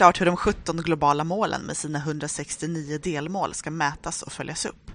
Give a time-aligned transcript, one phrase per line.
[0.00, 4.90] klart hur de 17 globala målen med sina 169 delmål ska mätas och följas upp.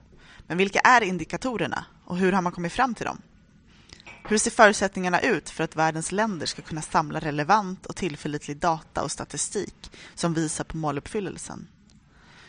[0.47, 3.21] Men vilka är indikatorerna och hur har man kommit fram till dem?
[4.23, 9.03] Hur ser förutsättningarna ut för att världens länder ska kunna samla relevant och tillförlitlig data
[9.03, 11.67] och statistik som visar på måluppfyllelsen?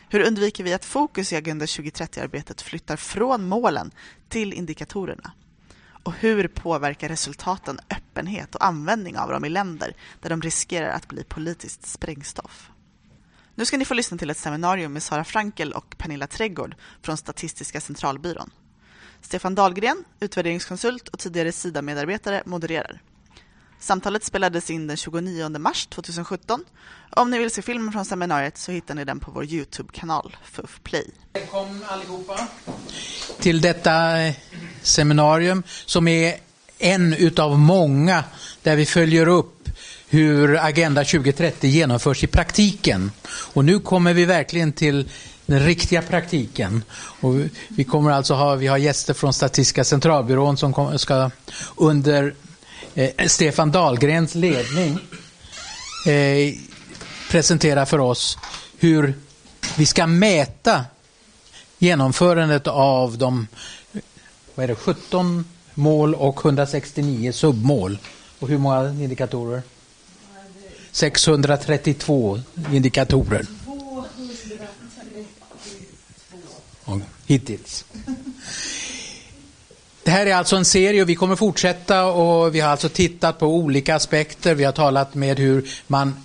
[0.09, 3.91] Hur undviker vi att fokus i Agenda 2030-arbetet flyttar från målen
[4.29, 5.31] till indikatorerna?
[6.03, 7.79] Och hur påverkar resultaten
[8.17, 12.69] öppenhet och användning av dem i länder där de riskerar att bli politiskt sprängstoff?
[13.55, 17.17] Nu ska ni få lyssna till ett seminarium med Sara Frankel och Pernilla Trädgård från
[17.17, 18.49] Statistiska centralbyrån.
[19.21, 23.01] Stefan Dahlgren, utvärderingskonsult och tidigare Sida-medarbetare, modererar.
[23.79, 26.65] Samtalet spelades in den 29 mars 2017.
[27.11, 30.79] Om ni vill se filmen från seminariet så hittar ni den på vår Youtube-kanal FUF
[30.83, 31.11] Play.
[31.33, 32.47] Välkommen allihopa
[33.39, 34.35] till detta eh,
[34.81, 36.46] seminarium som är
[36.79, 38.23] en utav många
[38.63, 39.69] där vi följer upp
[40.09, 43.11] hur Agenda 2030 genomförs i praktiken.
[43.27, 45.09] Och nu kommer vi verkligen till
[45.45, 46.83] den riktiga praktiken.
[46.93, 47.33] Och
[47.67, 51.31] vi kommer alltså ha, vi har gäster från Statistiska centralbyrån som ska
[51.75, 52.33] under
[52.95, 54.99] eh, Stefan Dahlgrens ledning
[56.05, 56.53] eh,
[57.29, 58.37] presentera för oss
[58.79, 59.13] hur
[59.77, 60.85] vi ska mäta
[61.77, 63.47] genomförandet av de
[64.55, 65.45] vad är det, 17
[65.77, 67.97] mål och 169 submål.
[68.39, 69.61] Och hur många indikatorer?
[70.91, 72.39] 632
[72.71, 73.45] indikatorer.
[77.25, 77.85] Hittills.
[80.03, 83.39] Det här är alltså en serie och vi kommer fortsätta och vi har alltså tittat
[83.39, 84.55] på olika aspekter.
[84.55, 86.15] Vi har talat med hur man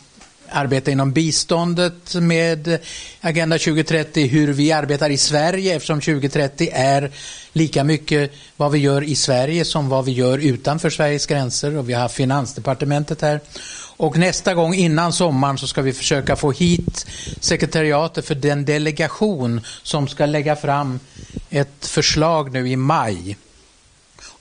[0.53, 2.79] arbeta inom biståndet med
[3.21, 7.11] Agenda 2030, hur vi arbetar i Sverige eftersom 2030 är
[7.53, 11.89] lika mycket vad vi gör i Sverige som vad vi gör utanför Sveriges gränser och
[11.89, 13.41] vi har Finansdepartementet här.
[13.97, 17.07] Och nästa gång innan sommaren så ska vi försöka få hit
[17.41, 21.01] sekretariatet för den delegation som ska lägga fram
[21.51, 23.37] ett förslag nu i maj.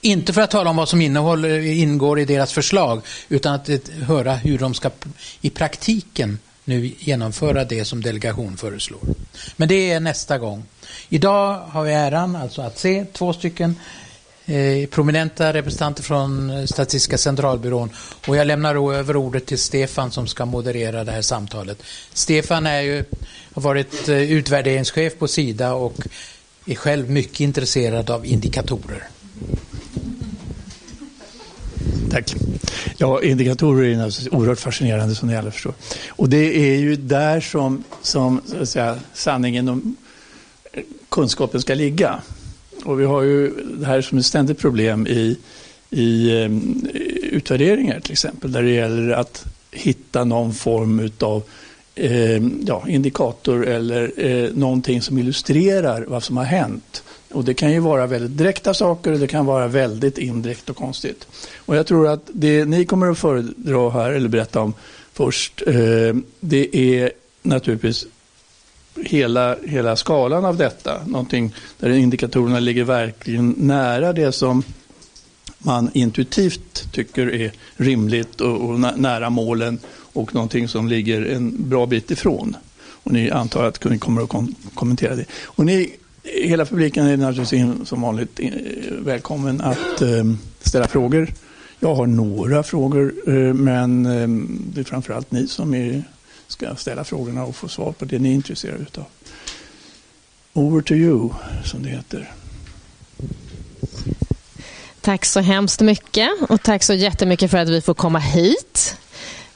[0.04, 4.34] Inte för att tala om vad som ingår i deras förslag utan att eh, höra
[4.34, 4.90] hur de ska
[5.40, 9.00] i praktiken nu genomföra det som delegation föreslår.
[9.56, 10.64] Men det är nästa gång.
[11.08, 13.76] Idag har vi äran alltså att se två stycken
[14.46, 17.90] eh, prominenta representanter från eh, Statistiska centralbyrån
[18.26, 21.82] och jag lämnar över ordet till Stefan som ska moderera det här samtalet.
[22.12, 23.04] Stefan är ju,
[23.54, 26.06] har varit eh, utvärderingschef på Sida och
[26.66, 29.08] är själv mycket intresserad av indikatorer.
[32.12, 32.34] Tack.
[32.96, 35.74] Ja, indikatorer är naturligtvis oerhört fascinerande som ni alla förstår.
[36.08, 39.78] Och det är ju där som, som så att säga, sanningen och
[41.08, 42.20] kunskapen ska ligga.
[42.84, 45.36] Och vi har ju det här som ett ständigt problem i,
[45.90, 46.88] i um,
[47.22, 51.42] utvärderingar till exempel, där det gäller att hitta någon form av
[51.94, 57.02] eh, ja, indikator eller eh, någonting som illustrerar vad som har hänt.
[57.32, 60.76] Och det kan ju vara väldigt direkta saker och det kan vara väldigt indirekt och
[60.76, 61.26] konstigt.
[61.56, 64.74] Och jag tror att det ni kommer att föredra här, eller berätta om
[65.12, 67.12] först, eh, det är
[67.42, 68.06] naturligtvis
[68.96, 71.06] hela, hela skalan av detta.
[71.06, 74.62] Någonting där indikatorerna ligger verkligen nära det som
[75.58, 79.78] man intuitivt tycker är rimligt och, och nära målen
[80.12, 82.56] och någonting som ligger en bra bit ifrån.
[83.04, 85.24] Och ni antar att ni kommer att kom kommentera det.
[85.44, 88.50] Och ni Hela publiken är naturligtvis som vanligt eh,
[88.90, 90.24] välkommen att eh,
[90.60, 91.34] ställa frågor.
[91.80, 94.02] Jag har några frågor, eh, men
[94.74, 96.04] det är framförallt ni som är,
[96.48, 99.04] ska ställa frågorna och få svar på det ni är intresserade av.
[100.52, 101.30] Over to you,
[101.64, 102.32] som det heter.
[105.00, 108.96] Tack så hemskt mycket och tack så jättemycket för att vi får komma hit.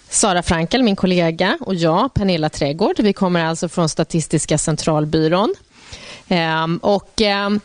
[0.08, 3.00] Sara Frankel, min kollega, och jag, Pernilla Trädgård.
[3.00, 5.54] Vi kommer alltså från Statistiska centralbyrån.
[6.28, 7.60] Ehm, och ehm,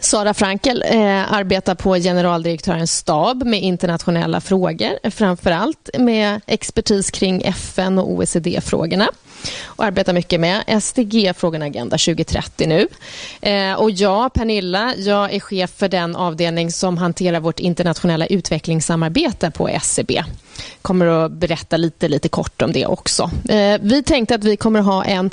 [0.00, 7.42] Sara Frankel eh, arbetar på generaldirektörens stab med internationella frågor, framför allt med expertis kring
[7.42, 9.08] FN och OECD-frågorna
[9.64, 12.88] och arbetar mycket med SDG-frågorna Agenda 2030 nu.
[13.40, 19.50] Eh, och jag, Pernilla, jag är chef för den avdelning som hanterar vårt internationella utvecklingssamarbete
[19.50, 20.24] på SCB.
[20.82, 23.30] Kommer att berätta lite, lite kort om det också.
[23.48, 25.30] Eh, vi tänkte att vi kommer att ha en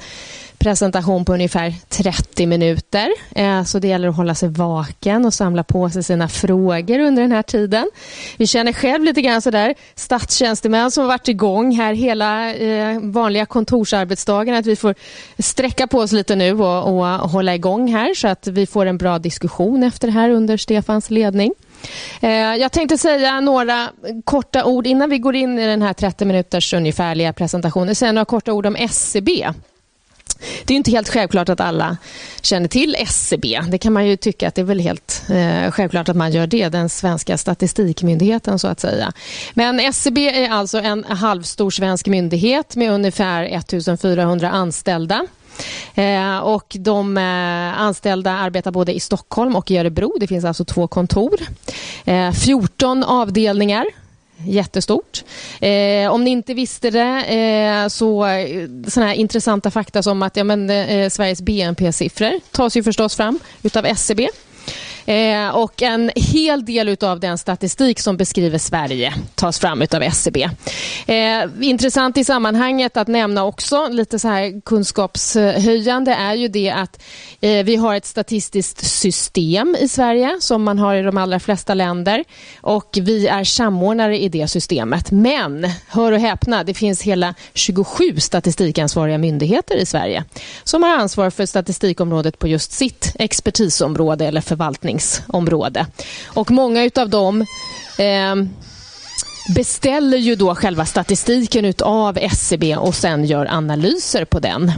[0.59, 3.09] presentation på ungefär 30 minuter.
[3.35, 7.21] Eh, så det gäller att hålla sig vaken och samla på sig sina frågor under
[7.21, 7.89] den här tiden.
[8.37, 13.45] Vi känner själv lite grann sådär statstjänstemän som har varit igång här hela eh, vanliga
[13.45, 14.95] kontorsarbetsdagen att vi får
[15.39, 18.97] sträcka på oss lite nu och, och hålla igång här så att vi får en
[18.97, 21.53] bra diskussion efter det här under Stefans ledning.
[22.21, 23.89] Eh, jag tänkte säga några
[24.23, 27.95] korta ord innan vi går in i den här 30 minuters ungefärliga presentationen.
[27.95, 29.47] Säga några korta ord om SCB.
[30.65, 31.97] Det är inte helt självklart att alla
[32.41, 33.61] känner till SCB.
[33.67, 36.47] Det kan man ju tycka att det är väl helt eh, självklart att man gör
[36.47, 39.13] det, den svenska statistikmyndigheten så att säga.
[39.53, 45.27] Men SCB är alltså en halvstor svensk myndighet med ungefär 1400 anställda.
[45.95, 50.17] Eh, och de eh, anställda arbetar både i Stockholm och i Örebro.
[50.19, 51.39] Det finns alltså två kontor.
[52.05, 53.85] Eh, 14 avdelningar
[54.45, 55.23] jättestort.
[55.61, 60.37] Eh, om ni inte visste det, eh, så eh, såna här intressanta fakta som att
[60.37, 64.29] ja, men, eh, Sveriges BNP-siffror tas ju förstås fram utav SCB.
[65.07, 70.49] Eh, och en hel del av den statistik som beskriver Sverige tas fram av SCB.
[71.05, 77.03] Eh, intressant i sammanhanget att nämna också, lite så här kunskapshöjande, är ju det att
[77.41, 81.73] eh, vi har ett statistiskt system i Sverige som man har i de allra flesta
[81.73, 82.23] länder
[82.61, 85.11] och vi är samordnare i det systemet.
[85.11, 90.23] Men, hör och häpna, det finns hela 27 statistikansvariga myndigheter i Sverige
[90.63, 95.85] som har ansvar för statistikområdet på just sitt expertisområde eller förvaltning forskningsområde.
[96.25, 97.45] Och många av dem
[97.97, 98.35] eh,
[99.55, 104.71] beställer ju då själva statistiken av SCB och sen gör analyser på den.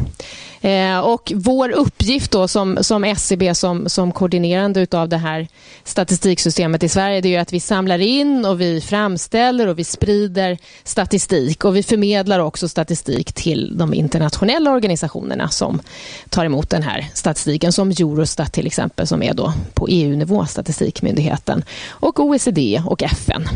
[0.61, 5.47] Eh, och vår uppgift då som, som SCB som, som koordinerande av det här
[5.83, 10.57] statistiksystemet i Sverige det är att vi samlar in och vi framställer och vi sprider
[10.83, 15.81] statistik och vi förmedlar också statistik till de internationella organisationerna som
[16.29, 21.63] tar emot den här statistiken som Eurostat till exempel som är då på EU-nivå statistikmyndigheten
[21.89, 23.47] och OECD och FN.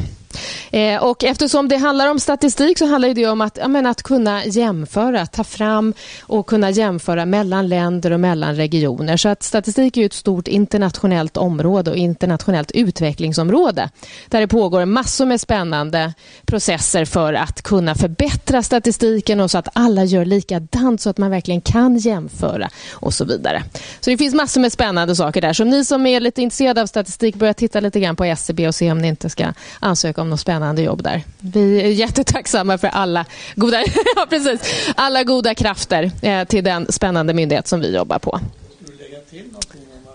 [0.71, 4.45] Eh, och eftersom det handlar om statistik så handlar det om att, menar, att kunna
[4.45, 9.17] jämföra, ta fram och kunna jämföra mellan länder och mellan regioner.
[9.17, 13.89] Så att statistik är ett stort internationellt område och internationellt utvecklingsområde
[14.27, 16.13] där det pågår massor med spännande
[16.45, 21.31] processer för att kunna förbättra statistiken och så att alla gör likadant så att man
[21.31, 23.63] verkligen kan jämföra och så vidare.
[23.99, 25.53] Så det finns massor med spännande saker där.
[25.53, 28.75] Så ni som är lite intresserade av statistik, börja titta lite grann på SCB och
[28.75, 31.23] se om ni inte ska ansöka om något spännande jobb där.
[31.39, 33.25] Vi är jättetacksamma för alla
[33.55, 33.83] goda,
[34.15, 38.39] ja, precis, alla goda krafter eh, till den spännande myndighet som vi jobbar på.
[38.75, 40.13] Skulle du lägga till någonting om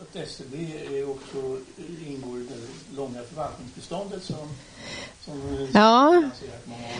[0.00, 0.56] att SCB
[1.04, 1.38] också
[2.06, 4.48] ingår i det långa förvaltningsbeståndet som,
[5.24, 6.22] som ja.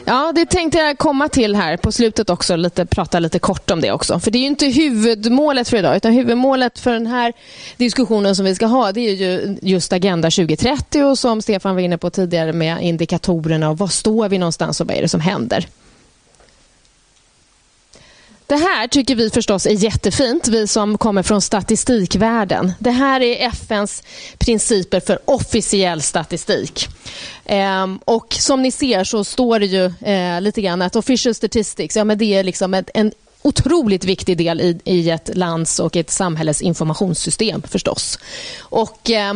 [0.09, 3.81] Ja, det tänkte jag komma till här på slutet också, lite, prata lite kort om
[3.81, 4.21] det också.
[4.21, 7.33] För det är ju inte huvudmålet för idag, utan huvudmålet för den här
[7.77, 11.83] diskussionen som vi ska ha, det är ju just Agenda 2030 och som Stefan var
[11.83, 15.21] inne på tidigare med indikatorerna och var står vi någonstans och vad är det som
[15.21, 15.67] händer.
[18.47, 22.73] Det här tycker vi förstås är jättefint, vi som kommer från statistikvärlden.
[22.79, 24.03] Det här är FNs
[24.39, 26.89] principer för officiell statistik.
[27.45, 31.97] Ehm, och som ni ser så står det ju eh, lite grann att official statistics,
[31.97, 33.13] ja, men det är liksom en, en
[33.43, 38.19] otroligt viktig del i, i ett lands och ett samhälles informationssystem förstås.
[38.59, 39.35] Och eh,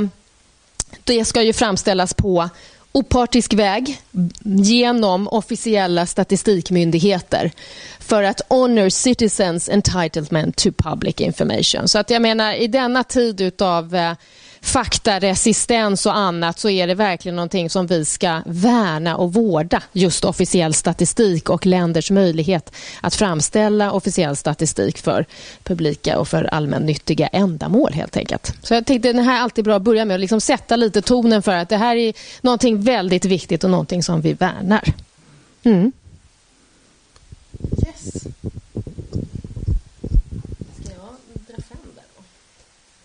[1.04, 2.48] det ska ju framställas på
[2.92, 4.00] opartisk väg
[4.42, 7.50] genom officiella statistikmyndigheter
[7.98, 11.88] för att honor citizens entitlement to public information.
[11.88, 14.12] Så att jag menar i denna tid utav eh,
[14.62, 20.24] faktaresistens och annat så är det verkligen någonting som vi ska värna och vårda just
[20.24, 25.26] officiell statistik och länders möjlighet att framställa officiell statistik för
[25.62, 28.54] publika och för allmännyttiga ändamål helt enkelt.
[28.62, 31.02] Så jag tänkte det här är alltid bra att börja med att liksom sätta lite
[31.02, 34.94] tonen för att det här är någonting väldigt viktigt och någonting som vi värnar.
[35.62, 35.92] Mm.
[37.86, 38.26] Yes.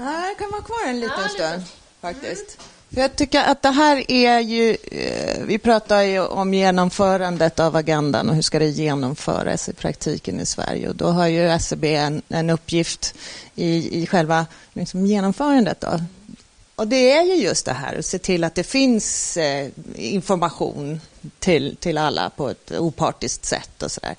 [0.06, 1.64] Ja, jag kan vara kvar en liten ja, stund
[2.02, 2.58] faktiskt.
[2.58, 2.70] Mm.
[2.94, 4.78] För jag tycker att det här är ju...
[4.92, 10.40] Eh, vi pratar ju om genomförandet av agendan och hur ska det genomföras i praktiken
[10.40, 10.90] i Sverige.
[10.90, 13.16] Och då har ju SCB e en, en uppgift
[13.56, 15.82] i, i själva liksom, genomförandet.
[15.82, 16.00] Då.
[16.76, 21.02] Och det är ju just det här att se till att det finns eh, information
[21.40, 24.16] till, till alla på ett opartiskt sätt och så där.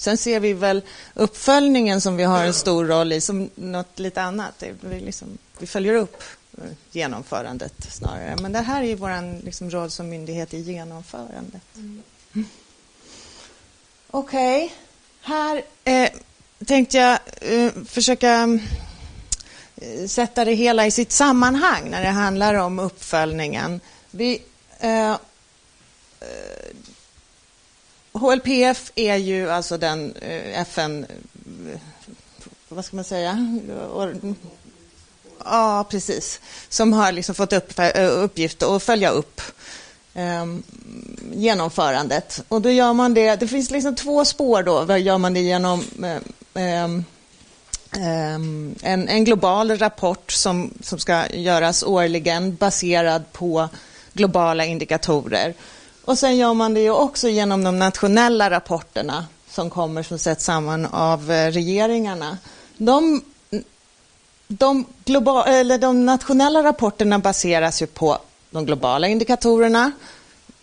[0.00, 0.82] Sen ser vi väl
[1.14, 4.62] uppföljningen som vi har en stor roll i som något lite annat.
[4.80, 6.22] Vi, liksom, vi följer upp
[6.58, 8.36] eh, genomförandet snarare.
[8.42, 11.62] Men det här är vår liksom, roll som myndighet i genomförandet.
[11.74, 12.02] Mm.
[14.10, 14.76] Okej, okay.
[15.20, 16.10] här eh,
[16.66, 18.58] tänkte jag eh, försöka
[19.76, 23.80] eh, sätta det hela i sitt sammanhang när det handlar om uppföljningen.
[24.10, 24.42] Vi,
[24.78, 25.16] eh, eh
[28.20, 31.06] HLPF är ju alltså den eh, FN...
[31.72, 31.80] Eh,
[32.68, 33.58] vad ska man säga?
[35.44, 36.40] Ja, precis.
[36.68, 39.40] Som har liksom fått upp, eh, uppgift att följa upp
[40.14, 40.46] eh,
[41.32, 42.42] genomförandet.
[42.48, 44.84] Och då gör man det, det finns liksom två spår då.
[44.84, 46.16] Vad gör man det genom eh,
[46.54, 47.04] ehm,
[47.92, 53.68] ehm, en, en, global rapport som, som ska göras årligen baserad på
[54.12, 55.54] globala indikatorer.
[56.10, 60.44] Och sen gör man det ju också genom de nationella rapporterna som kommer som sätts
[60.44, 62.38] samman av eh, regeringarna.
[62.76, 63.24] De,
[64.48, 68.18] de, global, eller de nationella rapporterna baseras ju på
[68.50, 69.92] de globala indikatorerna,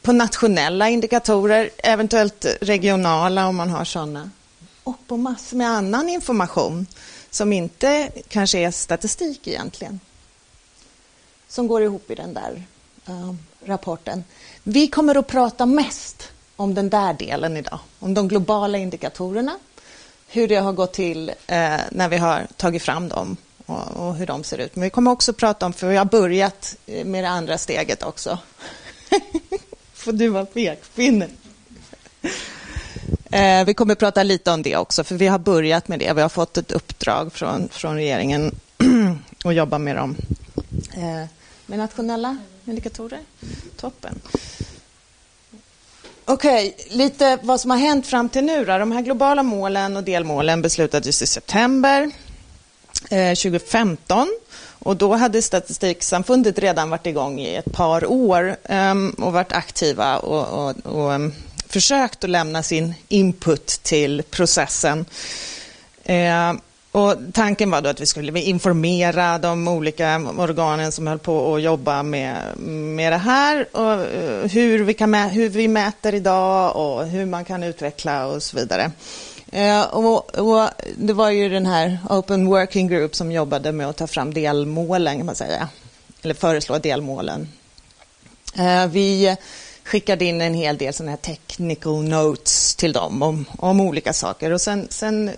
[0.01, 4.29] på nationella indikatorer, eventuellt regionala om man har sådana,
[4.83, 6.87] och på massor med annan information
[7.29, 9.99] som inte kanske är statistik egentligen,
[11.47, 12.63] som går ihop i den där
[13.09, 13.33] uh,
[13.65, 14.23] rapporten.
[14.69, 19.59] Vi kommer att prata mest om den där delen idag, om de globala indikatorerna,
[20.27, 24.25] hur det har gått till eh, när vi har tagit fram dem och, och, hur
[24.25, 24.75] de ser ut.
[24.75, 28.03] Men vi kommer också prata om, för vi har börjat eh, med det andra steget
[28.03, 28.39] också.
[29.93, 31.31] Får du vara pekpinnen?
[33.31, 36.13] Eh, vi kommer prata lite om det också, för vi har börjat med det.
[36.13, 38.55] Vi har fått ett uppdrag från, från regeringen
[39.43, 40.15] att jobba med dem.
[40.93, 41.36] Eh,
[41.67, 43.19] med nationella indikatorer.
[43.75, 44.19] Toppen.
[46.25, 48.65] Okej, okay, lite vad som har hänt fram till nu.
[48.65, 48.77] Då.
[48.77, 52.11] De här globala målen och delmålen beslutades i september
[53.09, 54.27] eh, 2015.
[54.79, 60.17] Och då hade Statistiksamfundet redan varit igång i ett par år ehm, och varit aktiva
[60.17, 61.33] och, och, och um,
[61.67, 65.05] försökt att lämna sin input till processen.
[66.03, 66.53] Eh,
[66.97, 71.61] och tanken var då att vi skulle informera de olika organen som höll på att
[71.61, 77.07] jobba med, med det här och eh, hur vi, kan hur vi mäter idag och
[77.07, 78.91] hur man kan utveckla och så vidare.
[79.51, 83.97] Eh, och, och, det var ju den här Open Working Group som jobbade med att
[83.97, 85.69] ta fram delmålen, kan man säga.
[86.21, 87.47] Eller föreslå delmålen.
[88.57, 89.35] Eh, vi
[89.83, 94.51] skickade in en hel del sådana här technical notes till dem om, om olika saker.
[94.51, 95.31] Och sen, sen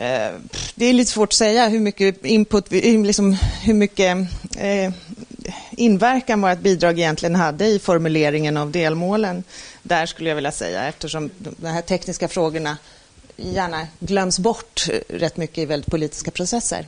[0.00, 0.32] Eh,
[0.74, 4.16] det är lite svårt att säga hur mycket input, liksom, hur mycket
[4.56, 4.92] eh,
[5.70, 9.44] inverkan vårt bidrag egentligen hade i formuleringen av delmålen.
[9.82, 12.76] Där skulle jag vilja säga, eftersom de här tekniska frågorna
[13.36, 16.86] gärna glöms bort eh, rätt mycket i väldigt politiska processer.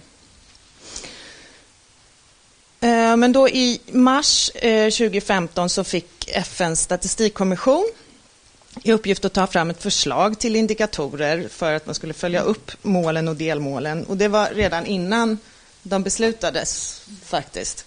[2.80, 7.90] Eh, men då i mars 2015 så fick FNs statistikkommission
[8.82, 12.70] i uppgift att ta fram ett förslag till indikatorer för att man skulle följa upp
[12.82, 14.04] målen och delmålen.
[14.04, 15.38] Och det var redan innan
[15.82, 17.84] de beslutades faktiskt.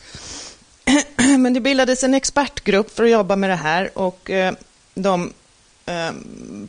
[1.39, 4.53] Men det bildades en expertgrupp för att jobba med det här och eh,
[4.93, 5.33] de
[5.85, 6.11] eh,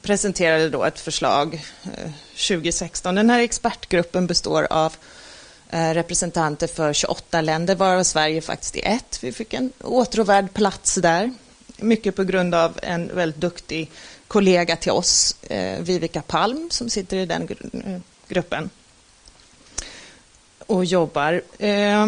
[0.02, 1.54] presenterade då ett förslag
[1.84, 2.10] eh,
[2.48, 3.14] 2016.
[3.14, 4.96] Den här expertgruppen består av
[5.70, 9.18] representanter för 28 länder, varav Sverige faktiskt är ett.
[9.22, 11.32] Vi fick en åtråvärd plats där.
[11.76, 13.90] Mycket på grund av en väldigt duktig
[14.28, 18.70] kollega till oss, eh, Vivica Palm, som sitter i den gr eh, gruppen
[20.66, 21.42] och jobbar.
[21.58, 22.06] Eh,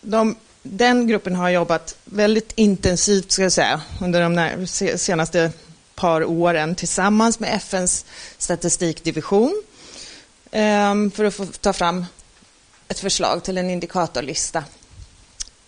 [0.00, 4.66] de, den gruppen har jobbat väldigt intensivt ska jag säga, under de
[4.98, 5.52] senaste
[5.94, 8.04] par åren tillsammans med FNs
[8.38, 9.62] statistikdivision
[10.50, 12.06] eh, för att få ta fram
[12.88, 14.64] ett förslag till en indikatorlista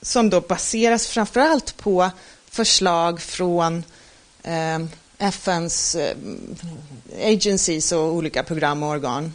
[0.02, 2.10] som då baseras framförallt på
[2.50, 3.82] förslag från eh,
[4.42, 6.16] Ehm, FNs eh,
[7.22, 9.32] agencies och olika program och organ.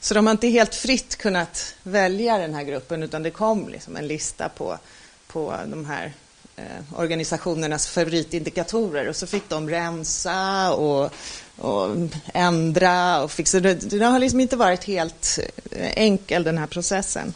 [0.00, 3.96] Så de har inte helt fritt kunnat välja den här gruppen utan det kom liksom
[3.96, 4.78] en lista på,
[5.26, 6.12] på de här
[6.56, 11.12] eh, organisationernas favoritindikatorer och så fick de rensa och,
[11.58, 11.96] och
[12.34, 13.60] ändra och fixa.
[13.60, 15.38] Det, det har liksom inte varit helt
[15.70, 17.34] eh, enkel den här processen.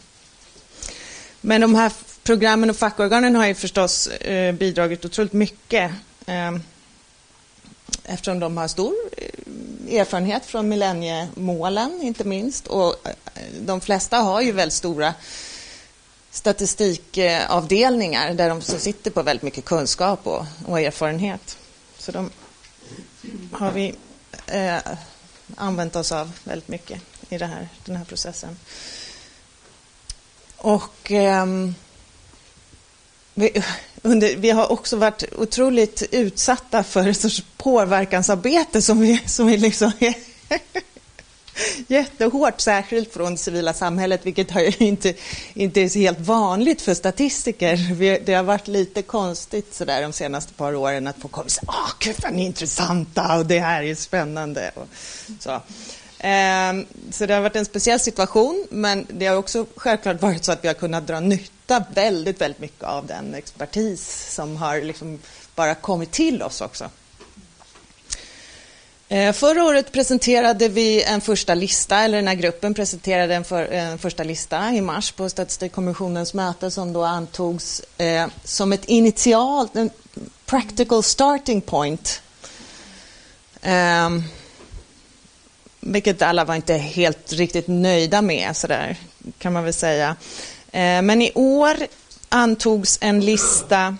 [1.41, 1.91] Men de här
[2.25, 5.91] programmen och fackorganen har ju förstås eh, bidragit otroligt mycket
[6.25, 6.57] eh,
[8.03, 9.29] eftersom de har stor eh,
[9.99, 12.67] erfarenhet från millenniemålen, inte minst.
[12.67, 12.95] Och
[13.59, 15.13] de flesta har ju väldigt stora
[16.31, 21.57] statistikavdelningar där de sitter på väldigt mycket kunskap och, och erfarenhet.
[21.97, 22.29] Så de
[23.51, 23.95] har vi
[24.47, 24.77] eh,
[25.55, 28.57] använt oss av väldigt mycket i här, den här processen.
[30.57, 31.45] Och eh,
[33.35, 33.63] vi,
[34.01, 39.57] under, vi har också varit otroligt utsatta för ett sorts påverkansarbete som vi, som vi
[39.57, 40.13] liksom är
[41.87, 45.13] jättehårt, särskilt från det civila samhället, vilket har inte,
[45.53, 47.93] inte är helt vanligt för statistiker.
[47.93, 51.43] Vi, det har varit lite konstigt så där de senaste par åren att få komma
[51.43, 54.71] och säga åh, gud vad ni är intressanta och det här är spännande.
[54.75, 54.87] Och
[55.39, 55.61] så.
[56.19, 60.51] Ehm, så det har varit en speciell situation, men det har också självklart varit så
[60.51, 65.19] att vi har kunnat dra nytta väldigt, väldigt mycket av den expertis som har liksom
[65.55, 66.89] bara kommit till oss också.
[69.09, 73.65] Ehm, förra året presenterade vi en första lista, eller den här gruppen presenterade en, för,
[73.65, 79.75] en första lista i mars på Statistikkommissionens möte som då antogs eh, som ett initialt,
[79.75, 79.89] en
[80.45, 82.21] practical starting point.
[83.63, 84.23] Um,
[85.87, 88.97] vilket alla var inte helt riktigt nöjda med, så där,
[89.37, 90.15] kan man väl säga.
[90.71, 91.77] Eh, men i år
[92.29, 93.97] antogs en lista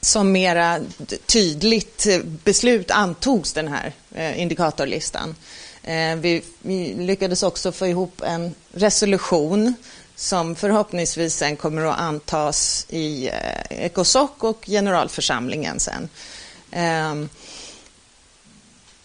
[0.00, 0.80] som mera
[1.26, 2.06] tydligt
[2.44, 5.34] beslut antogs den här eh, indikatorlistan.
[5.82, 9.74] Eh, vi, vi, lyckades också få ihop en resolution
[10.16, 13.30] som förhoppningsvis sen kommer att antas i
[13.70, 16.08] Ecosoc och generalförsamlingen sen.
[16.70, 17.28] Ehm,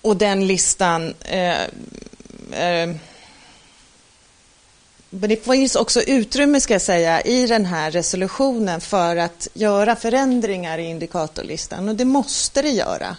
[0.03, 1.13] och den listan...
[1.21, 1.63] Eh,
[2.51, 2.95] eh,
[5.09, 10.77] det finns också utrymme, ska jag säga, i den här resolutionen för att göra förändringar
[10.77, 11.89] i indikatorlistan.
[11.89, 13.17] Och det måste det göra.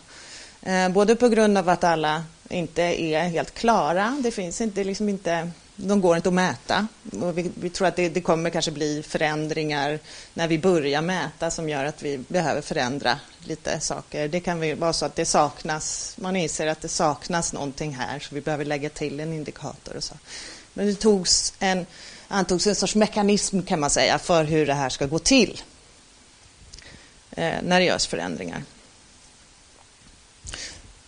[0.62, 4.16] Eh, både på grund av att alla inte är helt klara.
[4.22, 6.86] Det finns inte, liksom inte de går inte att mäta.
[7.34, 9.98] Vi, vi tror att det, det, kommer kanske bli förändringar
[10.34, 14.28] när vi börjar mäta som gör att vi behöver förändra lite saker.
[14.28, 18.34] Det kan vara så att det saknas, man inser att det saknas någonting här så
[18.34, 20.14] vi behöver lägga till en indikator och så.
[20.74, 21.86] Men det togs en,
[22.28, 25.62] antogs en sorts mekanism kan man säga för hur det här ska gå till
[27.30, 28.62] eh, när det görs förändringar.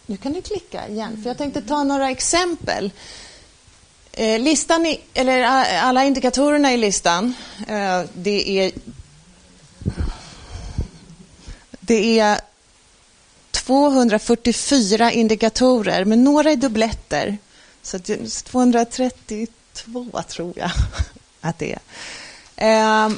[0.07, 2.91] Nu kan ni klicka igen, för jag tänkte ta några exempel.
[4.19, 7.35] Eh, listan, i, eller eh, alla indikatorerna i listan,
[7.69, 8.73] eh, det är
[11.81, 12.41] det är
[13.51, 17.39] 244 indikatorer, men några är dubbletter.
[17.83, 17.99] Så
[18.45, 20.71] 232 tror jag
[21.41, 21.81] att det är.
[22.57, 23.11] Eh,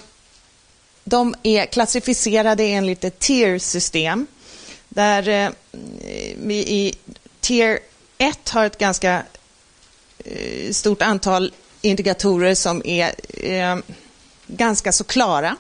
[1.05, 4.27] de är klassificerade enligt ett tier-system
[4.89, 5.51] där eh,
[6.37, 6.95] vi i
[7.41, 7.79] tier
[8.19, 9.23] 1 har ett ganska
[10.25, 11.53] Eh, stort antal
[11.83, 13.77] indikatorer som är eh,
[14.47, 15.57] ganska så klara.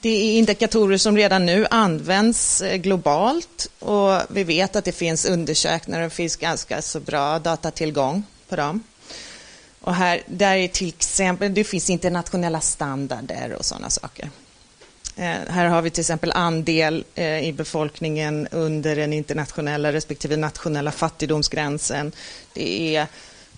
[0.00, 5.24] Det är indikatorer som redan nu används eh, globalt och vi vet att det finns
[5.24, 8.82] undersökningar och det finns ganska så bra datatillgång på dem.
[9.80, 14.30] Och här, där är till exempel, det finns internationella standarder och sådana saker.
[15.18, 20.92] Eh, här har vi till exempel andel eh, i befolkningen under den internationella respektive nationella
[20.92, 22.12] fattigdomsgränsen.
[22.52, 23.06] Det är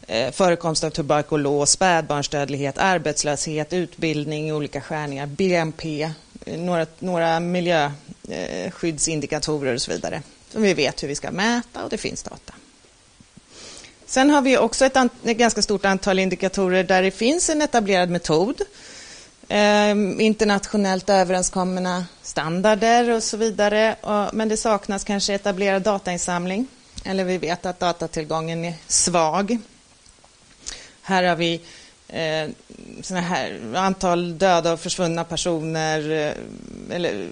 [0.07, 6.11] eh, förekomst av tuberkulos, spädbarnsdödlighet, arbetslöshet, utbildning, olika skärningar, BNP,
[6.47, 10.23] några, några miljöskyddsindikatorer och så vidare.
[10.53, 12.53] Som vi vet hur vi ska mäta och det finns data.
[14.07, 18.11] Sen har vi också ett, ett ganska stort antal indikatorer där det finns en etablerad
[18.11, 18.63] metod
[19.51, 23.97] eh, internationellt överenskomna standarder och så vidare.
[24.01, 26.67] Och, men det saknas kanske etablerad datainsamling.
[27.05, 29.59] Eller vi vet att datatillgången är svag.
[31.03, 31.61] Här har vi
[32.09, 32.49] eh,
[33.03, 36.33] såna här antal döda och försvunna personer eh,
[36.97, 37.29] eller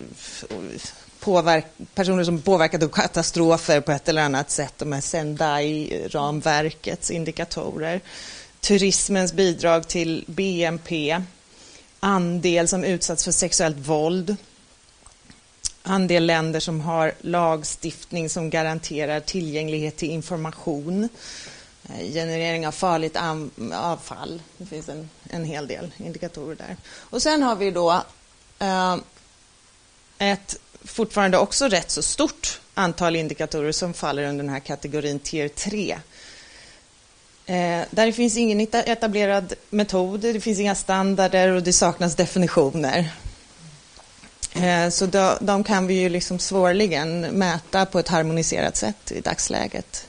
[1.21, 4.75] påverk, personer som påverkade av katastrofer på ett eller annat sätt.
[4.79, 8.01] De här Sendai-ramverkets indikatorer.
[8.61, 11.23] Turismens bidrag till BNP
[12.01, 14.37] andel som utsatts för sexuellt våld,
[15.83, 21.09] andel länder som har lagstiftning som garanterar tillgänglighet till information,
[21.89, 23.17] eh, generering av farligt
[23.75, 24.43] avfall.
[24.57, 26.77] Det finns en, en hel del indikatorer där.
[26.87, 28.03] Och sen har vi då
[28.59, 28.97] eh,
[30.19, 35.49] ett fortfarande också rätt så stort antal indikatorer som faller under den här kategorin tier
[35.49, 35.99] 3
[37.49, 43.11] Eh, där det finns ingen etablerad metod, det finns inga standarder och det saknas definitioner.
[44.55, 49.21] Eh, så då, de kan vi ju liksom svårligen mäta på ett harmoniserat sätt i
[49.21, 50.07] dagsläget.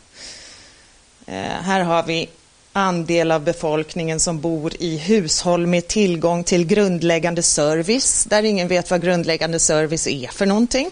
[1.25, 2.30] Eh, här har vi
[2.73, 8.91] andel av befolkningen som bor i hushåll med tillgång till grundläggande service, där ingen vet
[8.91, 10.91] vad grundläggande service är för någonting.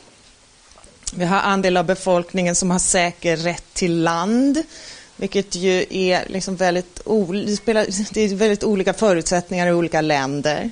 [1.14, 4.64] Vi har andel av befolkningen som har säker rätt till land,
[5.18, 6.96] vilket ju är liksom väldigt,
[8.12, 10.72] det är väldigt olika förutsättningar i olika länder.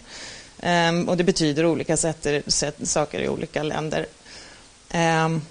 [0.64, 4.06] Um, och det betyder olika sätt, sätt, saker i olika länder.
[4.94, 5.42] Um,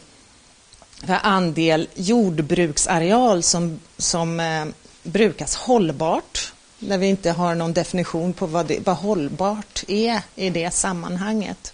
[1.06, 4.66] andel jordbruksareal som, som uh,
[5.02, 10.50] brukas hållbart, där vi inte har någon definition på vad, det, vad hållbart är i
[10.50, 11.73] det sammanhanget.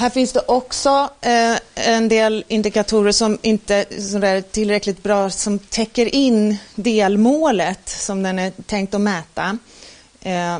[0.00, 6.14] Här finns det också eh, en del indikatorer som inte är tillräckligt bra som täcker
[6.14, 9.58] in delmålet som den är tänkt att mäta.
[10.20, 10.58] Eh,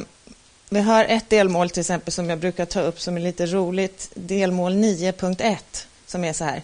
[0.68, 4.10] vi har ett delmål till exempel som jag brukar ta upp som är lite roligt.
[4.14, 5.56] Delmål 9.1
[6.06, 6.62] som är så här.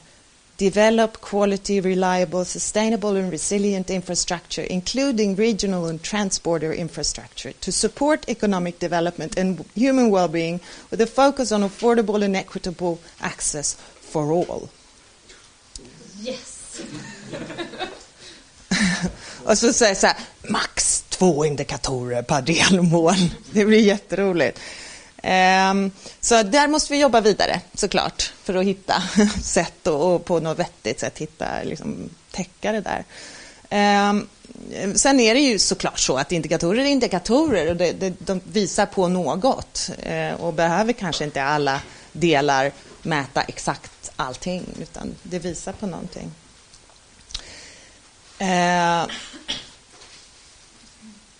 [0.59, 8.79] Develop quality, reliable, sustainable and resilient infrastructure, including regional and transborder infrastructure, to support economic
[8.79, 14.71] development and human well-being with a focus on affordable and equitable access for all.
[16.23, 16.83] Yes!
[19.45, 20.17] Och så säger så här,
[20.49, 23.15] max två indikatorer per delmål.
[23.53, 24.61] Det blir jätteroligt.
[25.29, 29.03] Ehm, så där måste vi jobba vidare såklart för att hitta
[29.43, 33.05] sätt och, på något vettigt sätt hitta, liksom, täcka det där.
[33.71, 34.27] Ehm,
[34.95, 38.87] sen är det ju såklart så att indikatorer är indikatorer och det, det, de visar
[38.87, 41.81] på något eh, och behöver kanske inte alla
[42.13, 46.31] delar mäta exakt allting utan det visar på någonting.
[48.39, 49.09] Ehm,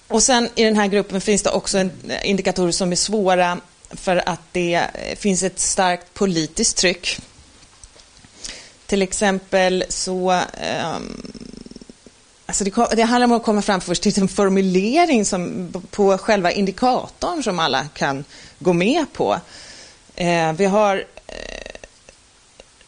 [0.09, 1.89] och sen i den här gruppen finns det också eh,
[2.23, 7.19] indikatorer som är svåra för att det finns ett starkt politiskt tryck.
[8.87, 11.33] Till exempel så um,
[12.49, 16.51] Alltså det, det, handlar om att komma fram först till en formulering som, på själva
[16.53, 18.25] indikatorn som alla kan
[18.59, 19.41] gå med på.
[20.17, 21.81] Eh, vi har eh,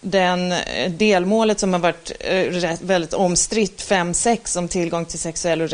[0.00, 5.70] den eh, delmålet som har varit eh, väldigt omstritt, 5-6, om tillgång till sexuell och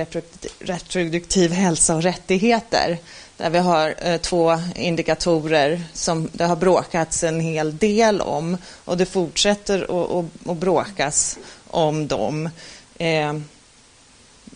[0.59, 2.99] reproduktiv hälsa och rättigheter
[3.37, 8.97] där vi har eh, två indikatorer som det har bråkats en hel del om och
[8.97, 9.83] det fortsätter
[10.51, 11.39] att bråkas
[11.71, 12.51] om dem.
[12.99, 13.33] Eh,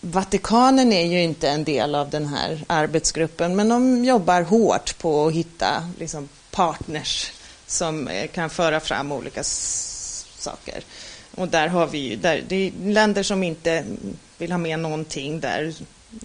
[0.01, 5.27] Vatikanen är ju inte en del av den här arbetsgruppen men de jobbar hårt på
[5.27, 7.31] att hitta liksom, partners
[7.67, 10.83] som eh, kan föra fram olika saker.
[11.35, 13.85] Och där har vi där, det är länder som inte
[14.37, 15.73] vill ha med någonting där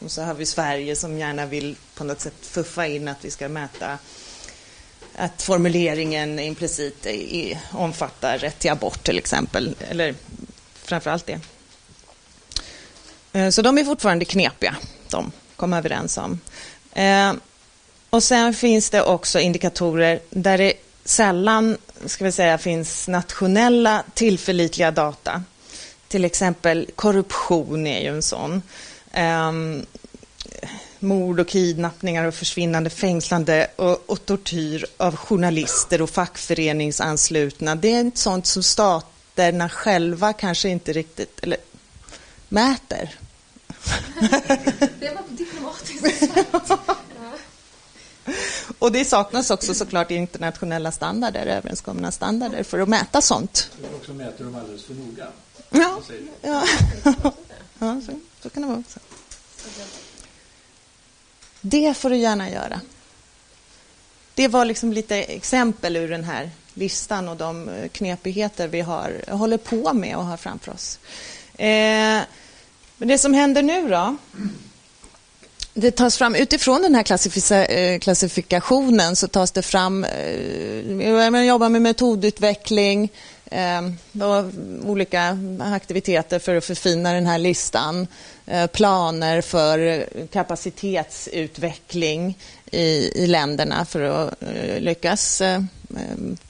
[0.01, 3.31] och så har vi Sverige som gärna vill på något sätt fuffa in att vi
[3.31, 3.99] ska mäta
[5.17, 10.15] att formuleringen implicit i, omfattar rätt till abort till exempel, eller
[10.75, 11.41] framför allt det.
[13.33, 14.77] Eh, så de är fortfarande knepiga,
[15.11, 16.41] de kom överens om.
[16.93, 17.33] Eh,
[18.11, 20.73] och sen finns det också indikatorer där det
[21.05, 25.43] sällan ska vi säga, finns nationella tillförlitliga data.
[26.09, 28.63] Till exempel korruption är ju en sån
[29.17, 29.87] um,
[30.99, 37.75] mord och kidnappningar och försvinnande, fängslande och, och, tortyr av journalister och fackföreningsanslutna.
[37.75, 41.59] Det är inte sånt som staterna själva kanske inte riktigt eller,
[42.49, 43.15] mäter.
[45.01, 46.31] Det var diplomatiskt.
[48.79, 53.71] Och det saknas också såklart internationella standarder, överenskomna standarder för att mäta sånt.
[53.79, 55.27] Eller också mäter de alldeles för noga.
[55.71, 56.01] Ja,
[56.43, 56.67] ja.
[57.79, 58.01] ja
[58.45, 59.01] så, kan det vara också.
[61.61, 62.81] Det får du gärna göra.
[64.35, 69.25] Det var liksom lite exempel ur den här listan och de eh, knepigheter vi har,
[69.31, 70.99] håller på med och har framför oss.
[71.55, 72.21] Eh,
[72.97, 74.17] men det som händer nu då?
[75.75, 81.69] Det tas fram utifrån den här eh, klassifikationen så tas det fram, eh, man jobbar
[81.69, 83.13] med metodutveckling,
[83.55, 83.83] eh,
[84.85, 88.07] olika aktiviteter för att förfina den här listan.
[88.47, 92.39] Eh, planer för kapacitetsutveckling
[92.71, 95.63] i, i länderna för att eh, lyckas eh,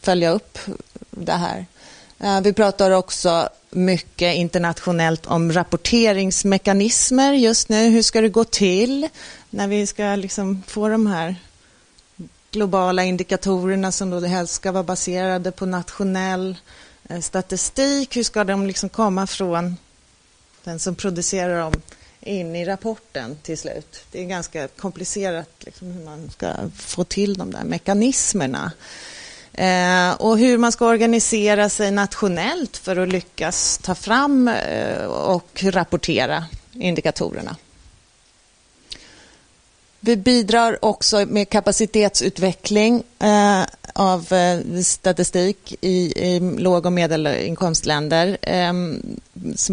[0.00, 0.58] följa upp
[1.10, 1.66] det här.
[2.18, 7.88] Ehm, vi pratar också mycket internationellt om rapporteringsmekanismer just nu.
[7.88, 9.08] Hur ska det gå till
[9.50, 11.36] när vi ska liksom få de här
[12.50, 16.56] globala indikatorerna som då helst ska vara baserade på nationell
[17.08, 18.16] Eh, statistik?
[18.16, 19.76] Hur ska de liksom komma från
[20.64, 21.82] den som producerar dem
[22.20, 24.04] in i rapporten till slut.
[24.12, 28.72] Det är ganska komplicerat liksom, hur man ska få till de där mekanismerna.
[29.52, 35.64] Eh, och hur man ska organisera sig nationellt för att lyckas ta fram eh, och
[35.64, 37.56] rapportera indikatorerna.
[40.06, 43.62] Vi bidrar också med kapacitetsutveckling eh,
[43.92, 48.38] av eh, statistik i, i låg och medelinkomstländer.
[48.42, 48.72] Eh,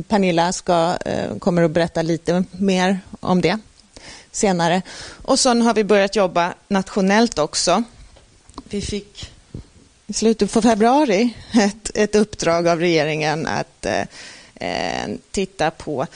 [0.08, 3.60] Pernilla ska, eh, kommer att berätta lite mer om det
[4.32, 4.82] senare.
[5.22, 7.84] Och sen har vi börjat jobba nationellt också.
[8.70, 9.32] Vi fick
[10.08, 14.02] i slutet på februari ett, ett uppdrag av regeringen att eh,
[14.56, 16.08] eh titta på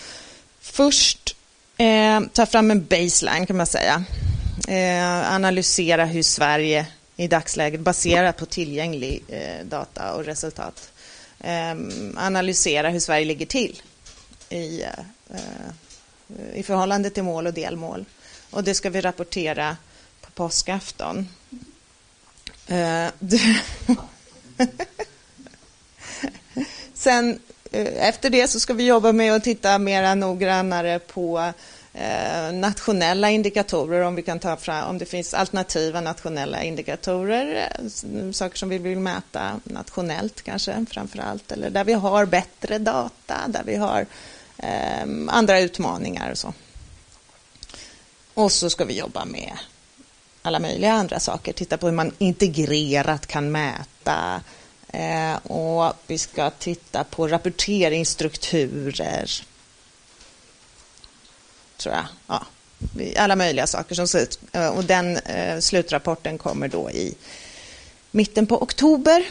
[0.61, 1.34] först
[1.77, 4.03] eh, ta fram en baseline kan man säga.
[4.67, 10.91] Eh, analysera hur Sverige i dagsläget baserat på tillgänglig eh, data och resultat.
[11.39, 11.75] Eh,
[12.15, 13.81] analysera hur Sverige ligger till
[14.49, 14.89] i, eh,
[16.53, 18.05] i förhållande till mål och delmål.
[18.49, 19.77] Och det ska vi rapportera
[20.21, 21.29] på påskafton.
[22.67, 23.07] Eh,
[26.93, 27.39] Sen
[27.71, 31.53] Eh, efter det så ska vi jobba med att titta mer noggrannare på
[31.93, 38.31] eh, nationella indikatorer, om vi kan ta fram, om det finns alternativa nationella indikatorer, eh,
[38.31, 43.35] saker som vi vill mäta nationellt kanske framför allt, eller där vi har bättre data,
[43.47, 44.05] där vi har
[44.57, 46.53] eh, andra utmaningar och så.
[48.33, 49.51] Och så ska vi jobba med
[50.41, 54.41] alla möjliga andra saker, titta på hur man integrerat kan mäta eh,
[54.87, 59.31] Eh, och vi ska titta på rapporteringsstrukturer
[61.77, 62.05] tror jag.
[62.27, 62.45] Ja,
[63.17, 64.39] alla möjliga saker som ser ut.
[64.51, 67.15] Eh, och den eh, slutrapporten kommer då i
[68.11, 69.25] mitten på oktober.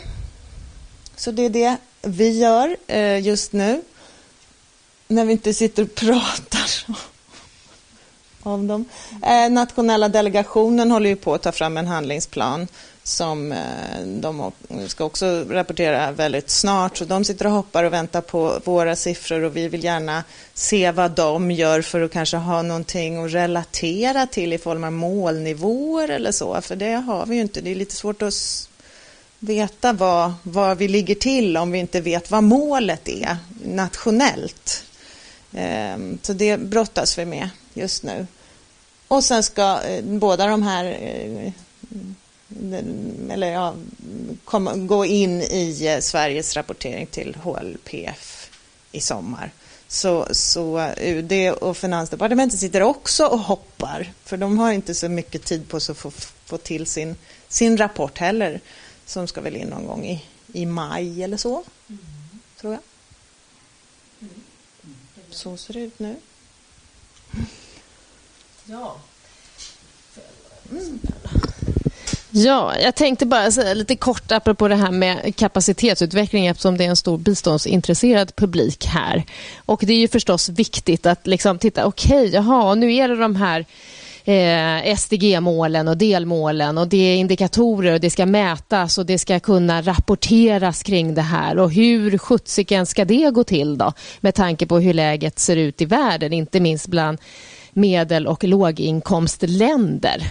[1.16, 2.76] Så det är det vi gör
[3.18, 3.82] just nu.
[5.08, 6.70] När vi inte sitter och pratar
[8.42, 8.84] om dem.
[9.50, 12.68] Nationella delegationen håller ju på att ta fram en handlingsplan
[13.06, 14.52] som eh, de
[14.88, 16.96] ska också rapportera väldigt snart.
[16.96, 20.90] Så de sitter och hoppar och väntar på våra siffror och vi vill gärna se
[20.90, 26.08] vad de gör för att kanske ha någonting att relatera till i form av målnivåer
[26.08, 26.60] eller så.
[26.60, 27.60] För det har vi ju inte.
[27.60, 28.68] Det är lite svårt att
[29.38, 34.84] veta vad, vad vi ligger till om vi inte vet vad målet är nationellt.
[35.52, 38.26] Ehm, så det brottas vi med just nu.
[39.08, 41.52] Och sen ska eh, båda de här eh,
[43.30, 43.74] eller ja,
[44.44, 48.50] kom, gå in i eh, Sveriges rapportering till HLPF
[48.92, 49.52] i sommar.
[49.88, 55.44] Så, så UD och Finansdepartementet sitter också och hoppar, för de har inte så mycket
[55.44, 56.11] tid på sig att få,
[56.44, 57.16] få till sin,
[57.48, 58.61] sin rapport heller,
[59.07, 61.98] som ska väl in någon gång i, i maj eller så, mm.
[62.61, 62.83] tror jag.
[64.20, 64.35] Mm.
[65.30, 66.16] Så ser det ut nu.
[68.64, 68.96] Ja.
[72.36, 76.88] Ja, jag tänkte bara säga lite kort apropå det här med kapacitetsutveckling eftersom det är
[76.88, 79.24] en stor biståndsintresserad publik här.
[79.56, 83.16] Och det är ju förstås viktigt att liksom titta, okej, okay, jaha, nu är det
[83.16, 83.64] de här
[84.24, 89.40] eh, SDG-målen och delmålen och det är indikatorer och det ska mätas och det ska
[89.40, 94.66] kunna rapporteras kring det här och hur sjuttsiken ska det gå till då med tanke
[94.66, 97.18] på hur läget ser ut i världen, inte minst bland
[97.72, 100.30] medel och låginkomstländer.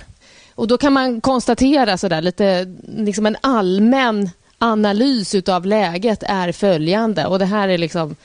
[0.56, 7.26] Och då kan man konstatera sådär lite liksom en allmän analys av läget är följande
[7.26, 8.16] och det här är liksom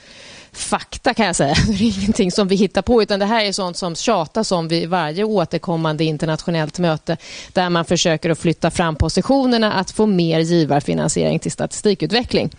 [0.51, 1.55] fakta kan jag säga.
[1.67, 4.67] Det är ingenting som vi hittar på utan det här är sånt som tjatas om
[4.67, 7.17] vid varje återkommande internationellt möte
[7.53, 12.49] där man försöker att flytta fram positionerna att få mer givarfinansiering till statistikutveckling.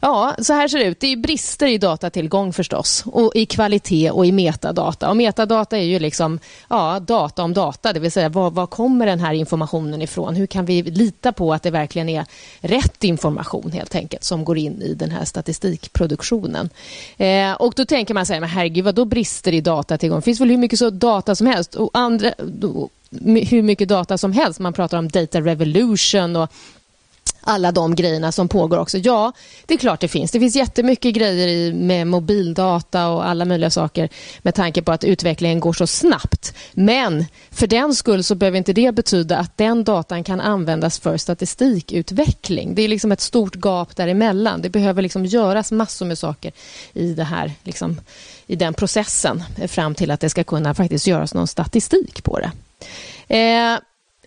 [0.00, 1.00] Ja, så här ser det ut.
[1.00, 5.10] Det är brister i datatillgång förstås och i kvalitet och i metadata.
[5.10, 9.06] Och metadata är ju liksom ja, data om data, det vill säga var, var kommer
[9.06, 10.36] den här informationen ifrån?
[10.36, 12.24] Hur kan vi lita på att det verkligen är
[12.60, 16.70] rätt information helt enkelt som går in i den här statistikproduktionen?
[17.16, 20.18] Eh, och då tänker man så här, men herregud, vad då brister i datatillgång?
[20.18, 22.32] Det finns väl hur mycket så data som helst och andra
[23.24, 24.60] hur mycket data som helst.
[24.60, 26.52] Man pratar om data revolution och
[27.46, 28.98] alla de grejerna som pågår också.
[28.98, 29.32] Ja,
[29.66, 30.30] det är klart det finns.
[30.30, 34.08] Det finns jättemycket grejer i, med mobildata och alla möjliga saker
[34.42, 36.54] med tanke på att utvecklingen går så snabbt.
[36.72, 41.16] Men för den skull så behöver inte det betyda att den datan kan användas för
[41.16, 42.74] statistikutveckling.
[42.74, 44.62] Det är liksom ett stort gap däremellan.
[44.62, 46.52] Det behöver liksom göras massor med saker
[46.92, 48.00] i, det här, liksom,
[48.46, 52.50] i den processen fram till att det ska kunna faktiskt göras någon statistik på det.
[53.28, 53.78] Eh,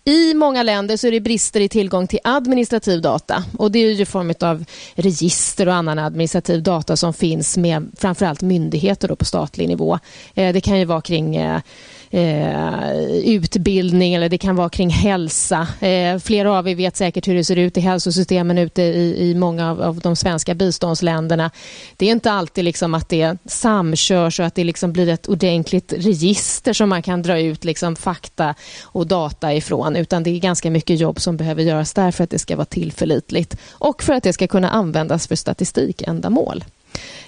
[0.04, 3.44] i många länder så är det brister i tillgång till administrativ data.
[3.58, 8.42] och Det är i form av register och annan administrativ data som finns med framförallt
[8.42, 9.98] myndigheter på statlig nivå.
[10.34, 11.60] Eh, det kan ju vara kring eh,
[12.10, 12.90] eh,
[13.24, 15.68] utbildning eller det kan vara kring hälsa.
[15.80, 19.34] Eh, flera av er vet säkert hur det ser ut i hälsosystemen ute i, i
[19.34, 21.50] många av, av de svenska biståndsländerna.
[21.96, 25.92] Det är inte alltid liksom att det samkörs och att det liksom blir ett ordentligt
[25.92, 30.70] register som man kan dra ut liksom fakta och data ifrån utan det är ganska
[30.70, 34.22] mycket jobb som behöver göras där för att det ska vara tillförlitligt och för att
[34.22, 36.64] det ska kunna användas för statistikändamål.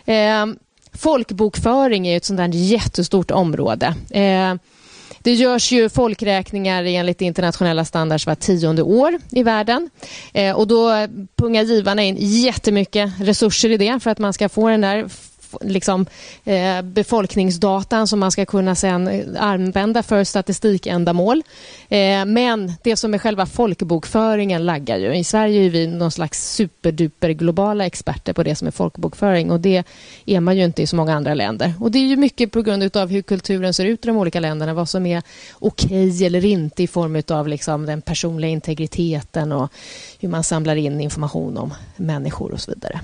[0.05, 0.47] Eh,
[0.94, 3.94] folkbokföring är ett sånt där jättestort område.
[4.11, 4.55] Eh,
[5.18, 9.90] det görs ju folkräkningar enligt internationella standards var tionde år i världen.
[10.33, 14.68] Eh, och då pungar givarna in jättemycket resurser i det för att man ska få
[14.68, 15.09] den där
[15.61, 16.07] liksom,
[16.45, 21.43] eh, befolkningsdatan som man ska kunna sen eh, använda för statistikändamål.
[21.88, 25.15] Eh, men det som är själva folkbokföringen laggar ju.
[25.15, 29.61] I Sverige är vi någon slags superduper globala experter på det som är folkbokföring och
[29.61, 29.85] det
[30.27, 31.75] är man ju inte i så många andra länder.
[31.81, 34.41] Och det är ju mycket på grund av hur kulturen ser ut i de olika
[34.41, 39.53] länderna, vad som är okej okay eller inte i form av liksom den personliga integriteten
[39.53, 39.73] och
[40.21, 43.01] hur man samlar in information om människor och så vidare.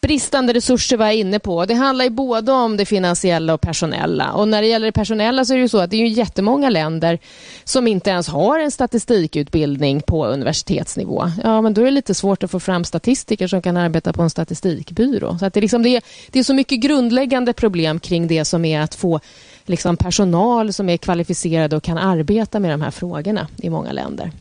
[0.00, 1.66] Bristande resurser var jag inne på.
[1.66, 4.32] Det handlar ju både om det finansiella och personella.
[4.32, 6.08] Och när det gäller det personella så är det ju så att det är ju
[6.08, 7.18] jättemånga länder
[7.64, 11.30] som inte ens har en statistikutbildning på universitetsnivå.
[11.42, 14.22] Ja, men då är det lite svårt att få fram statistiker som kan arbeta på
[14.22, 15.38] en statistikbyrå.
[15.38, 18.64] Så att det, liksom, det, är, det är så mycket grundläggande problem kring det som
[18.64, 19.20] är att få
[19.66, 24.32] liksom personal som är kvalificerade och kan arbeta med de här frågorna i många länder.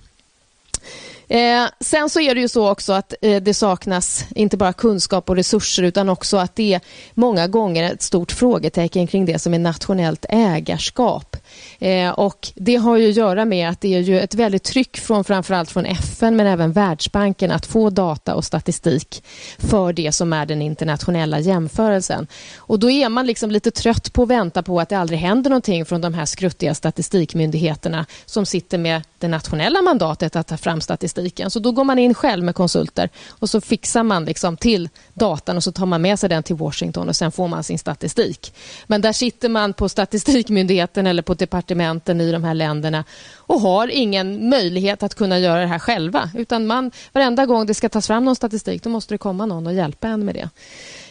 [1.29, 5.29] Eh, sen så är det ju så också att eh, det saknas inte bara kunskap
[5.29, 6.81] och resurser utan också att det är
[7.13, 11.37] många gånger ett stort frågetecken kring det som är nationellt ägarskap.
[11.79, 14.97] Eh, och Det har ju att göra med att det är ju ett väldigt tryck
[14.97, 19.23] från framförallt från FN men även Världsbanken att få data och statistik
[19.57, 22.27] för det som är den internationella jämförelsen.
[22.57, 25.49] Och Då är man liksom lite trött på att vänta på att det aldrig händer
[25.49, 30.81] någonting från de här skruttiga statistikmyndigheterna som sitter med det nationella mandatet att ta fram
[30.81, 31.51] statistiken.
[31.51, 35.57] Så då går man in själv med konsulter och så fixar man liksom till datan
[35.57, 38.53] och så tar man med sig den till Washington och sen får man sin statistik.
[38.87, 43.03] Men där sitter man på statistikmyndigheten eller på departementen i de här länderna
[43.35, 46.29] och har ingen möjlighet att kunna göra det här själva.
[46.35, 49.67] Utan man, varenda gång det ska tas fram någon statistik då måste det komma någon
[49.67, 50.49] och hjälpa en med det.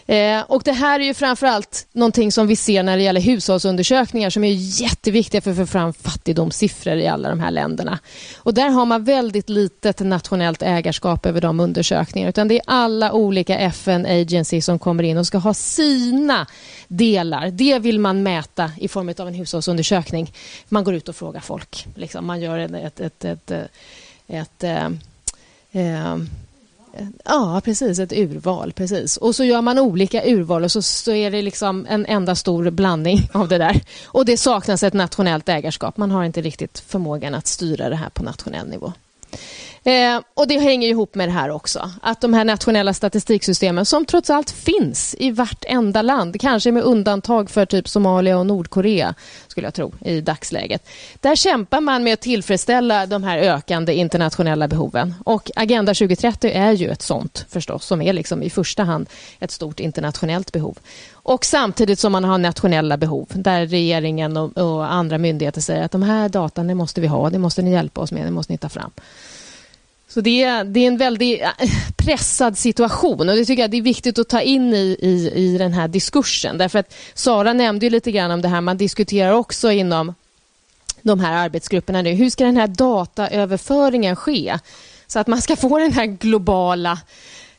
[0.09, 4.31] Eh, och Det här är ju framförallt någonting som vi ser när det gäller hushållsundersökningar
[4.31, 7.99] som är jätteviktiga för att få fram fattigdomssiffror i alla de här länderna.
[8.37, 13.13] Och Där har man väldigt litet nationellt ägarskap över de undersökningarna utan det är alla
[13.13, 16.47] olika FN-agencies som kommer in och ska ha sina
[16.89, 17.51] delar.
[17.51, 20.33] Det vill man mäta i form av en hushållsundersökning.
[20.69, 21.87] Man går ut och frågar folk.
[21.95, 22.27] Liksom.
[22.27, 23.71] Man gör ett, ett, ett, ett, ett,
[24.29, 24.87] ett eh,
[25.73, 26.17] eh
[27.25, 27.99] Ja, precis.
[27.99, 28.73] Ett urval.
[28.73, 29.17] precis.
[29.17, 32.71] Och så gör man olika urval och så, så är det liksom en enda stor
[32.71, 33.81] blandning av det där.
[34.07, 35.97] Och det saknas ett nationellt ägarskap.
[35.97, 38.93] Man har inte riktigt förmågan att styra det här på nationell nivå.
[39.85, 41.91] Eh, och Det hänger ihop med det här också.
[42.03, 47.51] Att de här nationella statistiksystemen som trots allt finns i vartenda land, kanske med undantag
[47.51, 49.15] för typ Somalia och Nordkorea,
[49.49, 50.89] skulle jag tro, i dagsläget.
[51.21, 55.15] Där kämpar man med att tillfredsställa de här ökande internationella behoven.
[55.25, 59.09] Och Agenda 2030 är ju ett sånt förstås, som är liksom i första hand
[59.41, 60.79] ett stort internationellt behov.
[61.13, 65.93] Och samtidigt som man har nationella behov där regeringen och, och andra myndigheter säger att
[65.93, 68.59] de här datan måste vi ha, det måste ni hjälpa oss med, det måste ni
[68.59, 68.91] ta fram.
[70.09, 71.49] Så det är, det är en väldigt eh,
[71.97, 75.59] pressad situation och det tycker jag det är viktigt att ta in i, i, i
[75.59, 76.59] den här diskursen.
[76.59, 80.15] Därför att Sara nämnde ju lite grann om det här, man diskuterar också inom
[81.03, 82.13] de här arbetsgrupperna nu.
[82.13, 84.59] Hur ska den här dataöverföringen ske?
[85.07, 86.99] Så att man ska få den här globala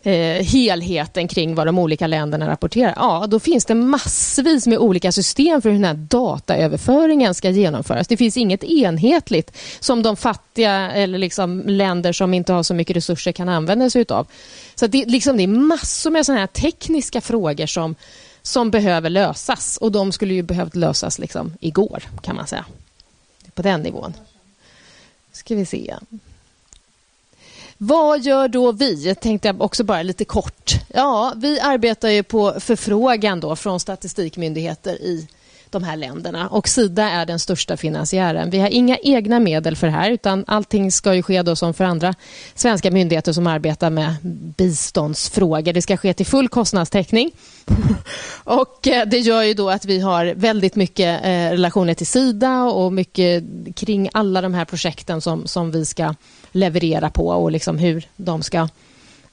[0.03, 5.11] eh, helheten kring vad de olika länderna rapporterar, ja, då finns det massvis med olika
[5.11, 8.07] system för hur den här dataöverföringen ska genomföras.
[8.07, 12.95] Det finns inget enhetligt som de fattiga eller liksom länder som inte har så mycket
[12.95, 14.27] resurser kan använda sig utav.
[14.75, 17.95] Så det, liksom, det är massor med sådana här tekniska frågor som,
[18.41, 22.65] som behöver lösas och de skulle ju behövt lösas liksom igår, kan man säga.
[23.53, 24.13] På den nivån.
[25.31, 25.95] Ska vi se.
[27.81, 29.15] Vad gör då vi?
[29.15, 30.71] Tänkte jag också bara lite kort.
[30.87, 35.27] Ja, vi arbetar ju på förfrågan då från statistikmyndigheter i
[35.69, 38.49] de här länderna och Sida är den största finansiären.
[38.49, 41.73] Vi har inga egna medel för det här utan allting ska ju ske då som
[41.73, 42.15] för andra
[42.55, 44.15] svenska myndigheter som arbetar med
[44.57, 45.73] biståndsfrågor.
[45.73, 47.31] Det ska ske till full kostnadstäckning.
[48.43, 52.63] och eh, Det gör ju då att vi har väldigt mycket eh, relationer till Sida
[52.63, 53.43] och mycket
[53.75, 56.15] kring alla de här projekten som, som vi ska
[56.51, 58.67] leverera på och liksom hur de ska,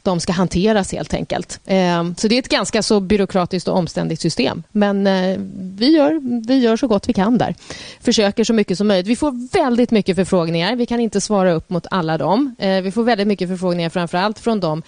[0.03, 1.61] de ska hanteras helt enkelt.
[1.67, 4.63] Eh, så det är ett ganska så byråkratiskt och omständigt system.
[4.73, 7.55] Men eh, vi, gör, vi gör så gott vi kan där.
[8.01, 9.07] Försöker så mycket som möjligt.
[9.07, 10.77] Vi får väldigt mycket förfrågningar.
[10.77, 12.55] Vi kan inte svara upp mot alla dem.
[12.59, 14.83] Eh, vi får väldigt mycket förfrågningar framför allt från dem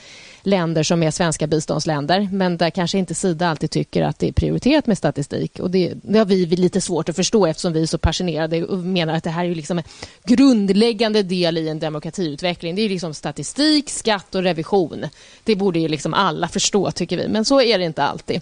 [0.48, 4.32] länder som är svenska biståndsländer men där kanske inte Sida alltid tycker att det är
[4.32, 5.58] prioriterat med statistik.
[5.58, 8.78] Och det, det har vi lite svårt att förstå eftersom vi är så passionerade och
[8.78, 9.84] menar att det här är liksom en
[10.24, 12.74] grundläggande del i en demokratiutveckling.
[12.74, 15.06] Det är liksom statistik, skatt och revision.
[15.44, 18.40] Det borde ju liksom alla förstå tycker vi, men så är det inte alltid.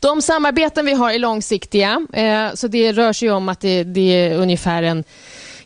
[0.00, 4.00] De samarbeten vi har är långsiktiga, eh, så det rör sig om att det, det
[4.00, 5.04] är ungefär en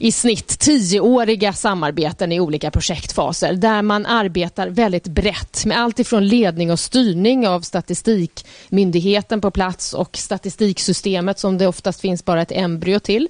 [0.03, 6.27] i snitt tioåriga samarbeten i olika projektfaser där man arbetar väldigt brett med allt ifrån
[6.27, 12.53] ledning och styrning av statistikmyndigheten på plats och statistiksystemet som det oftast finns bara ett
[12.53, 13.29] embryo till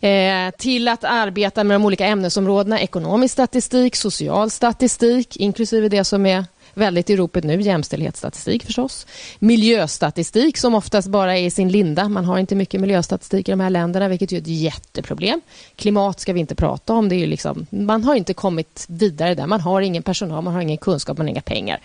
[0.00, 6.26] eh, till att arbeta med de olika ämnesområdena ekonomisk statistik, social statistik inklusive det som
[6.26, 6.44] är
[6.74, 9.06] väldigt i ropet nu, jämställdhetsstatistik förstås.
[9.38, 12.08] Miljöstatistik som oftast bara är i sin linda.
[12.08, 15.40] Man har inte mycket miljöstatistik i de här länderna, vilket är ett jätteproblem.
[15.76, 17.08] Klimat ska vi inte prata om.
[17.08, 19.46] Det är liksom, man har inte kommit vidare där.
[19.46, 21.80] Man har ingen personal, man har ingen kunskap, man har inga pengar.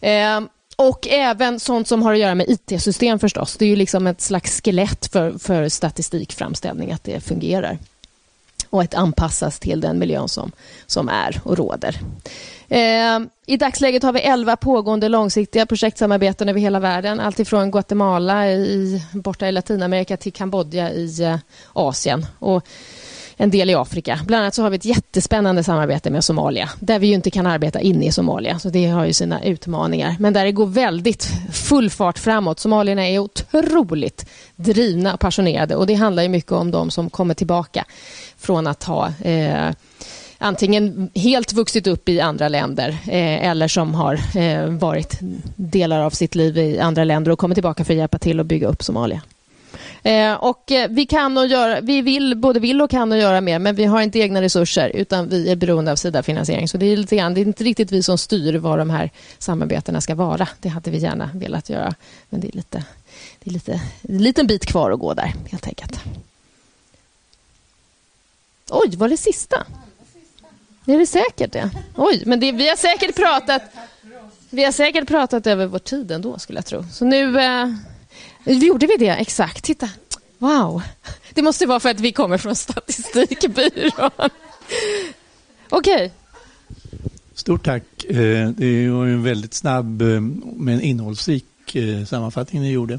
[0.00, 0.40] Eh,
[0.76, 3.56] och även sånt som har att göra med IT-system förstås.
[3.56, 7.78] Det är ju liksom ett slags skelett för, för statistikframställning, att det fungerar
[8.70, 10.52] och att anpassas till den miljön som,
[10.86, 12.00] som är och råder.
[12.68, 17.20] Eh, I dagsläget har vi 11 pågående långsiktiga projektsamarbeten över hela världen.
[17.20, 21.36] Alltifrån Guatemala i, borta i Latinamerika till Kambodja i eh,
[21.72, 22.26] Asien.
[22.38, 22.66] Och
[23.40, 24.20] en del i Afrika.
[24.26, 27.46] Bland annat så har vi ett jättespännande samarbete med Somalia där vi ju inte kan
[27.46, 30.16] arbeta inne i Somalia, så det har ju sina utmaningar.
[30.18, 32.58] Men där det går väldigt full fart framåt.
[32.58, 34.26] Somalierna är otroligt
[34.56, 37.84] drivna och passionerade och det handlar ju mycket om de som kommer tillbaka
[38.38, 39.70] från att ha eh,
[40.38, 45.18] antingen helt vuxit upp i andra länder eh, eller som har eh, varit
[45.56, 48.46] delar av sitt liv i andra länder och kommer tillbaka för att hjälpa till att
[48.46, 49.20] bygga upp Somalia.
[50.02, 53.40] Eh, och eh, vi kan och göra, vi vill, både vill och kan och göra
[53.40, 56.68] mer, men vi har inte egna resurser utan vi är beroende av Sida-finansiering.
[56.68, 59.10] Så det är, lite grann, det är inte riktigt vi som styr var de här
[59.38, 60.48] samarbetena ska vara.
[60.60, 61.94] Det hade vi gärna velat göra,
[62.28, 62.84] men det är lite,
[63.40, 66.00] det är lite, en liten bit kvar att gå där, helt enkelt.
[68.70, 69.66] Oj, var det sista?
[70.86, 71.70] Är det säkert det?
[71.96, 73.62] Oj, men det, vi har säkert pratat
[74.52, 76.84] vi har säkert pratat över vår tid ändå, skulle jag tro.
[76.92, 77.68] Så nu eh,
[78.44, 79.64] gjorde vi det, exakt.
[79.64, 79.88] Titta.
[80.38, 80.82] Wow.
[81.34, 84.10] Det måste vara för att vi kommer från Statistikbyrån.
[85.68, 85.94] Okej.
[85.94, 86.10] Okay.
[87.34, 88.04] Stort tack.
[88.04, 90.20] Eh, det var en väldigt snabb eh,
[90.56, 92.98] men innehållsrik eh, sammanfattning ni gjorde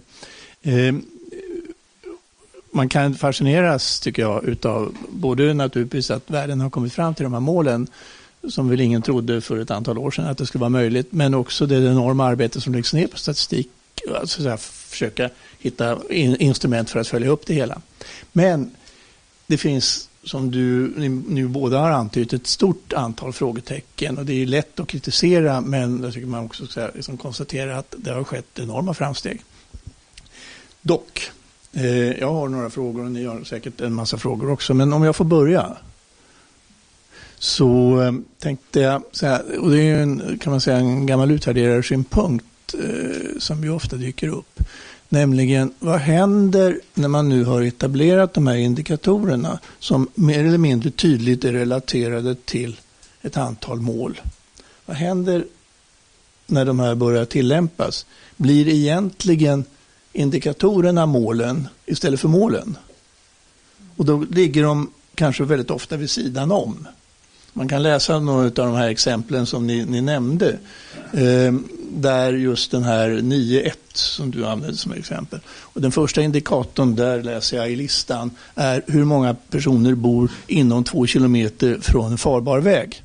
[2.71, 7.33] man kan fascineras, tycker jag, utav både naturligtvis att världen har kommit fram till de
[7.33, 7.87] här målen
[8.49, 11.33] som väl ingen trodde för ett antal år sedan att det skulle vara möjligt, men
[11.33, 13.69] också det enorma arbete som läggs ner på statistik,
[14.19, 15.29] alltså att försöka
[15.59, 17.81] hitta in, instrument för att följa upp det hela.
[18.31, 18.71] Men
[19.47, 20.93] det finns, som du
[21.27, 26.03] nu båda har antytt, ett stort antal frågetecken och det är lätt att kritisera, men
[26.03, 29.41] jag tycker man också ska liksom konstatera att det har skett enorma framsteg.
[30.81, 31.31] Dock,
[31.73, 34.73] Eh, jag har några frågor och ni har säkert en massa frågor också.
[34.73, 35.77] Men om jag får börja.
[37.39, 42.45] Så eh, tänkte jag säga, och det är en, kan man säga en gammal utvärderare-synpunkt
[42.73, 44.59] eh, som ju ofta dyker upp.
[45.09, 50.91] Nämligen vad händer när man nu har etablerat de här indikatorerna som mer eller mindre
[50.91, 52.79] tydligt är relaterade till
[53.21, 54.21] ett antal mål.
[54.85, 55.45] Vad händer
[56.47, 58.05] när de här börjar tillämpas?
[58.37, 59.65] Blir egentligen
[60.13, 62.77] indikatorerna målen istället för målen.
[63.95, 66.87] Och då ligger de kanske väldigt ofta vid sidan om.
[67.53, 70.59] Man kan läsa några av de här exemplen som ni, ni nämnde.
[71.13, 71.53] Eh,
[71.95, 75.39] där just den här 9.1 som du använde som exempel.
[75.47, 80.83] Och den första indikatorn, där läser jag i listan, är hur många personer bor inom
[80.83, 83.03] två kilometer från en farbar väg.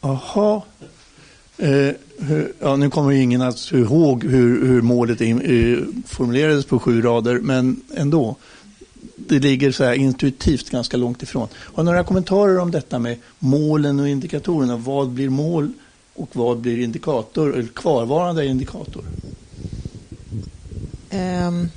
[0.00, 0.62] Jaha.
[1.58, 1.90] Eh,
[2.60, 7.38] ja, nu kommer ingen att ihåg hur, hur målet in, eh, formulerades på sju rader,
[7.38, 8.36] men ändå.
[9.16, 11.48] Det ligger så här intuitivt ganska långt ifrån.
[11.54, 14.76] Har några kommentarer om detta med målen och indikatorerna?
[14.76, 15.72] Vad blir mål
[16.16, 19.04] och vad blir indikator, eller kvarvarande indikator?
[21.12, 21.70] Um,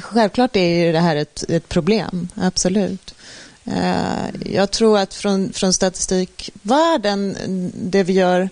[0.00, 3.14] självklart är ju det här ett, ett problem, absolut.
[3.66, 7.36] Uh, jag tror att från, från statistikvärlden,
[7.74, 8.48] det vi gör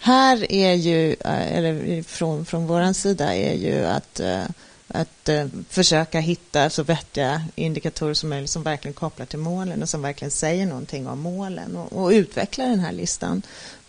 [0.00, 4.44] här är ju, eh, eller från, från vår sida, är ju att, eh,
[4.88, 5.28] att
[5.68, 10.30] försöka hitta så vettiga indikatorer som möjligt som verkligen kopplar till målen och som verkligen
[10.30, 13.42] säger någonting om målen och, och utveckla den här listan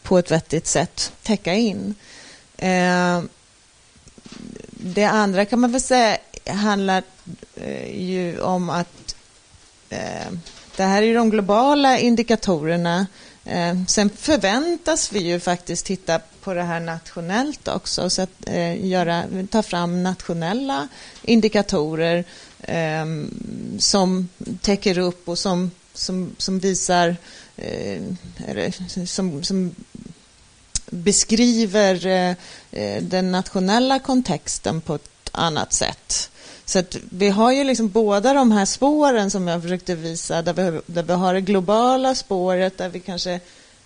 [0.03, 1.95] på ett vettigt sätt, täcka in.
[2.57, 3.21] Eh,
[4.69, 7.03] det andra kan man väl säga handlar
[7.55, 9.15] eh, ju om att
[9.89, 10.31] eh,
[10.75, 13.07] det här är de globala indikatorerna
[13.45, 18.85] Eh, sen förväntas vi ju faktiskt titta på det här nationellt också, så att eh,
[18.85, 20.87] göra, ta fram nationella
[21.21, 22.23] indikatorer
[22.59, 23.05] eh,
[23.79, 24.29] som
[24.61, 27.15] täcker upp och som, som, som visar, eh,
[27.61, 28.01] Eh,
[28.47, 29.75] eller, som, som
[30.85, 32.07] beskriver
[32.71, 36.29] eh, den nationella kontexten på ett annat sätt.
[36.65, 40.53] Så att vi har ju liksom båda de här spåren som jag försökte visa, där
[40.53, 43.39] vi, där vi har det globala spåret, där vi kanske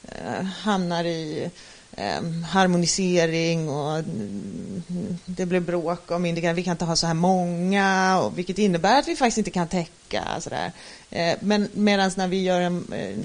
[0.03, 1.49] eh, hamnar i
[1.95, 4.83] eh, harmonisering och mm,
[5.25, 6.55] det blev bråk om indikatorer.
[6.55, 9.67] Vi kan inte ha så här många, och, vilket innebär att vi faktiskt inte kan
[9.67, 10.23] täcka.
[10.39, 10.71] Sådär.
[11.09, 13.17] Eh, men medan när vi gör de eh,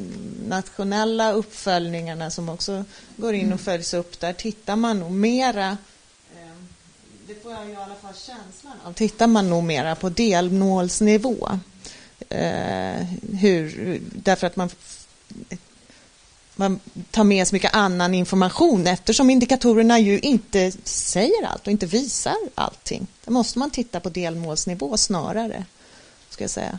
[0.49, 2.85] nationella uppföljningarna som också
[3.17, 6.69] går in och följs upp, där tittar man nog mera ehm,
[7.27, 8.93] det får jag i alla fall känslan av.
[8.93, 11.49] Tittar man nog mera på delmålsnivå.
[12.29, 14.71] Eh, hur, därför att man
[16.61, 16.81] man
[17.11, 22.37] tar med så mycket annan information eftersom indikatorerna ju inte säger allt och inte visar
[22.55, 23.07] allting.
[23.25, 25.65] Då måste man titta på delmålsnivå snarare,
[26.31, 26.79] ska jag säga.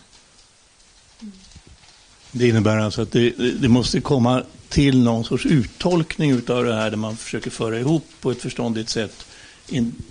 [2.32, 3.30] Det innebär alltså att det,
[3.62, 8.06] det måste komma till någon sorts uttolkning av det här där man försöker föra ihop
[8.22, 9.26] på ett förståndigt sätt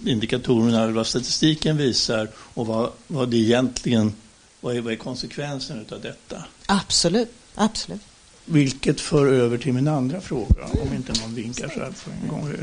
[0.04, 4.14] indikatorerna, vad statistiken visar och vad, vad det egentligen
[4.60, 6.44] vad är, vad är konsekvensen av detta?
[6.66, 8.00] Absolut, absolut.
[8.44, 12.54] Vilket för över till min andra fråga, om inte någon vinkar så här en gång.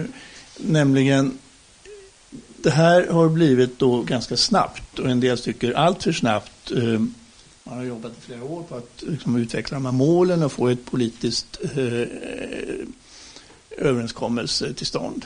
[0.58, 1.38] Nämligen,
[2.58, 6.72] det här har blivit då ganska snabbt och en del tycker allt för snabbt.
[6.72, 7.00] Eh,
[7.64, 10.68] man har jobbat i flera år på att liksom utveckla de här målen och få
[10.68, 12.08] ett politiskt eh,
[13.78, 15.26] överenskommelse till stånd.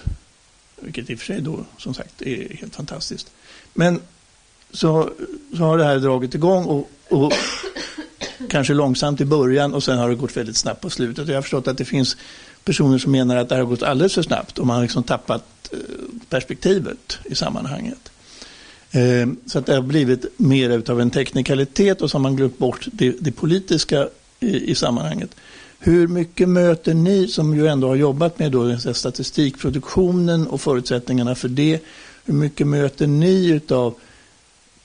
[0.79, 3.31] Vilket i och för sig då som sagt är helt fantastiskt.
[3.73, 4.01] Men
[4.71, 5.11] så,
[5.57, 7.33] så har det här dragit igång och, och
[8.51, 11.27] kanske långsamt i början och sen har det gått väldigt snabbt på slutet.
[11.27, 12.17] Jag har förstått att det finns
[12.63, 15.43] personer som menar att det har gått alldeles för snabbt och man har liksom tappat
[15.71, 15.77] eh,
[16.29, 18.11] perspektivet i sammanhanget.
[18.91, 22.57] Eh, så att det har blivit mer av en teknikalitet och så har man glömt
[22.57, 24.07] bort det, det politiska
[24.39, 25.35] i, i, sammanhanget.
[25.79, 31.47] Hur mycket möter ni som ju ändå har jobbat med då statistikproduktionen och förutsättningarna för
[31.47, 31.79] det.
[32.25, 33.95] Hur mycket möter ni av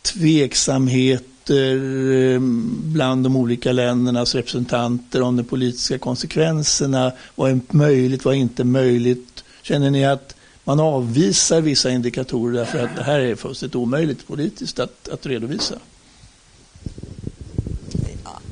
[0.03, 2.41] tveksamhet Eh,
[2.83, 7.13] bland de olika ländernas representanter om de politiska konsekvenserna.
[7.35, 9.45] Vad är möjligt, vad är inte möjligt?
[9.63, 10.35] Känner ni att
[10.65, 15.75] man avvisar vissa indikatorer därför att det här är fullständigt omöjligt politiskt att, att redovisa?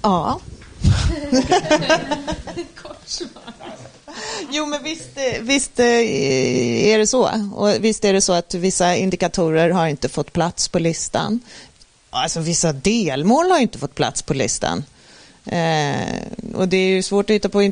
[0.03, 0.41] Ja.
[4.51, 7.31] Jo, men visst, visst eh, är det så.
[7.55, 11.41] Och visst är det så att vissa indikatorer har inte fått plats på listan.
[12.15, 14.85] Alltså vissa delmål har inte fått plats på listan.
[15.47, 17.71] Eh, och det är ju svårt att hitta på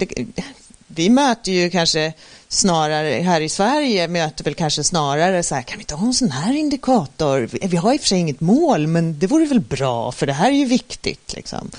[0.95, 2.13] vi möter ju kanske
[2.49, 6.15] snarare här i Sverige möter väl kanske snarare så här, kan vi inte ha en
[6.15, 7.49] sån här indikator?
[7.69, 10.33] Vi har i och för sig inget mål, men det vore väl bra, för det
[10.33, 11.33] här är ju viktigt.
[11.37, 11.71] Liksom.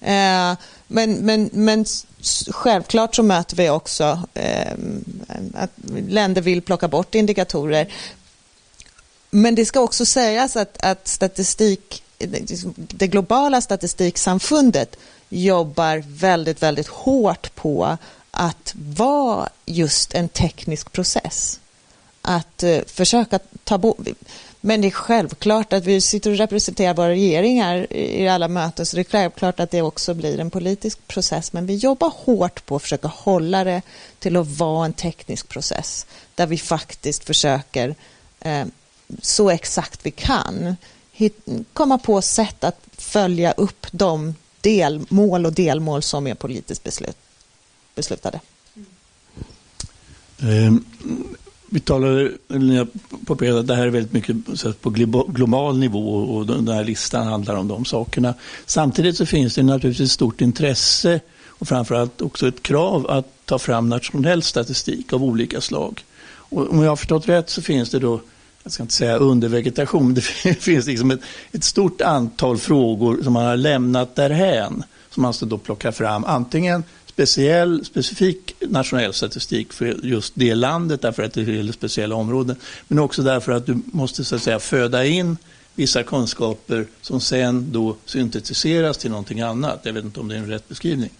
[0.00, 0.54] Eh,
[0.86, 1.84] men, men, men
[2.50, 4.72] självklart så möter vi också eh,
[5.54, 5.70] att
[6.08, 7.92] länder vill plocka bort indikatorer.
[9.30, 12.02] Men det ska också sägas att, att statistik,
[12.74, 14.96] det globala statistiksamfundet
[15.28, 17.96] jobbar väldigt, väldigt hårt på
[18.30, 21.60] att vara just en teknisk process.
[22.22, 23.98] Att eh, försöka ta bort...
[24.60, 28.96] Men det är självklart att vi sitter och representerar våra regeringar i alla möten, så
[28.96, 31.52] det är självklart att det också blir en politisk process.
[31.52, 33.82] Men vi jobbar hårt på att försöka hålla det
[34.18, 37.94] till att vara en teknisk process, där vi faktiskt försöker
[38.40, 38.64] eh,
[39.22, 40.76] så exakt vi kan
[41.72, 47.16] komma på sätt att följa upp de delmål och delmål som är politiskt beslut,
[47.94, 48.40] beslutade.
[50.42, 50.84] Mm.
[51.70, 52.88] Vi talade, eller jag
[53.26, 54.36] påpekade att det här är väldigt mycket
[54.80, 54.90] på
[55.28, 58.34] global nivå och den här listan handlar om de sakerna.
[58.66, 63.58] Samtidigt så finns det naturligtvis ett stort intresse och framförallt också ett krav att ta
[63.58, 66.04] fram nationell statistik av olika slag.
[66.24, 68.20] Och om jag har förstått rätt så finns det då
[68.66, 70.20] jag ska inte säga undervegetation, det
[70.60, 71.20] finns liksom ett,
[71.52, 74.84] ett, stort antal frågor som man har lämnat därhän.
[75.10, 81.02] Som man ska då plocka fram antingen speciell, specifik nationell statistik för just det landet
[81.02, 82.56] därför att det gäller speciella områden.
[82.88, 85.36] Men också därför att du måste så att säga föda in
[85.74, 89.80] vissa kunskaper som sen då syntetiseras till någonting annat.
[89.82, 91.10] Jag vet inte om det är en rätt beskrivning.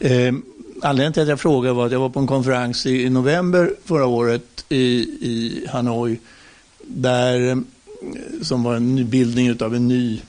[0.00, 0.34] Eh,
[0.82, 3.74] anledningen till att jag frågade var att jag var på en konferens i, i november
[3.84, 4.82] förra året i,
[5.20, 6.18] i Hanoi
[6.94, 7.56] där, eh,
[8.42, 10.20] som var en nybildning av en ny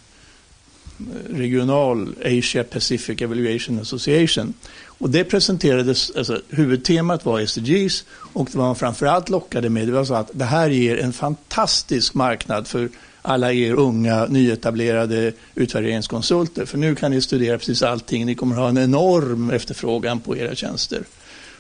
[1.00, 4.54] eh, regional Asia Pacific Evaluation Association.
[4.86, 10.06] Och det presenterades, alltså, huvudtemat var SDGs och det man framförallt lockade med det var
[10.06, 12.90] så att det här ger en fantastisk marknad för
[13.22, 16.66] alla er unga nyetablerade utvärderingskonsulter.
[16.66, 18.26] För nu kan ni studera precis allting.
[18.26, 21.04] Ni kommer ha en enorm efterfrågan på era tjänster.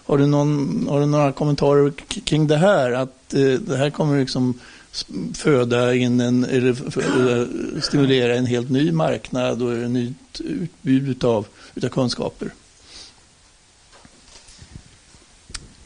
[0.06, 1.94] Har du, någon, har du några kommentarer
[2.24, 2.92] kring det här?
[2.92, 4.60] Att eh, det här kommer liksom
[5.36, 11.46] föda in en, eller eh, stimulera en helt ny marknad och ett nytt utbud utav,
[11.76, 12.52] utav kunskaper.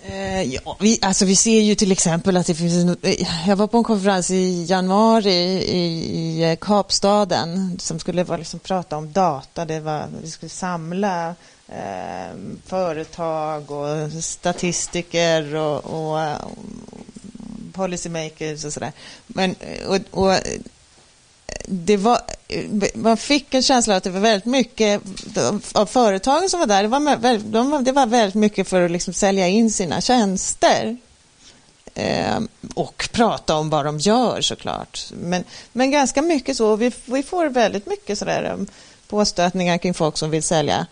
[0.07, 2.97] Eh, ja, vi, alltså vi ser ju till exempel att det finns...
[3.01, 8.59] Eh, jag var på en konferens i januari i, i Kapstaden som skulle vara, liksom,
[8.59, 9.65] prata om data.
[9.65, 11.35] Det var, vi skulle samla
[11.67, 12.35] eh,
[12.65, 16.57] företag och statistiker och, och, och
[17.75, 18.91] policymakers och sådär.
[19.27, 20.59] Men, eh, och, och eh,
[21.65, 22.65] det var, eh,
[22.95, 25.01] man fick en känsla av att det var väldigt mycket
[25.73, 26.83] av företagen som var där.
[26.83, 30.97] Det var, väldigt, de, det var väldigt mycket för att liksom sälja in sina tjänster.
[31.95, 32.39] Eh,
[32.75, 35.05] och prata om vad de gör såklart.
[35.13, 36.75] Men, men ganska mycket så.
[36.75, 38.67] Vi, vi får väldigt mycket sådär ehm,
[39.07, 40.85] påstötningar kring folk som vill sälja eh,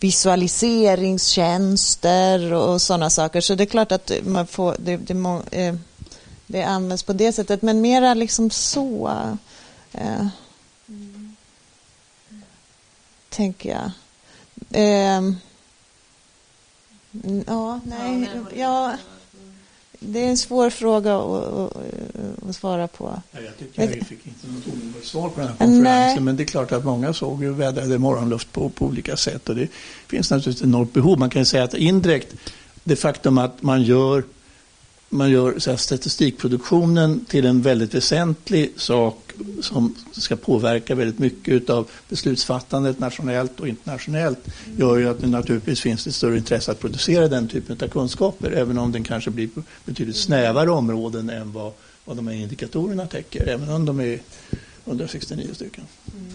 [0.00, 3.40] visualiseringstjänster och sådana saker.
[3.40, 4.76] Så det är klart att man får...
[4.78, 5.74] Det, det, eh,
[6.46, 9.08] det används på det sättet, men mera liksom så.
[9.92, 10.26] Eh,
[10.88, 11.36] mm.
[13.28, 13.90] Tänker jag.
[14.70, 15.22] Eh,
[17.46, 18.94] ja, nej, ja,
[20.00, 21.76] det är en svår fråga att,
[22.48, 23.22] att, svara på.
[23.32, 26.20] Ja, jag tycker jag fick inte något omedelbart svar på den här konferensen, nej.
[26.20, 29.54] men det är klart att många såg ju vädrade morgonluft på, på olika sätt och
[29.54, 29.68] det
[30.06, 31.18] finns naturligtvis ett enormt behov.
[31.18, 32.34] Man kan säga att indirekt
[32.84, 34.22] det faktum att man gör
[35.08, 41.70] man gör så här, statistikproduktionen till en väldigt väsentlig sak som ska påverka väldigt mycket
[41.70, 44.38] av beslutsfattandet nationellt och internationellt
[44.76, 48.50] gör ju att det naturligtvis finns ett större intresse att producera den typen av kunskaper
[48.50, 51.72] även om den kanske blir på betydligt snävare områden än vad,
[52.04, 54.20] vad de här indikatorerna täcker, även om de är
[54.84, 55.84] 169 stycken.
[56.14, 56.32] Mm.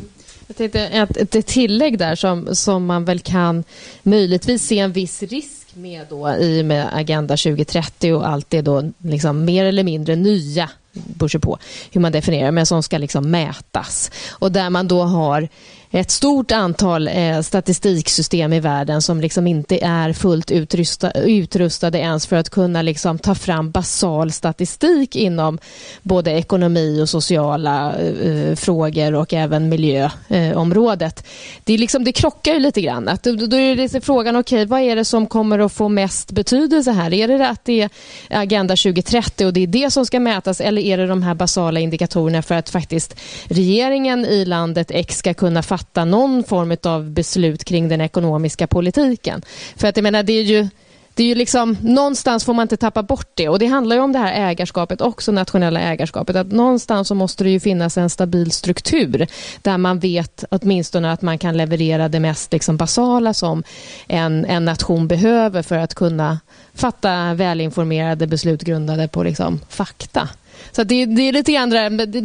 [0.47, 3.63] Jag tänkte ett, ett tillägg där som, som man väl kan
[4.03, 8.61] möjligtvis se en viss risk med då i och med Agenda 2030 och allt det
[8.61, 11.57] då liksom mer eller mindre nya beror på
[11.91, 14.11] hur man definierar, men som ska liksom mätas.
[14.31, 15.49] Och där man då har
[15.95, 22.27] ett stort antal eh, statistiksystem i världen som liksom inte är fullt utrusta, utrustade ens
[22.27, 25.59] för att kunna liksom ta fram basal statistik inom
[26.01, 31.19] både ekonomi och sociala eh, frågor och även miljöområdet.
[31.19, 31.25] Eh,
[31.63, 33.07] det, liksom, det krockar ju lite grann.
[33.07, 35.89] Att, då, då är det frågan, okej, okay, vad är det som kommer att få
[35.89, 37.13] mest betydelse här?
[37.13, 37.89] Är det att det är
[38.29, 41.79] Agenda 2030 och det är det som ska mätas eller är det de här basala
[41.79, 47.63] indikatorerna för att faktiskt regeringen i landet X ska kunna fatta någon form av beslut
[47.63, 49.41] kring den ekonomiska politiken.
[49.75, 50.67] För att jag menar, det är ju
[51.15, 54.01] det är ju liksom, någonstans får man inte tappa bort det och det handlar ju
[54.01, 56.36] om det här ägarskapet också, nationella ägarskapet.
[56.36, 59.27] Att någonstans så måste det ju finnas en stabil struktur
[59.61, 63.63] där man vet åtminstone att man kan leverera det mest liksom basala som
[64.07, 66.39] en, en nation behöver för att kunna
[66.73, 70.29] fatta välinformerade beslut grundade på liksom fakta.
[70.71, 71.69] Så det, det, är lite grann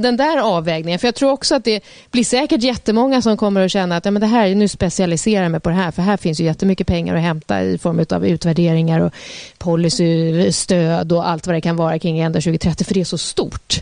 [0.02, 0.98] den där avvägningen.
[0.98, 4.10] För jag tror också att det blir säkert jättemånga som kommer att känna att ja,
[4.10, 5.90] men det här, nu specialiserar jag mig på det här.
[5.90, 9.12] För här finns ju jättemycket pengar att hämta i form av utvärderingar och
[9.58, 12.84] policystöd och allt vad det kan vara kring Agenda 2030.
[12.84, 13.80] För det är så stort.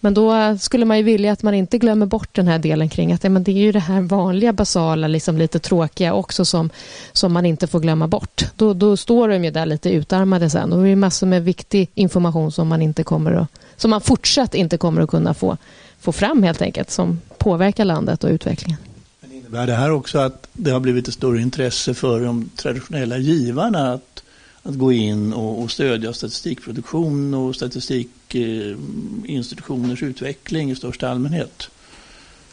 [0.00, 3.12] Men då skulle man ju vilja att man inte glömmer bort den här delen kring
[3.12, 6.70] att ja, men det är ju det här vanliga, basala, liksom lite tråkiga också som,
[7.12, 8.44] som man inte får glömma bort.
[8.56, 10.70] Då, då står de ju där lite utarmade sen.
[10.70, 13.48] Då är det massor med viktig information som man inte kommer att
[13.78, 15.56] som man fortsatt inte kommer att kunna få,
[16.00, 18.78] få fram helt enkelt som påverkar landet och utvecklingen.
[19.20, 23.18] Men innebär det här också att det har blivit ett större intresse för de traditionella
[23.18, 24.22] givarna att,
[24.62, 31.70] att gå in och, och stödja statistikproduktion och statistikinstitutioners eh, utveckling i största allmänhet?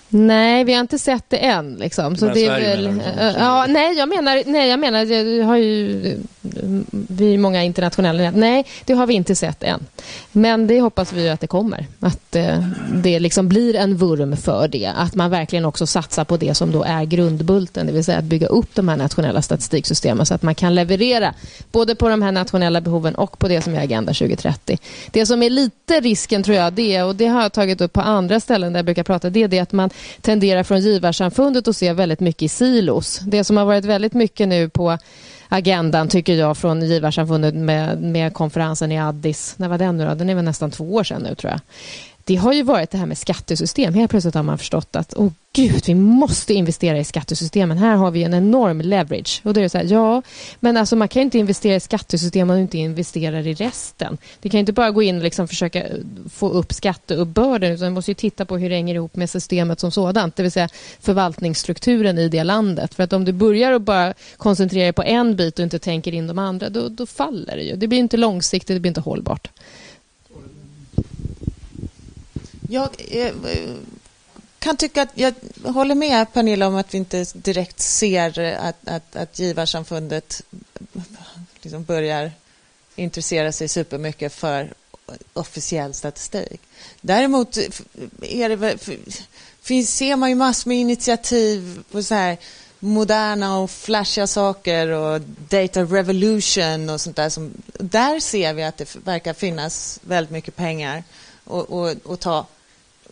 [0.10, 1.76] Nej, vi har inte sett det än.
[1.76, 2.16] Liksom.
[2.16, 3.02] Så det är väl,
[3.38, 6.18] ja, nej, jag menar, nej, jag menar, jag har ju,
[6.92, 9.86] vi är många internationella Nej, det har vi inte sett än.
[10.32, 11.88] Men det hoppas vi att det kommer.
[12.00, 14.92] Att eh, det liksom blir en vurm för det.
[14.96, 17.88] Att man verkligen också satsar på det som då är grundbulten.
[17.88, 21.34] Det vill säga att bygga upp de här nationella statistiksystemen så att man kan leverera
[21.72, 24.78] både på de här nationella behoven och på det som är Agenda 2030.
[25.12, 28.02] Det som är lite risken tror jag, det och det har jag tagit upp på
[28.02, 29.90] andra ställen där jag brukar prata, det är det att man
[30.22, 33.20] tenderar från givarsamfundet att se väldigt mycket i silos.
[33.20, 34.98] Det som har varit väldigt mycket nu på
[35.50, 39.54] agendan tycker jag från givarsamfundet med, med konferensen i Addis.
[39.58, 40.16] När var den nu då?
[40.16, 41.60] Den är väl nästan två år sedan nu tror jag
[42.28, 43.94] det har ju varit det här med skattesystem.
[43.94, 47.78] Helt plötsligt har man förstått att oh, gud, vi måste investera i skattesystemen.
[47.78, 49.42] Här har vi en enorm leverage.
[49.44, 50.22] Och då är det så här, ja,
[50.60, 54.18] men alltså man kan inte investera i skattesystem om man inte investerar i resten.
[54.40, 55.96] Det kan inte bara gå in och liksom försöka eh,
[56.34, 59.80] få upp skatteuppbörden utan man måste ju titta på hur det hänger ihop med systemet
[59.80, 60.70] som sådant, det vill säga
[61.00, 62.94] förvaltningsstrukturen i det landet.
[62.94, 66.14] För att om du börjar att bara koncentrera dig på en bit och inte tänker
[66.14, 67.76] in de andra, då, då faller det ju.
[67.76, 69.50] Det blir inte långsiktigt, det blir inte hållbart.
[72.70, 73.34] Jag eh,
[74.60, 79.16] kan tycka att jag håller med Pernilla om att vi inte direkt ser att, att,
[79.16, 80.42] att givarsamfundet
[81.62, 82.32] liksom börjar
[82.96, 84.74] intressera sig supermycket för
[85.34, 86.62] officiell statistik.
[87.02, 87.58] Däremot
[88.22, 88.78] är det,
[89.62, 92.38] finns, ser man ju massor med initiativ på så här
[92.80, 97.30] moderna och flashiga saker och data revolution och sånt där.
[97.30, 101.04] Som, där ser vi att det verkar finnas väldigt mycket pengar
[102.06, 102.46] att ta.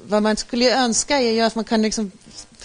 [0.08, 2.12] Vad man skulle önska är ju att man kan liksom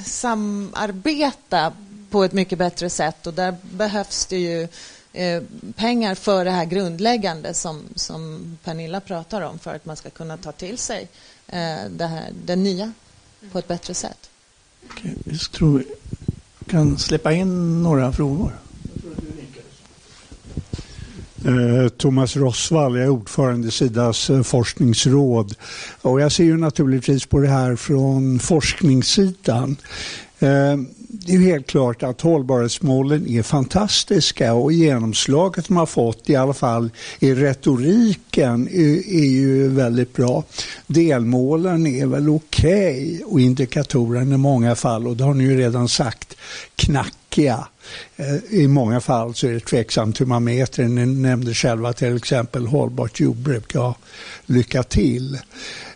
[0.05, 1.73] samarbeta
[2.11, 4.69] på ett mycket bättre sätt och där behövs det ju
[5.13, 5.43] eh,
[5.77, 10.37] pengar för det här grundläggande som, som Pernilla pratar om för att man ska kunna
[10.37, 11.09] ta till sig
[11.47, 12.93] eh, det, här, det nya
[13.53, 14.31] på ett bättre sätt.
[14.91, 15.85] Okay, jag tror
[16.69, 18.53] kan släppa in några frågor.
[21.45, 25.55] Eh, Thomas Rossvall, jag är ordförande i Sidas eh, forskningsråd.
[26.03, 29.77] Och jag ser ju naturligtvis på det här från forskningssidan.
[30.39, 30.77] Eh,
[31.09, 36.55] det är helt klart att hållbarhetsmålen är fantastiska och genomslaget de har fått, i alla
[36.55, 40.45] fall i retoriken, är, ju väldigt bra.
[40.87, 45.59] Delmålen är väl okej okay, och indikatorerna i många fall, och det har ni ju
[45.59, 46.35] redan sagt,
[46.77, 47.18] knack.
[47.37, 50.85] Eh, I många fall så är det tveksamt hur man mäter.
[50.85, 53.75] Ni nämnde själva till exempel hållbart jordbruk.
[53.75, 53.95] Ja,
[54.47, 55.39] lycka till.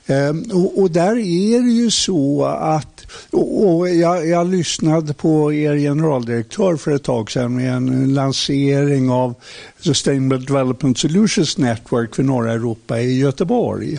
[0.06, 5.76] Ehm, och, och, där är det ju så att och jag, jag, lyssnade på er
[5.76, 9.34] generaldirektör för ett tag sedan med en lansering av
[9.82, 13.98] Sustainable Development Solutions Network för norra Europa i Göteborg.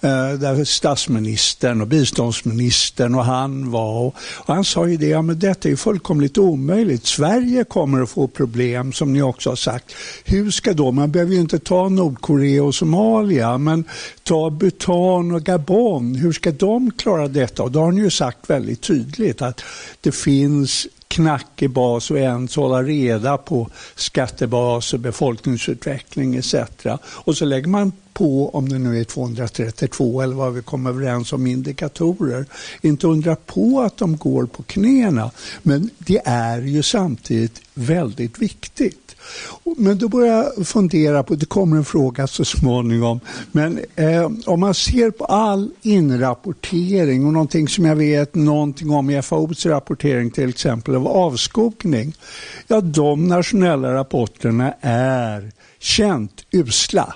[0.00, 4.06] Eh, där statsministern och biståndsministern och han var.
[4.06, 7.06] Och han sa ju det, ja men detta är ju fullkomligt omöjligt.
[7.06, 9.94] Sverige kommer att få problem som ni också har sagt.
[10.24, 13.84] Hur ska då, man behöver ju inte ta Nordkorea och Somalia, men
[14.22, 17.62] ta Bhutan och Gabon, hur ska de klara detta?
[17.62, 19.60] Och då har ni ju sagt väldigt tydligt att
[20.00, 26.54] det finns knackig bas och ens hålla reda på skattebas och befolkningsutveckling etc.
[27.04, 31.32] Och så lägger man på, om det nu är 232 eller vad vi kommer överens
[31.32, 32.46] om, indikatorer.
[32.80, 35.30] Inte undra på att de går på knäna,
[35.62, 39.01] men det är ju samtidigt väldigt viktigt.
[39.76, 43.20] Men då börjar jag fundera på, det kommer en fråga så småningom,
[43.52, 49.10] men eh, om man ser på all inrapportering och någonting som jag vet någonting om
[49.10, 52.14] i FAOs rapportering till exempel av avskogning.
[52.66, 57.14] Ja, de nationella rapporterna är känt usla.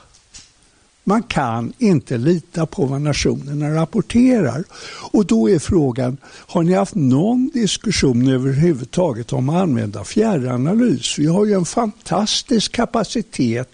[1.08, 4.64] Man kan inte lita på vad nationerna rapporterar.
[5.12, 11.18] Och då är frågan, har ni haft någon diskussion överhuvudtaget om att använda fjärranalys?
[11.18, 13.68] Vi har ju en fantastisk kapacitet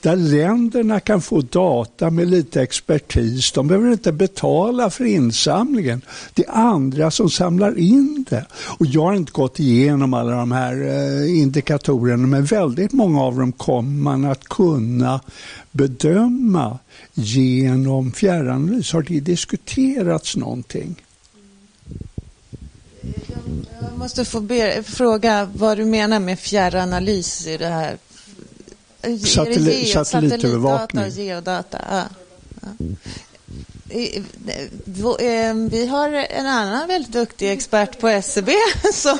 [0.00, 3.52] där länderna kan få data med lite expertis.
[3.52, 6.02] De behöver inte betala för insamlingen.
[6.34, 8.46] Det är andra som samlar in det.
[8.78, 13.38] Och jag har inte gått igenom alla de här eh, indikatorerna men väldigt många av
[13.38, 15.20] dem kommer man att kunna
[15.76, 16.78] bedöma
[17.14, 18.92] genom fjärranalys?
[18.92, 21.02] Har det diskuterats någonting?
[23.80, 27.98] Jag måste få be, fråga vad du menar med fjärranalys i det här.
[29.24, 31.04] Satell geo, satellitövervakning.
[31.04, 31.80] Satellitdata, geodata.
[31.90, 32.04] Ja.
[32.60, 32.86] Ja.
[35.70, 38.52] Vi har en annan väldigt duktig expert på SCB
[38.92, 39.18] som,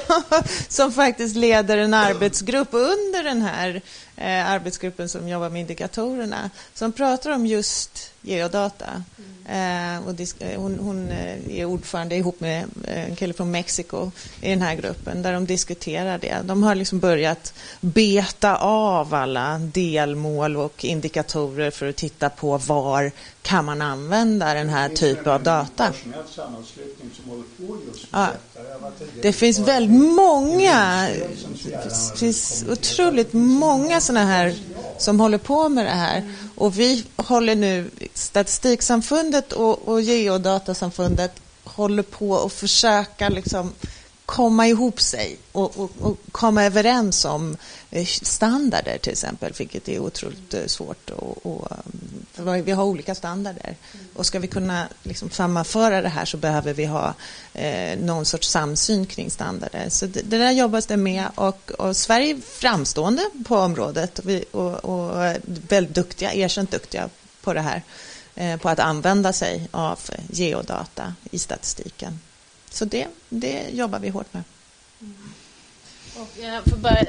[0.68, 3.82] som faktiskt leder en arbetsgrupp under den här
[4.16, 9.02] eh, arbetsgruppen som jobbar med indikatorerna som pratar om just geodata.
[9.18, 9.36] Mm.
[9.48, 14.10] Eh, och eh, hon, hon, eh, är ordförande ihop med eh, en kille från Mexiko
[14.40, 16.36] i den här gruppen där de diskuterar det.
[16.44, 23.12] De har liksom börjat beta av alla delmål och indikatorer för att titta på var
[23.42, 25.92] kan man använda den här typen av data.
[28.10, 28.28] Ja.
[29.22, 31.08] Det finns väldigt många,
[31.84, 34.54] det finns otroligt många sådana här
[34.98, 36.32] som håller på med det här.
[36.54, 41.32] Och vi håller nu, Statistiksamfundet och, och Geodatasamfundet
[41.64, 43.72] håller på att försöka liksom
[44.26, 47.56] komma ihop sig och, och, och, komma överens om
[47.90, 51.10] eh, standarder till exempel, vilket är otroligt eh, svårt.
[51.10, 51.68] Och, och,
[52.46, 53.76] eh, vi har olika standarder.
[54.14, 57.14] Och ska vi kunna liksom sammanföra det här så behöver vi ha
[57.54, 59.88] eh, någon sorts samsyn kring standarder.
[59.88, 64.28] Så det, det där jobbas det med och, och Sverige är framstående på området och,
[64.28, 65.36] vi, och, och
[65.68, 67.08] väldigt duktiga, erkänt duktiga
[67.42, 67.82] på det här,
[68.34, 69.98] eh, på att använda sig av
[70.30, 72.18] geodata i statistiken.
[72.76, 74.42] Så det, det jobbar vi hårt med.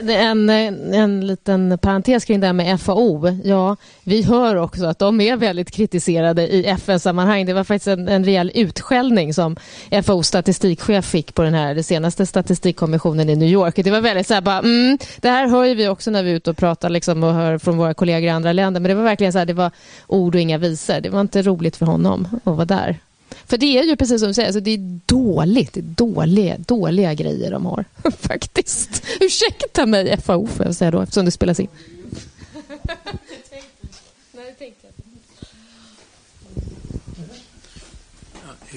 [0.09, 3.39] En, en liten parentes kring det här med FAO.
[3.43, 7.45] Ja, vi hör också att de är väldigt kritiserade i FN-sammanhang.
[7.45, 9.55] Det var faktiskt en, en rejäl utskällning som
[10.03, 13.75] FAOs statistikchef fick på den här den senaste statistikkommissionen i New York.
[13.75, 16.35] Det var väldigt så här bara, mm, det här hör vi också när vi är
[16.35, 18.81] ute och pratar liksom, och hör från våra kollegor i andra länder.
[18.81, 19.71] Men det var verkligen så här, det var
[20.07, 21.01] ord och inga visor.
[21.01, 22.99] Det var inte roligt för honom att vara där.
[23.47, 26.57] För det är ju precis som du säger, alltså det är dåligt, det är dåliga,
[26.57, 27.85] dåliga grejer de har.
[28.19, 29.03] Faktiskt.
[29.19, 31.67] Ursäkta mig FAO får jag säga då, eftersom det spelas in.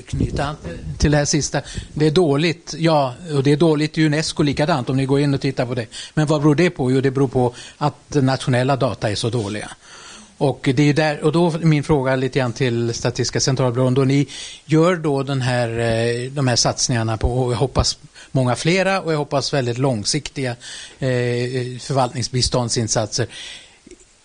[0.07, 0.57] knyta an
[0.99, 1.63] till det här sista.
[1.95, 5.35] Det är dåligt, ja, och det är dåligt i Unesco likadant om ni går in
[5.35, 5.87] och tittar på det.
[6.15, 6.93] Men vad beror det på?
[6.93, 9.71] Jo, det beror på att nationella data är så dåliga.
[10.41, 14.27] Och det är där, och då min fråga lite grann till Statistiska centralbyrån, då ni
[14.65, 17.99] gör då den här, eh, de här satsningarna på, och jag hoppas
[18.31, 20.51] många flera och jag hoppas väldigt långsiktiga
[20.99, 23.27] eh, förvaltningsbiståndsinsatser.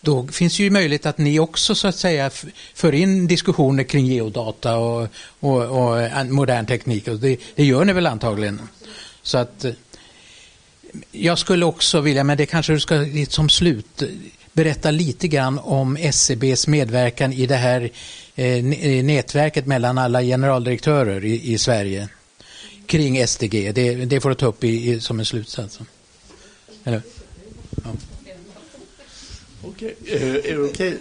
[0.02, 2.30] Då finns ju möjlighet att ni också så att säga
[2.74, 5.08] för in diskussioner kring geodata och,
[5.40, 7.08] och, och eh, modern teknik.
[7.08, 8.62] Och det, det gör ni väl antagligen?
[9.22, 9.74] Så att eh,
[11.12, 14.04] jag skulle också vilja, men det kanske du ska som slut
[14.56, 17.92] berätta lite grann om SCBs medverkan i det här
[18.36, 22.10] eh, eh, nätverket mellan alla generaldirektörer i, i Sverige
[22.86, 23.72] kring SDG.
[23.76, 25.80] Det, det, får du ta upp i, i, som en slutsats.
[26.84, 27.02] Eller?
[27.84, 27.92] Ja.
[29.64, 30.40] Okej, okay.
[30.40, 30.58] okej?
[30.58, 30.94] Okay?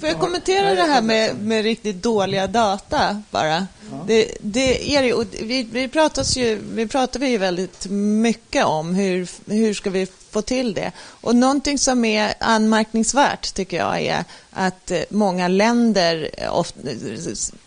[0.00, 3.66] Får jag kommentera det här med, med riktigt dåliga data bara?
[4.06, 8.94] Det, det, är ju, vi, vi, pratas ju, vi pratar vi ju väldigt mycket om
[8.94, 10.92] hur, hur ska vi få till det.
[10.98, 16.80] Och någonting som är anmärkningsvärt tycker jag är att eh, många länder eh, ofta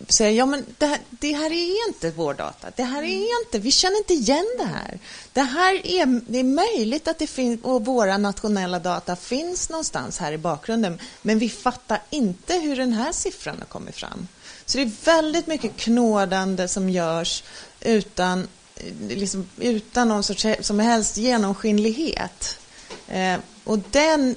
[0.08, 2.68] säger ja men det här, det här är inte vår data.
[2.76, 4.98] Det här är inte, vi känner inte igen det här.
[5.32, 10.18] Det här är, det är möjligt att det finns, och våra nationella data finns någonstans
[10.18, 14.28] här i bakgrunden, men vi fattar inte hur den här siffran har kommit fram.
[14.66, 17.42] Så det är väldigt mycket knådande som görs
[17.80, 18.48] utan
[19.08, 22.58] liksom, utan någon sorts som helst genomskinlighet.
[23.08, 24.36] Eh, och den,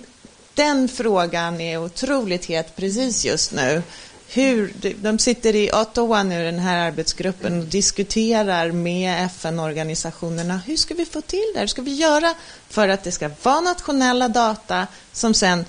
[0.54, 3.84] den frågan är otroligt het precis just nu.
[4.32, 10.62] Hur, de sitter i Ottawa nu, den här arbetsgruppen, och diskuterar med FN-organisationerna.
[10.66, 11.60] Hur ska vi få till det?
[11.60, 12.34] Hur ska vi göra
[12.70, 15.66] för att det ska vara nationella data som sen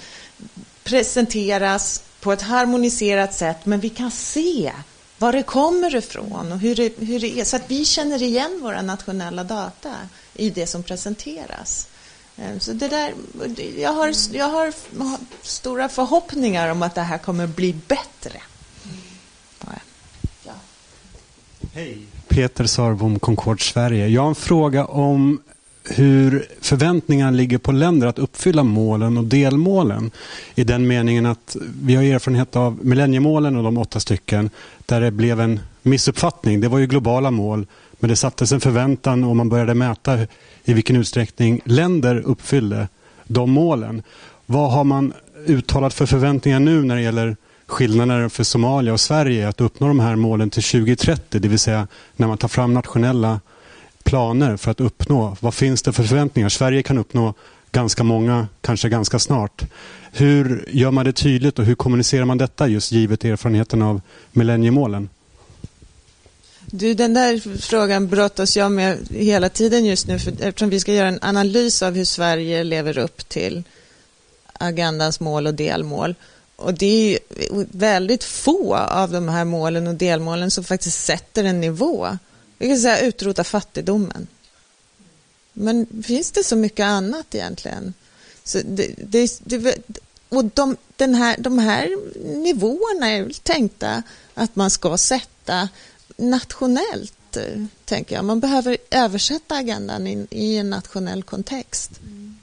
[0.85, 4.73] presenteras på ett harmoniserat sätt, men vi kan se
[5.18, 8.61] var det kommer ifrån och hur det, hur det är, så att vi känner igen
[8.62, 9.95] våra nationella data
[10.35, 11.89] i det som presenteras.
[12.37, 13.14] Ehm, så det där,
[13.79, 14.73] jag, har, jag har
[15.43, 18.43] stora förhoppningar om att det här kommer bli bättre.
[20.45, 20.53] Ja.
[21.75, 21.99] Hej,
[22.29, 24.09] Peter Sörbom, Concord Sverige.
[24.09, 25.43] Jag har en fråga om
[25.85, 30.11] hur förväntningarna ligger på länder att uppfylla målen och delmålen.
[30.55, 34.51] I den meningen att vi har erfarenhet av millenniemålen och de åtta stycken
[34.87, 36.61] där det blev en missuppfattning.
[36.61, 37.66] Det var ju globala mål
[38.01, 40.18] men det sattes en förväntan och man började mäta
[40.64, 42.89] i vilken utsträckning länder uppfyllde
[43.24, 44.03] de målen.
[44.47, 45.12] Vad har man
[45.47, 50.01] uttalat för förväntningar nu när det gäller skillnader för Somalia och Sverige att uppnå de
[50.01, 53.41] här målen till 2030, det vill säga när man tar fram nationella
[54.11, 55.37] planer för att uppnå?
[55.41, 56.49] Vad finns det för förväntningar?
[56.49, 57.35] Sverige kan uppnå
[57.73, 59.63] ganska många, kanske ganska snart.
[60.13, 64.01] Hur gör man det tydligt och hur kommunicerar man detta just givet erfarenheten av
[64.33, 65.09] millenniemålen?
[66.67, 70.93] Du, den där frågan brottas jag med hela tiden just nu för, eftersom vi ska
[70.93, 73.63] göra en analys av hur Sverige lever upp till
[74.53, 76.15] agendans mål och delmål.
[76.57, 77.19] Och det är
[77.79, 82.09] väldigt få av de här målen och delmålen som faktiskt sätter en nivå.
[82.61, 84.27] Vi kan säga utrota fattigdomen.
[85.53, 87.95] Men finns det så mycket annat egentligen?
[88.45, 89.77] Så det, det, det,
[90.29, 91.97] och de, den här, de här
[92.37, 94.03] nivåerna är väl tänkta
[94.35, 95.69] att man ska sätta
[96.17, 98.25] nationellt, eh, tänker jag.
[98.25, 101.91] Man behöver översätta agendan in, i en nationell kontext.
[102.03, 102.39] Mm.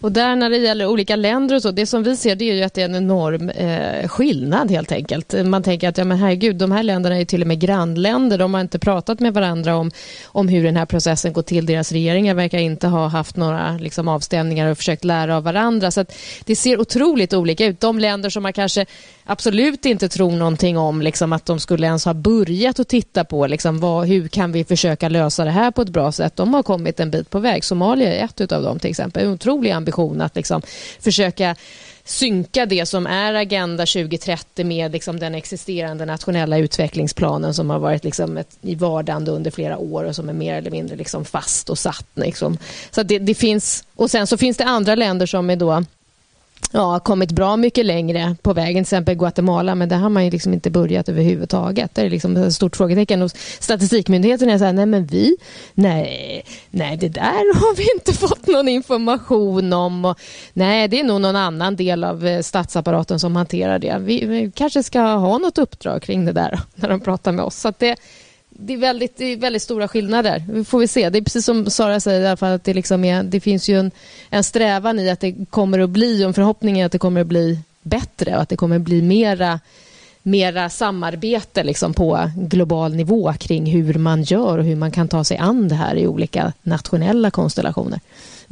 [0.00, 2.54] Och där när det gäller olika länder och så, det som vi ser det är
[2.54, 5.34] ju att det är en enorm eh, skillnad helt enkelt.
[5.44, 8.38] Man tänker att ja men herregud, de här länderna är till och med grannländer.
[8.38, 9.90] De har inte pratat med varandra om,
[10.24, 11.66] om hur den här processen går till.
[11.66, 15.90] Deras regeringar verkar inte ha haft några liksom, avstämningar och försökt lära av varandra.
[15.90, 16.04] Så
[16.44, 17.80] det ser otroligt olika ut.
[17.80, 18.86] De länder som man kanske
[19.24, 23.46] absolut inte tror någonting om liksom, att de skulle ens ha börjat att titta på
[23.46, 26.36] liksom, vad, hur kan vi försöka lösa det här på ett bra sätt.
[26.36, 27.64] De har kommit en bit på väg.
[27.64, 29.24] Somalia är ett av dem till exempel.
[29.24, 30.62] En otrolig ambition ambition att liksom
[31.00, 31.56] försöka
[32.04, 38.04] synka det som är Agenda 2030 med liksom den existerande nationella utvecklingsplanen som har varit
[38.04, 41.70] liksom ett, i vardande under flera år och som är mer eller mindre liksom fast
[41.70, 42.06] och satt.
[42.14, 42.58] Liksom.
[42.90, 45.84] Så det, det, finns, och sen så finns det andra länder som är då
[46.72, 50.30] ja, kommit bra mycket längre på vägen, till exempel Guatemala, men där har man ju
[50.30, 51.94] liksom inte börjat överhuvudtaget.
[51.94, 53.22] Det är liksom ett stort frågetecken.
[53.22, 55.36] Och statistikmyndigheten är så här, nej men vi,
[55.74, 60.04] nej, nej det där har vi inte fått någon information om.
[60.04, 60.18] Och,
[60.52, 63.96] nej, det är nog någon annan del av eh, statsapparaten som hanterar det.
[64.00, 67.56] Vi, vi kanske ska ha något uppdrag kring det där när de pratar med oss.
[67.56, 67.96] Så det,
[68.60, 70.44] det är, väldigt, det är väldigt stora skillnader.
[70.52, 71.10] Vi får vi se.
[71.10, 73.68] Det är precis som Sara säger, i alla fall att det, liksom är, det finns
[73.68, 73.90] ju en,
[74.30, 77.20] en strävan i att det kommer att bli, och en förhoppning är att det kommer
[77.20, 79.60] att bli bättre och att det kommer att bli mera,
[80.22, 85.24] mera samarbete liksom på global nivå kring hur man gör och hur man kan ta
[85.24, 88.00] sig an det här i olika nationella konstellationer.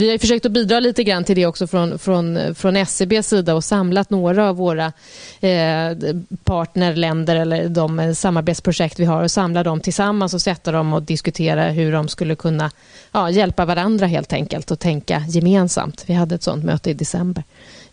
[0.00, 3.54] Vi har försökt att bidra lite grann till det också från, från, från SCBs sida
[3.54, 4.92] och samlat några av våra
[5.40, 5.96] eh,
[6.44, 11.70] partnerländer eller de samarbetsprojekt vi har och samla dem tillsammans och sätta dem och diskutera
[11.70, 12.70] hur de skulle kunna
[13.12, 16.04] ja, hjälpa varandra helt enkelt och tänka gemensamt.
[16.06, 17.44] Vi hade ett sådant möte i december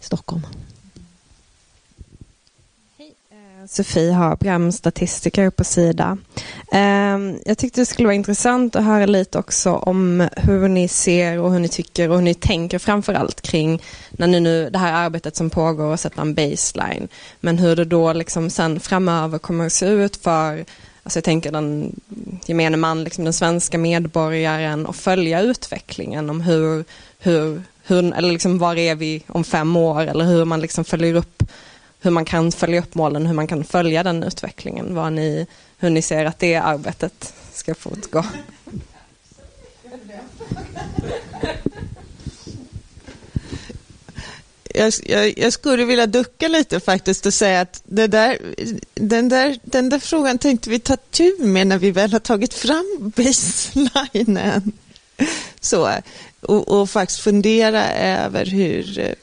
[0.01, 0.45] i Stockholm.
[3.67, 6.17] Sofie Habram, statistiker på Sida.
[6.71, 11.39] Ehm, jag tyckte det skulle vara intressant att höra lite också om hur ni ser
[11.39, 14.93] och hur ni tycker och hur ni tänker framförallt kring när ni nu, det här
[14.93, 17.07] arbetet som pågår och sätta en baseline.
[17.39, 20.65] Men hur det då liksom sen framöver kommer att se ut för
[21.03, 21.99] Alltså jag tänker den
[22.45, 26.85] gemene man, liksom den svenska medborgaren och följa utvecklingen om hur,
[27.19, 31.13] hur, hur eller liksom var är vi om fem år eller hur man liksom följer
[31.13, 31.43] upp
[32.05, 35.47] hur man kan följa upp målen, hur man kan följa den utvecklingen, vad ni,
[35.77, 38.25] hur ni ser att det arbetet ska fortgå.
[44.73, 48.37] Jag, jag, jag, skulle vilja ducka lite faktiskt och säga att det där,
[48.93, 52.53] den, där, den där frågan tänkte vi ta tur med när vi väl har tagit
[52.53, 54.71] fram baselinen.
[55.59, 55.91] Så,
[56.41, 59.15] och, och faktiskt fundera över hur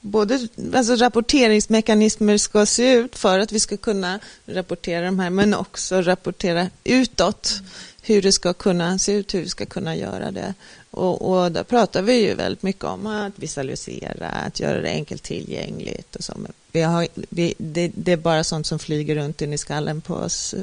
[0.00, 5.54] både alltså rapporteringsmekanismer ska se ut för att vi ska kunna rapportera de här, men
[5.54, 7.60] också rapportera utåt
[8.02, 10.54] hur det ska kunna se ut, hur vi ska kunna göra det.
[10.90, 15.22] Och, och där pratar vi ju väldigt mycket om att visualisera, att göra det enkelt
[15.22, 16.16] tillgängligt.
[16.16, 16.32] Och så.
[16.72, 20.14] Vi har, vi, det, det, är bara sånt som flyger runt in i skallen på
[20.14, 20.54] oss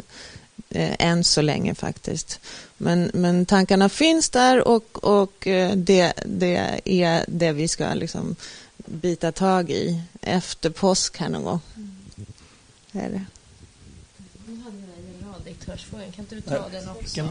[0.70, 2.40] eh, än så länge faktiskt.
[2.78, 8.36] Men, men tankarna finns där och, och eh, det, det är det vi ska liksom
[8.92, 11.60] bita tag i efter påsk här någon gång.
[12.92, 13.26] Det är det.
[16.16, 17.30] Kan inte du ta den också?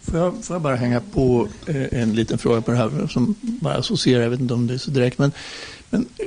[0.00, 3.34] Får jag, får jag bara hänga på eh, en liten fråga på det här som
[3.40, 5.32] bara associerar, jag vet inte om det är så direkt, men,
[5.90, 6.26] men eh,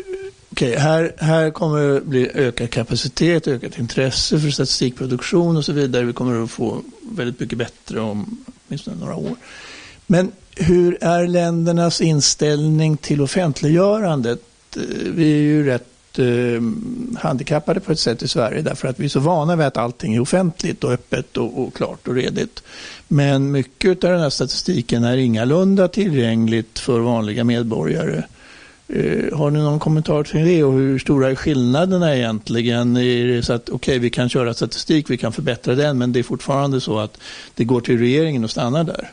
[0.50, 6.06] okay, här, här kommer det bli ökad kapacitet, ökat intresse för statistikproduktion och så vidare.
[6.06, 9.36] Vi kommer att få väldigt mycket bättre om åtminstone några år.
[10.08, 14.42] Men hur är ländernas inställning till offentliggörandet?
[14.76, 14.82] Eh,
[15.16, 16.62] vi är ju rätt eh,
[17.20, 20.16] handikappade på ett sätt i Sverige därför att vi är så vana vid att allting
[20.16, 22.64] är offentligt och öppet och, och klart och redigt.
[23.08, 28.24] Men mycket av den här statistiken är ingalunda tillgängligt för vanliga medborgare.
[28.88, 32.98] Eh, har ni någon kommentar till det och hur stora är skillnaderna egentligen?
[32.98, 36.12] Är det så att okej, okay, vi kan köra statistik, vi kan förbättra den, men
[36.12, 37.18] det är fortfarande så att
[37.56, 39.12] det går till regeringen och stannar där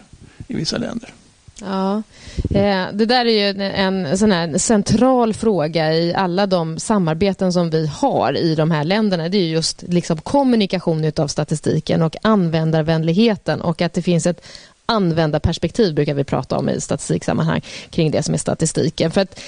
[0.49, 1.15] i vissa länder?
[1.61, 2.03] Ja,
[2.51, 7.71] eh, det där är ju en sån här central fråga i alla de samarbeten som
[7.71, 9.29] vi har i de här länderna.
[9.29, 14.47] Det är just liksom kommunikation av statistiken och användarvänligheten och att det finns ett
[14.87, 19.11] användarperspektiv brukar vi prata om i statistiksammanhang kring det som är statistiken.
[19.11, 19.41] För att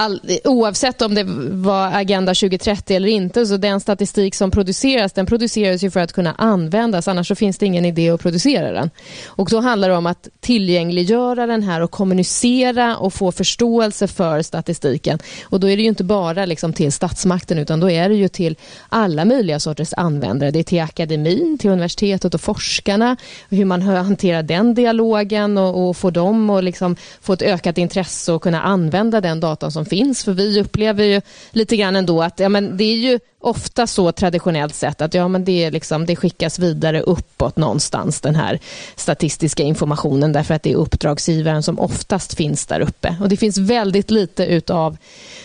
[0.00, 5.26] all, oavsett om det var Agenda 2030 eller inte, så den statistik som produceras, den
[5.26, 8.90] produceras ju för att kunna användas, annars så finns det ingen idé att producera den.
[9.26, 14.42] Och då handlar det om att tillgängliggöra den här och kommunicera och få förståelse för
[14.42, 15.18] statistiken.
[15.44, 18.28] Och då är det ju inte bara liksom till statsmakten, utan då är det ju
[18.28, 18.56] till
[18.88, 20.50] alla möjliga sorters användare.
[20.50, 23.16] Det är till akademin, till universitetet och forskarna,
[23.48, 28.32] hur man hanterar den dialogen och, och får dem att liksom få ett ökat intresse
[28.32, 30.24] och kunna använda den datan som finns.
[30.24, 31.20] För vi upplever ju
[31.50, 35.28] lite grann ändå att ja, men det är ju ofta så traditionellt sett att ja,
[35.28, 38.58] men det, är liksom, det skickas vidare uppåt någonstans den här
[38.96, 43.16] statistiska informationen därför att det är uppdragsgivaren som oftast finns där uppe.
[43.20, 44.96] Och det finns väldigt lite utav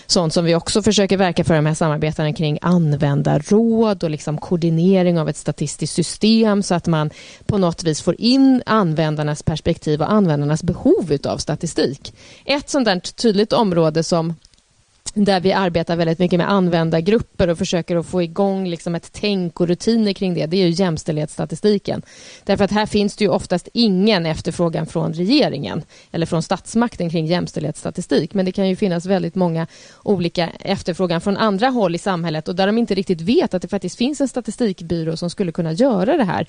[0.07, 5.19] sånt som vi också försöker verka för de här samarbetena kring användarråd och liksom koordinering
[5.19, 7.09] av ett statistiskt system så att man
[7.45, 12.13] på något vis får in användarnas perspektiv och användarnas behov utav statistik.
[12.45, 14.33] Ett sånt där tydligt område som
[15.15, 19.59] där vi arbetar väldigt mycket med användargrupper och försöker att få igång liksom ett tänk
[19.59, 22.01] och rutiner kring det, det är ju jämställdhetsstatistiken.
[22.43, 27.25] Därför att här finns det ju oftast ingen efterfrågan från regeringen eller från statsmakten kring
[27.25, 28.33] jämställdhetsstatistik.
[28.33, 29.67] Men det kan ju finnas väldigt många
[30.03, 33.67] olika efterfrågan från andra håll i samhället och där de inte riktigt vet att det
[33.67, 36.47] faktiskt finns en statistikbyrå som skulle kunna göra det här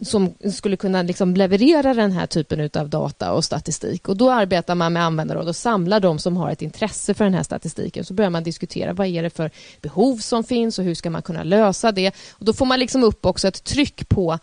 [0.00, 4.08] som skulle kunna liksom leverera den här typen av data och statistik.
[4.08, 7.34] Och Då arbetar man med användarråd och samlar de som har ett intresse för den
[7.34, 8.04] här statistiken.
[8.04, 9.50] Så börjar man diskutera vad är det för
[9.80, 12.14] behov som finns och hur ska man kunna lösa det.
[12.30, 14.38] Och Då får man liksom upp också ett tryck på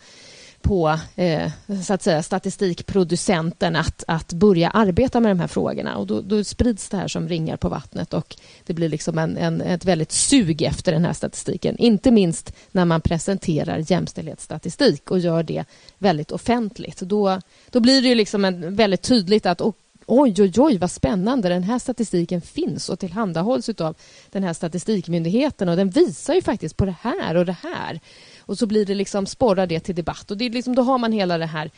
[0.62, 1.50] på eh,
[1.84, 5.96] så att säga, statistikproducenten att, att börja arbeta med de här frågorna.
[5.96, 8.36] Och då, då, sprids det här som ringar på vattnet och
[8.66, 11.76] det blir liksom en, en, ett väldigt sug efter den här statistiken.
[11.78, 15.64] Inte minst när man presenterar jämställdhetsstatistik och gör det
[15.98, 17.00] väldigt offentligt.
[17.00, 17.40] Då,
[17.70, 21.48] då blir det ju liksom en, väldigt tydligt att och, oj, oj, oj, vad spännande,
[21.48, 23.96] den här statistiken finns och tillhandahålls av
[24.30, 28.00] den här statistikmyndigheten och den visar ju faktiskt på det här och det här.
[28.48, 30.30] Och så blir det liksom sporrar det till debatt.
[30.30, 31.70] Och det är liksom, då har man hela det här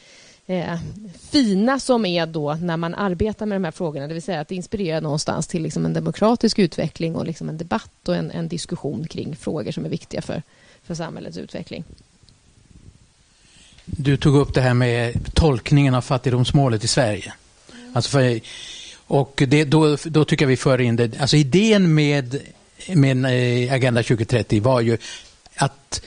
[0.46, 0.78] eh,
[1.30, 4.06] fina som är då när man arbetar med de här frågorna.
[4.06, 7.58] Det vill säga att det inspirerar någonstans till liksom en demokratisk utveckling och liksom en
[7.58, 10.42] debatt och en, en diskussion kring frågor som är viktiga för,
[10.82, 11.84] för samhällets utveckling.
[13.84, 17.32] Du tog upp det här med tolkningen av fattigdomsmålet i Sverige.
[17.92, 18.40] Alltså för,
[18.96, 21.20] och det, då, då tycker jag vi för in det.
[21.20, 22.40] Alltså idén med,
[22.88, 24.98] med eh, Agenda 2030 var ju
[25.54, 26.02] att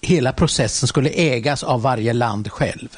[0.00, 2.88] hela processen skulle ägas av varje land själv.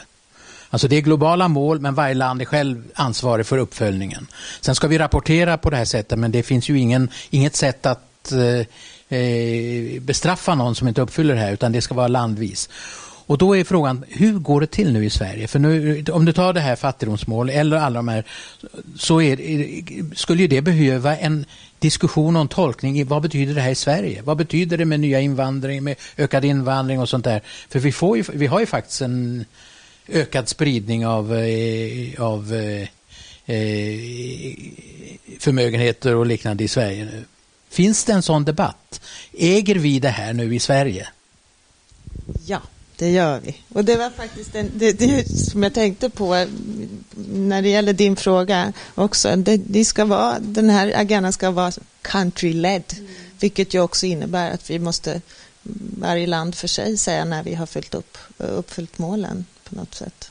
[0.70, 4.26] Alltså det är globala mål men varje land är själv ansvarig för uppföljningen.
[4.60, 7.86] Sen ska vi rapportera på det här sättet men det finns ju ingen, inget sätt
[7.86, 12.68] att eh, eh bestraffa någon som inte uppfyller det här utan det ska vara landvis.
[13.30, 15.48] Och då är frågan, hur går det till nu i Sverige?
[15.48, 18.24] För nu, om du tar det här fattigdomsmål eller alla de här,
[18.98, 19.36] så är,
[20.14, 21.44] skulle ju det behöva en
[21.78, 24.22] diskussion och en tolkning i vad betyder det här i Sverige?
[24.22, 27.42] Vad betyder det med nya invandring, med ökad invandring och sånt där?
[27.68, 29.44] För vi, får ju, vi har ju faktiskt en
[30.08, 32.88] ökad spridning av, eh, av eh,
[33.46, 34.54] eh
[35.38, 37.24] förmögenheter och liknande i Sverige nu.
[37.68, 39.00] Finns det en sån debatt?
[39.32, 41.08] Äger vi det här nu i Sverige?
[42.46, 42.60] Ja,
[43.00, 43.56] det gör vi.
[43.68, 46.46] Och det var faktiskt en, det, det som jag tänkte på
[47.26, 49.36] när det gäller din fråga också.
[49.36, 51.72] Det, det ska vara, den här agendan ska vara
[52.02, 53.10] country-led, mm.
[53.40, 55.20] vilket ju också innebär att vi måste
[55.98, 60.30] varje land för sig säga när vi har fyllt upp, uppfyllt målen på något sätt.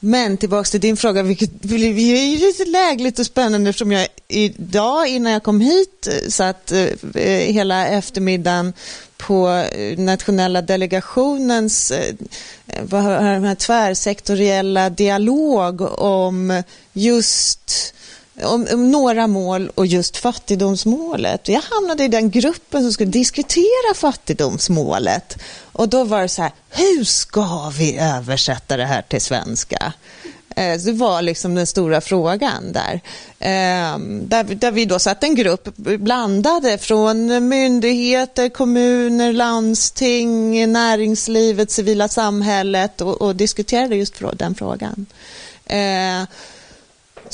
[0.00, 5.08] Men tillbaks till din fråga, vilket är ju lite lägligt och spännande eftersom jag idag
[5.08, 8.72] innan jag kom hit eh, satt eh, eh, hela eftermiddagen
[9.16, 12.14] på eh, nationella delegationens eh,
[12.82, 17.94] vad tvärsektoriella dialog om just
[18.44, 21.48] om, om, några mål och just fattigdomsmålet.
[21.48, 25.36] Jag hamnade i den gruppen som skulle diskutera fattigdomsmålet.
[25.72, 29.92] Och då var det så här, hur ska vi översätta det här till svenska?
[30.58, 33.00] Eh, det var liksom den stora frågan där.
[33.38, 42.08] Ehm, där, där vi då satt en grupp blandade från myndigheter, kommuner, landsting, näringslivet, civila
[42.08, 45.06] samhället och, och diskuterade just den frågan.
[45.66, 46.22] Eh,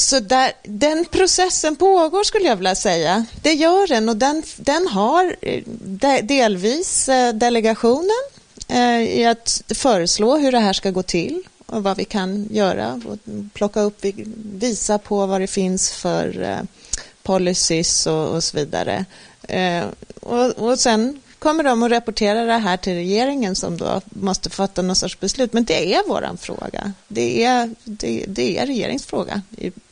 [0.00, 3.26] så där, den processen pågår skulle jag vilja säga.
[3.42, 8.22] Det gör den och den, den har eh, de, delvis eh, delegationen
[8.68, 13.00] eh, i att föreslå hur det här ska gå till och vad vi kan göra.
[13.06, 13.18] Och
[13.52, 14.04] plocka upp,
[14.54, 16.62] visa på vad det finns för eh,
[17.22, 19.04] policies och, och så vidare.
[19.42, 19.84] Eh,
[20.20, 24.82] och, och sen kommer de att rapportera det här till regeringen som då måste fatta
[24.82, 25.52] någon sorts beslut.
[25.52, 26.92] Men det är vår fråga.
[27.08, 29.42] Det är, det, det är regeringsfråga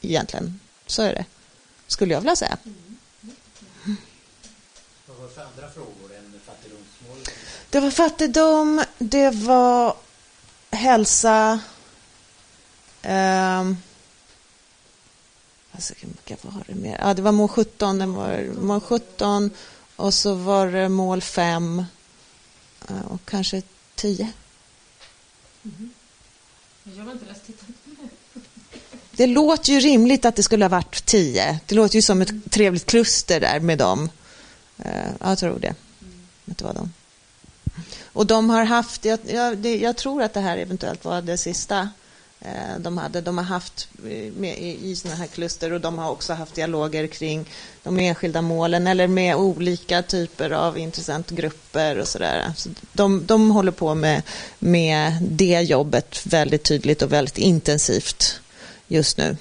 [0.01, 0.61] egentligen.
[0.87, 1.25] Så är det,
[1.87, 2.57] skulle jag vilja säga.
[5.07, 7.31] Vad var det för andra frågor än fattigdomsmålet?
[7.71, 9.97] Det var fattigdom, det var
[10.71, 11.61] hälsa.
[13.03, 13.77] Um,
[15.73, 16.99] alltså, vilka var det mer?
[17.01, 19.51] Ja, det var mål 17, det var mål 17
[20.03, 21.85] och så var det mål 5
[22.89, 23.63] eh, och kanske
[23.95, 24.33] 10.
[25.63, 25.91] Mm.
[26.85, 27.43] Jag har inte läst
[29.11, 31.61] Det låter ju rimligt att det skulle ha varit 10.
[31.67, 34.11] Det låter ju som ett trevligt kluster där med dem.
[34.79, 35.75] Eh, jag tror det.
[36.01, 36.27] Mm.
[36.45, 36.93] Det var de.
[38.05, 41.39] Och de har haft, jag, jag, det, jag tror att det här eventuellt var det
[41.39, 41.89] sista
[42.45, 43.21] Eh, de hade.
[43.21, 46.55] De har haft eh, med, i, i sådana här kluster och de har också haft
[46.55, 47.45] dialoger kring
[47.83, 52.53] de enskilda målen eller med olika typer av intressentgrupper och sådär.
[52.57, 54.23] Så de, de håller på med,
[54.59, 58.41] med det jobbet väldigt tydligt och väldigt intensivt
[58.89, 59.37] just nu.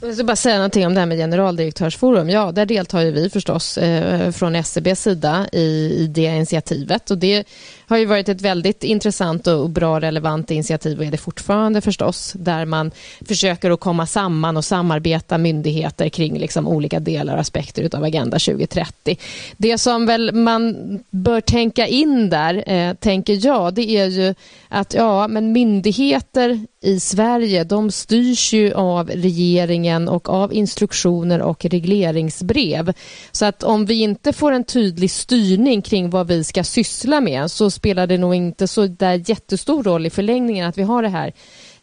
[0.00, 2.30] Jag ska bara säga någonting om det här med generaldirektörsforum.
[2.30, 7.10] Ja, där deltar ju vi förstås eh, från SCBs sida i, i det initiativet.
[7.10, 7.44] Och det
[7.86, 12.32] har ju varit ett väldigt intressant och bra relevant initiativ och är det fortfarande förstås,
[12.32, 12.90] där man
[13.28, 18.38] försöker att komma samman och samarbeta myndigheter kring liksom olika delar och aspekter av Agenda
[18.38, 19.18] 2030.
[19.56, 20.76] Det som väl man
[21.10, 24.34] bör tänka in där, eh, tänker jag, det är ju
[24.68, 29.65] att ja, men myndigheter i Sverige, de styrs ju av regeringen
[30.08, 32.92] och av instruktioner och regleringsbrev.
[33.32, 37.50] Så att om vi inte får en tydlig styrning kring vad vi ska syssla med
[37.50, 41.08] så spelar det nog inte så där jättestor roll i förlängningen att vi har det
[41.08, 41.32] här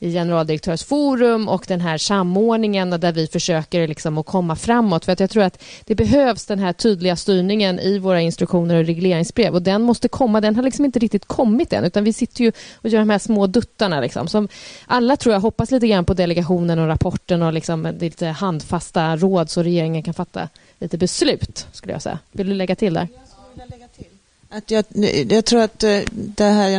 [0.03, 5.05] i generaldirektörsforum och den här samordningen där vi försöker liksom att komma framåt.
[5.05, 8.85] För att jag tror att det behövs den här tydliga styrningen i våra instruktioner och
[8.85, 10.41] regleringsbrev och den måste komma.
[10.41, 13.19] Den har liksom inte riktigt kommit än utan vi sitter ju och gör de här
[13.19, 14.01] små duttarna.
[14.01, 14.47] Liksom, som
[14.85, 19.49] alla tror jag hoppas lite grann på delegationen och rapporten och liksom lite handfasta råd
[19.49, 20.49] så regeringen kan fatta
[20.79, 22.19] lite beslut skulle jag säga.
[22.31, 23.07] Vill du lägga till där?
[24.49, 24.85] Att jag,
[25.31, 26.69] jag tror att eh, det här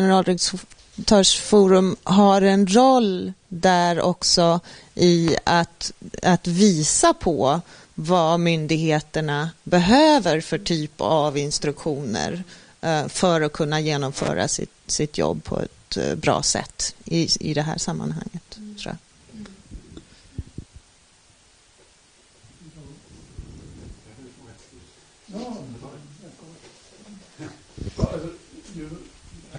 [0.96, 4.60] generaldirektörsforum har en roll där också
[4.94, 5.92] i att,
[6.22, 7.60] att visa på
[7.94, 12.44] vad myndigheterna behöver för typ av instruktioner
[12.80, 17.54] eh, för att kunna genomföra sitt, sitt jobb på ett eh, bra sätt i, i
[17.54, 18.58] det här sammanhanget.
[18.78, 18.96] Tror jag.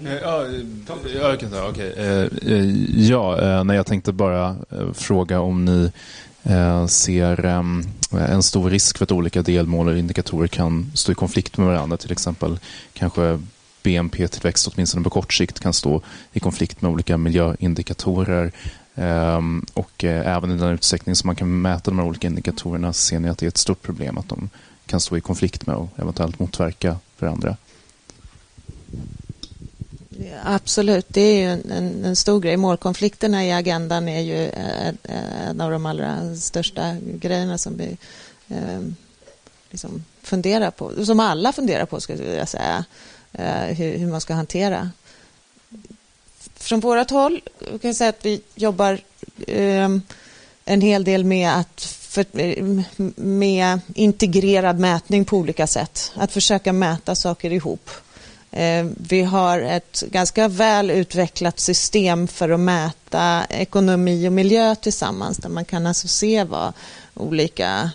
[0.03, 0.45] Eh, ja,
[1.13, 1.91] jag kan ta, okay.
[1.91, 2.65] Eh, eh,
[3.09, 4.55] ja, nej, jag tänkte bara
[4.93, 5.91] fråga om ni
[6.87, 11.57] ser ehm, en stor risk för att olika delmål och indikatorer kan stå i konflikt
[11.57, 11.97] med varandra.
[11.97, 12.59] Till exempel
[12.93, 13.39] kanske
[13.83, 16.01] BNP-tillväxt åtminstone på kort sikt kan stå
[16.33, 18.51] i konflikt med olika miljöindikatorer.
[18.95, 23.19] Ehm, och även i den utsträckning som man kan mäta de här olika indikatorerna ser
[23.19, 24.49] ni att det är ett stort problem att de
[24.85, 27.57] kan stå i konflikt med och eventuellt motverka varandra.
[30.43, 32.57] Absolut, det är ju en, en, en, stor grej.
[32.57, 37.97] Målkonflikterna i agendan är ju eh, eh, en av de allra största grejerna som vi
[38.47, 38.81] eh,
[39.71, 42.85] liksom funderar på, som alla funderar på, skulle jag säga,
[43.33, 44.91] eh, hur, hur, man ska hantera.
[46.55, 48.99] Från vårt håll kan jag säga att vi jobbar
[49.47, 49.89] eh,
[50.65, 52.25] en hel del med att för,
[53.21, 56.11] med integrerad mätning på olika sätt.
[56.15, 57.89] Att försöka mäta saker ihop.
[58.55, 65.37] Eh, vi har ett ganska väl utvecklat system för att mäta ekonomi och miljö tillsammans
[65.37, 66.73] där man kan alltså se vad
[67.13, 67.91] olika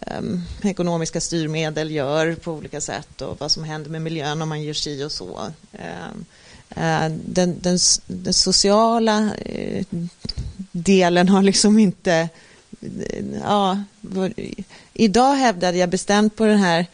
[0.00, 4.62] ehm, ekonomiska styrmedel gör på olika sätt och vad som händer med miljön om man
[4.62, 5.40] gör si och så.
[5.72, 6.24] Ehm,
[6.70, 9.84] eh, den, den, den, sociala eh,
[10.72, 12.28] delen har liksom inte...
[13.44, 13.82] Ja,
[14.92, 16.86] idag hävdade jag bestämt på den här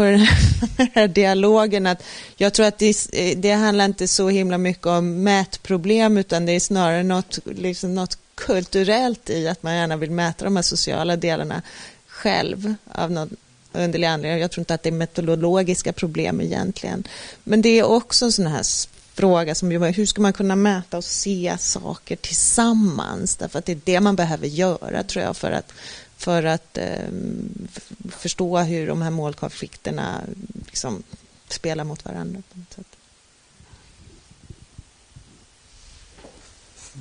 [0.00, 0.20] på den
[0.94, 2.02] här dialogen att
[2.36, 6.52] jag tror att det, eh, det handlar inte så himla mycket om mätproblem utan det
[6.52, 11.16] är snarare något, liksom något kulturellt i att man gärna vill mäta de här sociala
[11.16, 11.62] delarna
[12.06, 13.36] själv av någon
[13.72, 14.40] underlig anledning.
[14.40, 17.04] Jag tror inte att det är metodologiska problem egentligen.
[17.44, 18.62] Men det är också en sån här
[19.14, 23.36] fråga som hur ska man kunna mäta och se saker tillsammans?
[23.36, 25.72] Därför att det är det man behöver göra tror jag för att
[26.20, 27.08] för att eh,
[28.08, 30.20] förstå hur de här målkonflikterna
[30.66, 31.02] liksom
[31.48, 32.42] spelar mot varandra.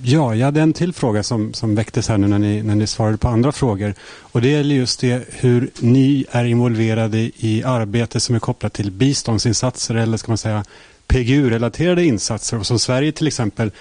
[0.03, 2.87] Ja, jag hade en till fråga som, som väcktes här nu när ni, när ni
[2.87, 3.93] svarade på andra frågor.
[4.01, 8.91] Och Det gäller just det hur ni är involverade i arbete som är kopplat till
[8.91, 10.65] biståndsinsatser eller ska man säga
[11.07, 12.59] PGU-relaterade insatser.
[12.59, 13.71] Och som Sverige till exempel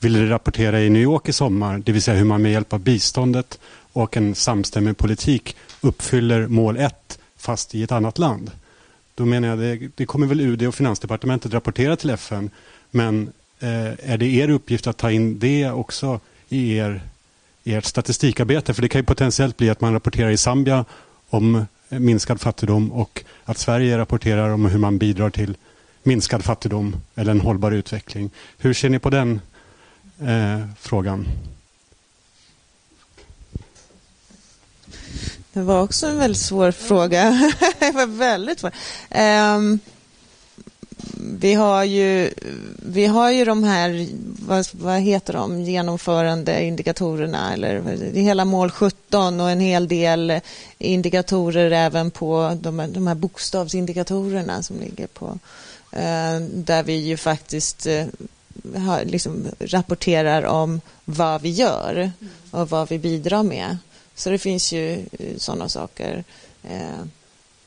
[0.00, 2.80] ville rapportera i New York i sommar, det vill säga hur man med hjälp av
[2.80, 3.58] biståndet
[3.96, 8.50] och en samstämmig politik uppfyller mål 1 fast i ett annat land.
[9.14, 12.50] Då menar jag det, det kommer väl UD och Finansdepartementet rapportera till FN
[12.90, 17.00] men eh, är det er uppgift att ta in det också i er,
[17.64, 18.74] ert statistikarbete?
[18.74, 20.84] För det kan ju potentiellt bli att man rapporterar i Zambia
[21.28, 25.56] om eh, minskad fattigdom och att Sverige rapporterar om hur man bidrar till
[26.02, 28.30] minskad fattigdom eller en hållbar utveckling.
[28.58, 29.40] Hur ser ni på den
[30.20, 31.26] eh, frågan?
[35.56, 37.52] Det var också en väldigt svår fråga.
[37.78, 38.72] det var väldigt svår.
[39.56, 39.78] Um,
[41.40, 42.30] vi har ju,
[42.76, 44.08] vi har ju de här,
[44.46, 47.82] vad, vad heter de, genomförande indikatorerna eller
[48.14, 50.40] hela mål 17 och en hel del
[50.78, 55.38] indikatorer även på de, de här bokstavsindikatorerna som ligger på
[55.92, 58.06] eh, där vi ju faktiskt eh,
[58.76, 62.12] har, liksom, rapporterar om vad vi gör
[62.50, 63.78] och vad vi bidrar med.
[64.16, 66.24] Så det finns ju eh, sådana saker.
[66.62, 67.04] Eh,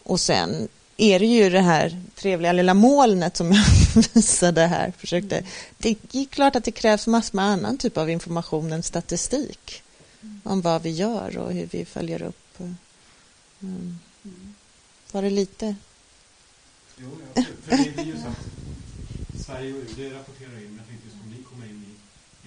[0.03, 0.67] och sen
[0.97, 3.65] är det ju det här trevliga lilla molnet som jag
[4.13, 4.93] visade här.
[4.97, 5.43] Försökte.
[5.77, 9.83] Det är klart att det krävs massor med annan typ av information än statistik
[10.43, 12.59] om vad vi gör och hur vi följer upp.
[13.61, 13.99] Mm.
[15.11, 15.75] Var det lite?
[16.97, 20.87] Jo, ja, för, det är ju så att Sverige och UD rapporterar in, men jag
[20.87, 21.93] tänkte just om ni kommer in i,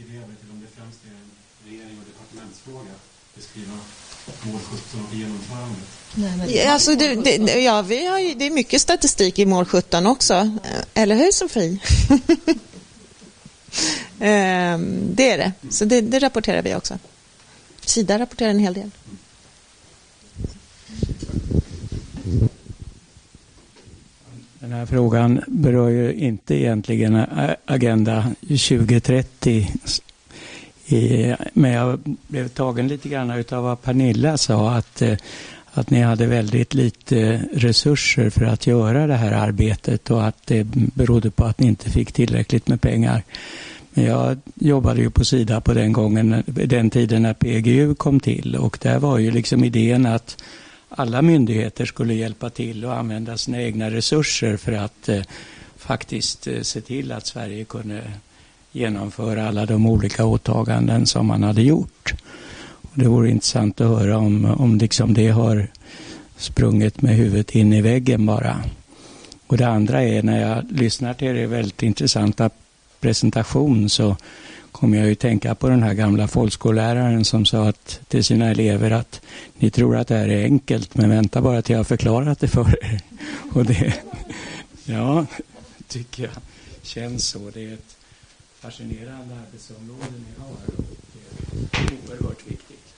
[0.00, 1.30] i det arbetet, om det främst är en
[1.66, 2.94] regering och departementsfråga,
[3.34, 3.72] beskriva
[4.42, 6.54] mål 17 och genomförandet.
[6.56, 10.06] Ja, alltså det, det, ja, vi har ju, det är mycket statistik i mål 17
[10.06, 10.58] också.
[10.94, 11.78] Eller hur Sofie?
[14.20, 15.52] Ehm, det är det.
[15.70, 16.98] Så det, det, rapporterar vi också.
[17.80, 18.90] Sida rapporterar en hel del.
[24.58, 27.24] Den här frågan berör ju inte egentligen
[27.64, 29.68] Agenda 2030
[31.52, 35.16] men jag blev tagen lite grann av vad Pernilla sa att, eh,
[35.72, 40.64] att ni hade väldigt lite resurser för att göra det här arbetet och att det
[40.74, 43.22] berodde på att ni inte fick tillräckligt med pengar.
[43.90, 48.56] Men jag jobbade ju på Sida på den gången, den tiden när PGU kom till
[48.56, 50.42] och där var ju liksom idén att
[50.88, 55.22] alla myndigheter skulle hjälpa till och använda sina egna resurser för att eh,
[55.76, 58.02] faktiskt eh, se till att Sverige kunde
[58.72, 62.14] genomföra alla de olika åtaganden som man hade gjort.
[62.82, 65.68] Och det vore intressant att höra om, om liksom det har
[66.36, 68.64] sprungit med huvudet in i väggen bara.
[69.46, 72.50] Och det andra är när jag lyssnar till er väldigt intressanta
[73.00, 74.16] presentation så
[74.72, 78.90] kommer jag ju tänka på den här gamla folkskolläraren som sa att, till sina elever
[78.90, 79.20] att
[79.58, 82.48] ni tror att det här är enkelt men vänta bara till jag har förklarat det
[82.48, 83.00] för er.
[83.52, 83.94] Och det,
[84.84, 85.26] ja,
[85.88, 86.32] tycker jag
[86.82, 87.50] känns så.
[87.54, 87.96] Det är ett
[88.62, 90.84] fascinerande arbetsområde ni har och
[91.70, 92.94] det är oerhört viktigt.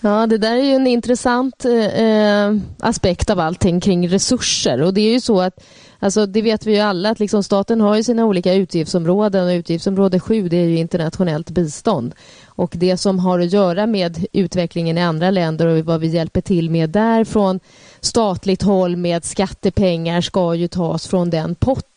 [0.00, 4.94] Ja, det där är ju en intressant eh, eh, aspekt av allting kring resurser och
[4.94, 5.64] det är ju så att
[5.98, 9.52] Alltså det vet vi ju alla att liksom staten har ju sina olika utgiftsområden och
[9.52, 12.14] utgiftsområde 7 det är ju internationellt bistånd.
[12.46, 16.40] Och det som har att göra med utvecklingen i andra länder och vad vi hjälper
[16.40, 17.60] till med där från
[18.00, 21.95] statligt håll med skattepengar ska ju tas från den potten.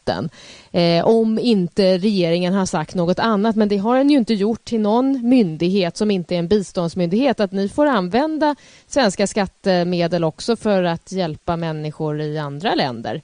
[0.71, 3.55] Eh, om inte regeringen har sagt något annat.
[3.55, 7.39] Men det har den ju inte gjort till någon myndighet som inte är en biståndsmyndighet
[7.39, 8.55] att ni får använda
[8.87, 13.21] svenska skattemedel också för att hjälpa människor i andra länder.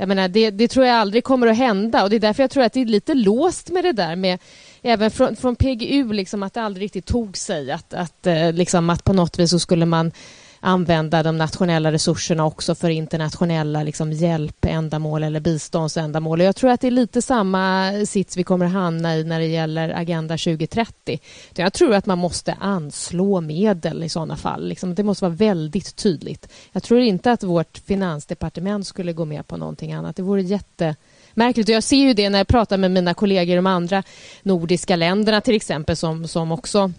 [0.00, 2.50] Jag menar, det, det, tror jag aldrig kommer att hända och det är därför jag
[2.50, 4.38] tror att det är lite låst med det där med
[4.82, 8.90] även från, från PGU, liksom att det aldrig riktigt tog sig att, att, eh, liksom,
[8.90, 10.12] att på något vis så skulle man
[10.60, 16.40] använda de nationella resurserna också för internationella liksom, hjälpändamål eller biståndsändamål.
[16.40, 19.40] Och jag tror att det är lite samma sits vi kommer att hamna i när
[19.40, 21.20] det gäller Agenda 2030.
[21.54, 24.68] Jag tror att man måste anslå medel i sådana fall.
[24.68, 26.48] Liksom, det måste vara väldigt tydligt.
[26.72, 30.16] Jag tror inte att vårt finansdepartement skulle gå med på någonting annat.
[30.16, 31.68] Det vore jättemärkligt.
[31.68, 34.02] jag ser ju det när jag pratar med mina kollegor i de andra
[34.42, 36.92] nordiska länderna till exempel som, som också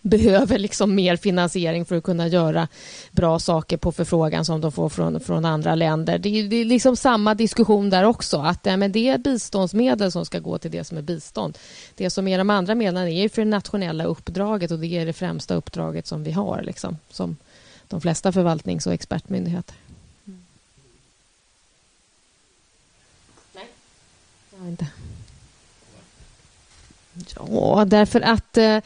[0.00, 2.68] behöver liksom mer finansiering för att kunna göra
[3.10, 6.18] bra saker på förfrågan som de får från, från andra länder.
[6.18, 8.38] Det är, det är liksom samma diskussion där också.
[8.38, 11.58] Att ja, men Det är biståndsmedel som ska gå till det som är bistånd.
[11.94, 15.12] Det som är de andra medlen är för det nationella uppdraget och det är det
[15.12, 17.36] främsta uppdraget som vi har liksom, som
[17.88, 19.76] de flesta förvaltnings och expertmyndigheter.
[23.54, 23.66] Nej,
[24.68, 24.86] inte.
[27.36, 28.78] Ja, därför att eh,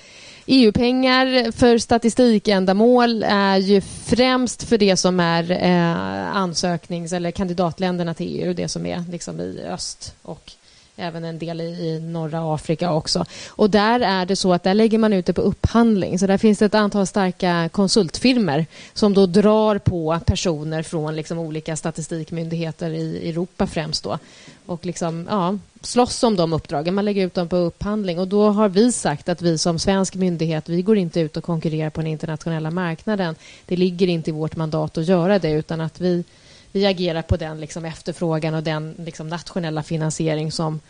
[0.51, 8.27] EU-pengar för statistikändamål är ju främst för det som är eh, ansöknings eller kandidatländerna till
[8.43, 10.53] EU, det som är liksom i öst och
[10.99, 13.25] även en del i, i norra Afrika också.
[13.49, 16.19] Och där är det så att där lägger man ut det på upphandling.
[16.19, 21.39] Så där finns det ett antal starka konsultfirmer som då drar på personer från liksom
[21.39, 24.19] olika statistikmyndigheter i Europa främst då.
[24.67, 26.95] Och liksom, ja, slåss om de uppdragen.
[26.95, 28.19] Man lägger ut dem på upphandling.
[28.19, 31.45] Och då har vi sagt att vi som svensk myndighet, vi går inte ut och
[31.45, 33.35] konkurrerar på den internationella marknaden.
[33.67, 36.25] Det ligger inte i vårt mandat att göra det, utan att vi
[36.73, 40.81] vi agerar på den liksom efterfrågan och den liksom nationella finansiering som,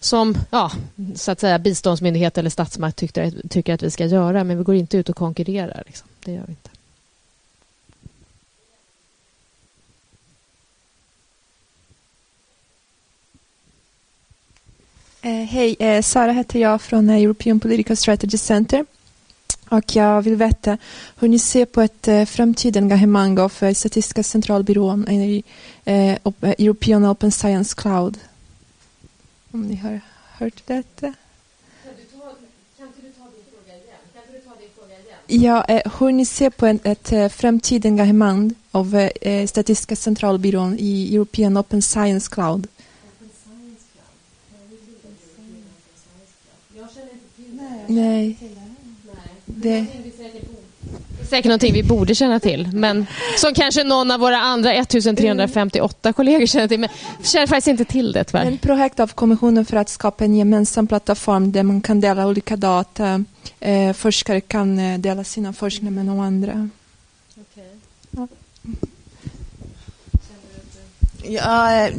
[0.00, 0.72] som ja,
[1.14, 4.44] så att säga, biståndsmyndighet eller statsmakt tycker, tycker att vi ska göra.
[4.44, 5.82] Men vi går inte ut och konkurrerar.
[5.86, 6.08] Liksom.
[6.24, 6.70] Det gör vi inte.
[15.26, 18.86] Eh, hej, eh, Sara heter jag från eh, European Political Strategy Center.
[19.68, 20.78] Och jag vill veta
[21.18, 25.44] hur ni ser på ett eh, framtida engagemang av eh, Statistiska centralbyrån i
[25.84, 28.18] eh, eh European Open Science Cloud.
[29.50, 30.00] Om ni har
[30.38, 31.14] hört detta.
[35.26, 39.96] Ja, eh, hur ni ser på ett, ett eh, framtida engagemang av eh, eh, Statistiska
[39.96, 42.66] centralbyrån i European Open Science Cloud.
[42.66, 44.06] Open Science Cloud.
[46.74, 47.94] Jag känner inte till det.
[47.94, 48.38] Nej.
[49.46, 49.86] Det...
[51.28, 53.06] Säkert någonting vi borde känna till, men
[53.36, 56.80] som kanske någon av våra andra 1358 kollegor känner till.
[56.80, 56.88] Men
[57.22, 58.44] känner faktiskt inte till det tyvärr.
[58.44, 62.56] En projekt av Kommissionen för att skapa en gemensam plattform där man kan dela olika
[62.56, 63.24] data.
[63.60, 66.68] Eh, forskare kan eh, dela sina forskningar med några andra.
[67.36, 67.64] Okay.
[68.10, 68.28] Ja.
[71.22, 71.94] Ja, eh,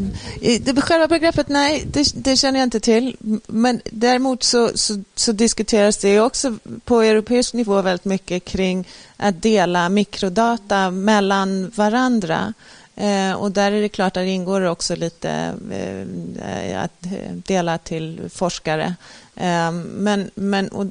[0.61, 3.15] det själva begreppet, nej, det, det, känner jag inte till.
[3.47, 8.87] Men däremot så, så, så, diskuteras det också på europeisk nivå väldigt mycket kring
[9.17, 12.53] att dela mikrodata mellan varandra.
[12.95, 17.77] Eh, och där är det klart att det ingår också lite eh, att eh, dela
[17.77, 18.95] till forskare.
[19.35, 20.85] Eh, men, men och,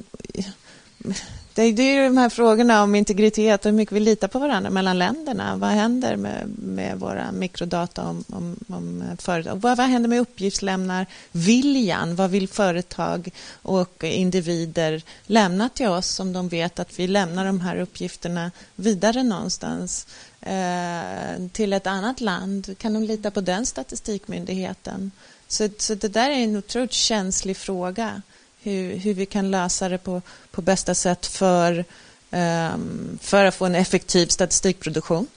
[1.57, 4.39] det är, det är de här frågorna om integritet och hur mycket vi litar på
[4.39, 5.55] varandra mellan länderna.
[5.55, 9.55] Vad händer med, med våra mikrodata om, om, om företag?
[9.61, 12.15] Vad, vad händer med uppgiftslämnar viljan?
[12.15, 13.29] Vad vill företag
[13.61, 19.23] och individer lämna till oss om de vet att vi lämnar de här uppgifterna vidare
[19.23, 20.07] någonstans
[20.41, 22.77] eh, till ett annat land?
[22.77, 25.11] Kan de lita på den statistikmyndigheten?
[25.47, 28.21] Så, så det där är en otroligt känslig fråga
[28.67, 30.21] hur, hur vi kan lösa det på,
[30.51, 31.85] på bästa sätt för,
[32.31, 35.27] um, för att få en effektiv statistikproduktion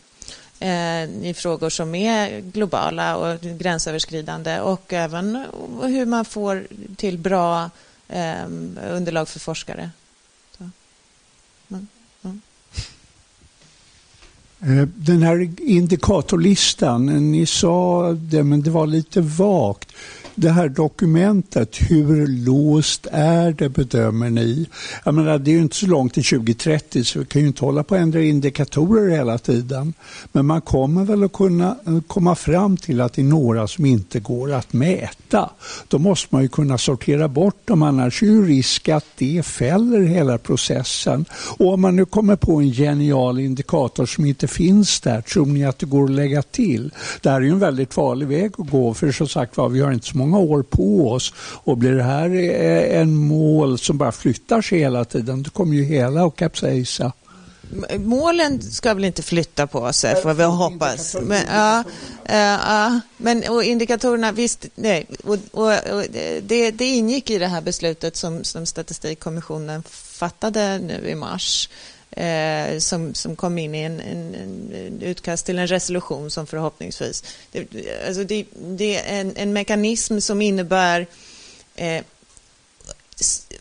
[0.59, 5.47] eh, i frågor som är globala och gränsöverskridande och även
[5.83, 6.67] hur man får
[6.97, 7.71] till bra
[8.09, 9.91] ehm, underlag för forskare.
[11.69, 11.87] Mm.
[12.23, 12.41] Mm.
[14.61, 19.93] Eh, den här indikatorlistan, ni sa det men det var lite vagt
[20.41, 24.67] det här dokumentet, hur låst är det bedömer ni?
[25.05, 27.65] Jag menar, det är ju inte så långt till 2030 så vi kan ju inte
[27.65, 29.95] hålla på att ändra indikatorer hela tiden.
[30.33, 33.87] Men man kommer väl att kunna eh, komma fram till att det är några som
[33.87, 35.51] inte går att mäta.
[35.89, 40.01] Då måste man ju kunna sortera bort dem annars är ju risk att det fäller
[40.01, 41.25] hela processen.
[41.59, 45.65] Och om man nu kommer på en genial indikator som inte finns där, tror ni
[45.65, 46.91] att det går att lägga till?
[47.21, 49.81] Det här är ju en väldigt farlig väg att gå för som sagt var, vi
[49.81, 51.33] har inte så många många år på oss.
[51.37, 55.77] Och blir det här eh, en mål som bara flyttar sig hela tiden, då kommer
[55.77, 57.13] ju hela att kapsejsa.
[57.99, 61.17] Målen ska väl inte flytta på sig, får vi hoppas.
[61.23, 61.85] Men, ja,
[62.25, 65.07] eh, ja, men och indikatorerna, visst, nej.
[65.25, 66.05] Och, och, och
[66.43, 71.69] det, det, ingick i det här beslutet som, som Statistikkommissionen fattade nu i mars.
[72.17, 77.25] Eh, som, som kom in i en, en, en, utkast till en resolution som förhoppningsvis...
[77.53, 77.67] Det,
[78.07, 81.07] alltså det, det är en, en mekanism som innebär
[81.77, 82.05] eh,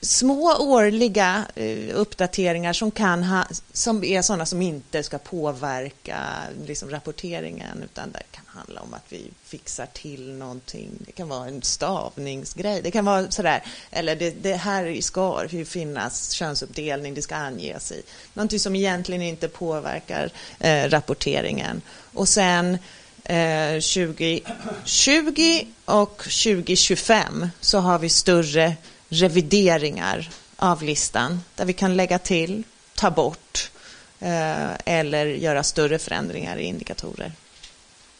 [0.01, 6.19] små årliga eh, uppdateringar som, kan ha, som är sådana som inte ska påverka
[6.65, 10.89] liksom, rapporteringen utan det kan handla om att vi fixar till någonting.
[10.99, 12.81] Det kan vara en stavningsgrej.
[12.81, 17.91] Det kan vara sådär, eller det, det här ska ju finnas könsuppdelning, det ska anges
[17.91, 18.01] i.
[18.33, 21.81] Någonting som egentligen inte påverkar eh, rapporteringen.
[22.13, 22.77] Och sen
[23.23, 28.75] eh, 2020 och 2025 så har vi större
[29.09, 32.63] revideringar av listan där vi kan lägga till,
[32.95, 33.71] ta bort
[34.19, 37.31] eh, eller göra större förändringar i indikatorer.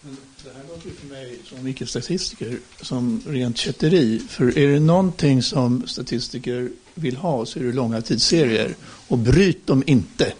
[0.01, 4.21] Det här låter för mig som icke-statistiker som rent kätteri.
[4.29, 8.75] För är det någonting som statistiker vill ha så är det långa tidsserier.
[9.07, 10.33] Och bryt dem inte.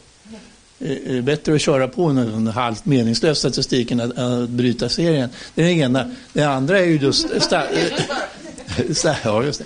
[0.77, 5.29] Det är bättre att köra på en halvt meningslös statistik än att, att bryta serien.
[5.55, 6.15] Det är det ena.
[6.33, 7.27] Det andra är ju just...
[9.23, 9.65] ja, just det.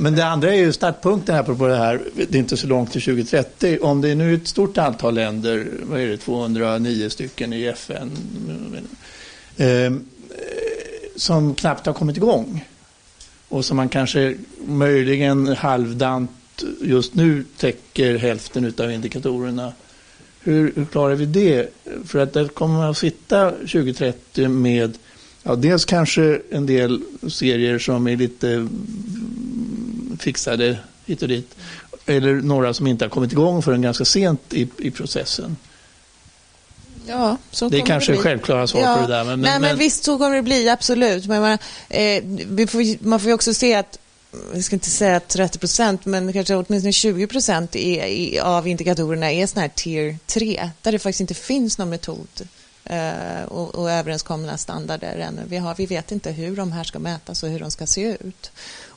[0.00, 2.92] Men det andra är ju startpunkten här på det här, det är inte så långt
[2.92, 3.78] till 2030.
[3.82, 8.10] Om det är nu ett stort antal länder, vad är det, 209 stycken i FN,
[9.56, 10.40] ehm, eh,
[11.16, 12.64] som knappt har kommit igång.
[13.48, 14.34] Och som man kanske
[14.66, 16.30] möjligen halvdant
[16.80, 19.72] just nu täcker hälften av indikatorerna.
[20.40, 21.68] Hur, hur klarar vi det?
[22.06, 24.98] För att där kommer man att sitta 2030 med
[25.42, 28.68] Ja, dels kanske en del serier som är lite
[30.18, 31.54] fixade hit och dit.
[32.06, 35.56] Eller några som inte har kommit igång förrän ganska sent i, i processen.
[37.06, 38.94] Ja, så det är kanske det självklara svar ja.
[38.94, 39.24] på det där.
[39.24, 41.26] Men, Nej, men, men, visst, så kommer det bli, absolut.
[41.26, 41.58] Men man,
[41.88, 42.22] eh,
[42.66, 43.98] får, man får ju också se att
[44.54, 47.76] jag ska inte säga 30 procent, men kanske åtminstone 20 procent
[48.42, 52.48] av indikatorerna är sådana här tier 3, där det faktiskt inte finns någon metod
[52.88, 55.42] Eh, och, och överenskomna standarder ännu.
[55.48, 58.16] Vi, har, vi vet inte hur de här ska mätas och hur de ska se
[58.20, 58.50] ut.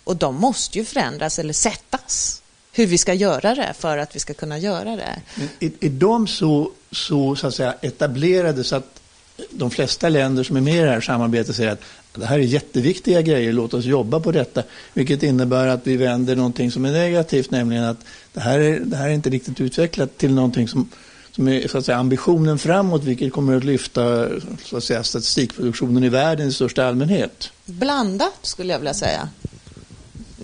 [0.03, 2.41] Och de måste ju förändras eller sättas
[2.71, 5.21] hur vi ska göra det för att vi ska kunna göra det.
[5.59, 9.01] Är, är de så, så, så att säga, etablerade så att
[9.49, 11.81] de flesta länder som är med i det här samarbetet säger att
[12.13, 14.63] det här är jätteviktiga grejer, låt oss jobba på detta.
[14.93, 17.99] Vilket innebär att vi vänder någonting som är negativt, nämligen att
[18.33, 20.89] det här är, det här är inte riktigt utvecklat till någonting som,
[21.35, 24.29] som är så att säga, ambitionen framåt, vilket kommer att lyfta
[24.63, 27.51] så att säga, statistikproduktionen i världen i största allmänhet.
[27.65, 29.29] Blandat skulle jag vilja säga.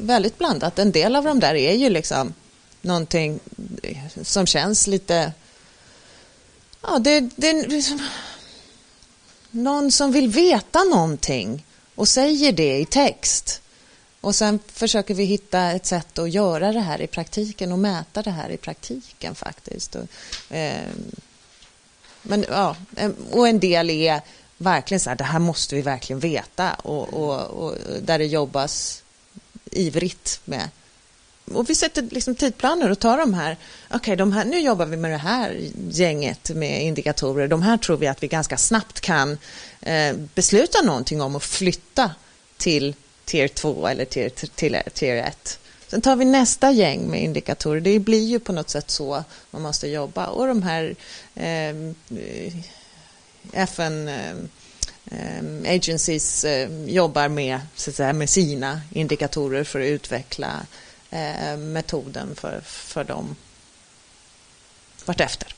[0.01, 0.79] Väldigt blandat.
[0.79, 2.33] En del av de där är ju liksom
[2.81, 3.39] någonting
[4.21, 5.33] som känns lite...
[6.81, 7.99] Ja, det, det, liksom
[9.51, 11.65] någon som vill veta någonting
[11.95, 13.61] och säger det i text.
[14.27, 18.21] Och sen försöker vi hitta ett sätt att göra det här i praktiken och mäta
[18.21, 19.95] det här i praktiken faktiskt.
[19.95, 20.87] Och, eh,
[22.21, 24.21] men, ja, ehm, och en del är
[24.57, 29.03] verkligen så här, det här måste vi verkligen veta och, och, och där det jobbas
[29.71, 30.69] ivrigt med
[31.53, 33.57] och vi sätter liksom tidplaner och tar de här,
[33.91, 35.59] okej, okay, nu jobbar vi med det här
[35.89, 37.47] gänget med indikatorer.
[37.47, 39.37] De här tror vi att vi ganska snabbt kan
[39.81, 42.11] eh, besluta någonting om och flytta
[42.57, 42.95] till
[43.27, 45.59] tier 2 eller tier, tier, tier 1.
[45.87, 47.81] Sen tar vi nästa gäng med indikatorer.
[47.81, 50.27] Det blir ju på något sätt så man måste jobba.
[50.27, 50.95] Och de här
[51.35, 52.53] ehm, eh,
[53.51, 54.35] FN eh,
[55.65, 60.65] agencies eh, jobbar med, så att säga, med sina indikatorer för att utveckla
[61.09, 63.35] eh, metoden för, för dem
[65.05, 65.56] vartefter.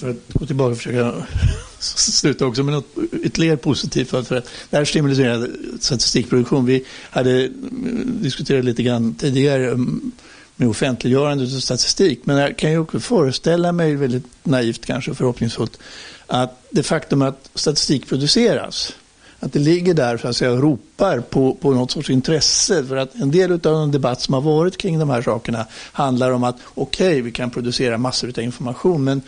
[0.00, 1.12] För att gå tillbaka och försöka
[1.78, 4.10] sluta också med något ytterligare positivt.
[4.10, 5.48] För, att det här stimulerar
[5.80, 6.66] statistikproduktion.
[6.66, 10.12] Vi hade mm, diskuterat lite grann tidigare mm,
[10.56, 12.20] med offentliggörandet av statistik.
[12.24, 15.78] Men jag kan ju också föreställa mig, väldigt naivt kanske förhoppningsfullt,
[16.26, 18.92] att det faktum att statistik produceras
[19.40, 22.84] att det ligger där så att säga, och ropar på, på något sorts intresse.
[22.84, 26.30] För att en del av den debatt som har varit kring de här sakerna handlar
[26.30, 29.22] om att okej, okay, vi kan producera massor av information, men,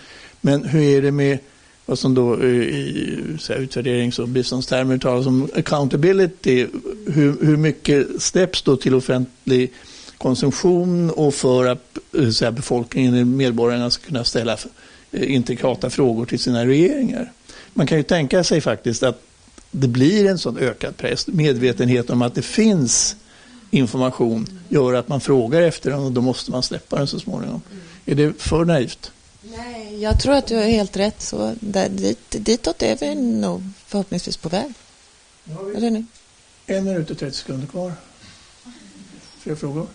[0.44, 1.38] men hur är det med
[1.86, 6.66] vad som då eh, i så här, utvärderings och biståndstermer talas om accountability.
[7.06, 9.72] Hur, hur mycket släpps då till offentlig
[10.18, 14.56] konsumtion och för att eh, så här, befolkningen, medborgarna ska kunna ställa
[15.12, 17.32] eh, intrikata frågor till sina regeringar.
[17.74, 19.22] Man kan ju tänka sig faktiskt att
[19.70, 21.26] det blir en sån ökad press.
[21.26, 23.16] Medvetenhet om att det finns
[23.70, 27.62] information gör att man frågar efter den och då måste man släppa den så småningom.
[28.06, 29.12] Är det för naivt?
[29.42, 31.22] Nej, jag tror att du har helt rätt.
[31.22, 34.72] Så där, dit, ditåt är vi nog förhoppningsvis på väg.
[35.44, 36.04] Nu?
[36.66, 37.92] En minut och 30 sekunder kvar.
[39.38, 39.86] Fler frågor?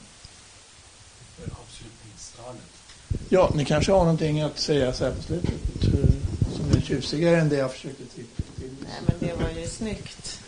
[3.30, 5.52] Ja, ni kanske har någonting att säga så här på slutet
[5.84, 6.10] eh,
[6.56, 8.26] som är tjusigare än det jag försökte till.
[8.58, 10.40] Nej, men det var ju snyggt.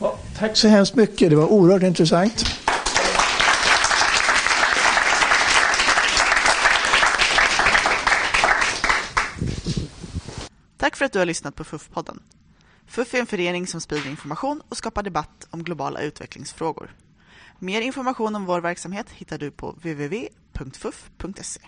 [0.00, 1.30] ja, tack så hemskt mycket.
[1.30, 2.44] Det var oerhört intressant.
[10.78, 12.22] Tack för att du har lyssnat på FUF-podden.
[12.86, 16.96] FUF är en förening som sprider information och skapar debatt om globala utvecklingsfrågor.
[17.58, 21.60] Mer information om vår verksamhet hittar du på www.fuf.se.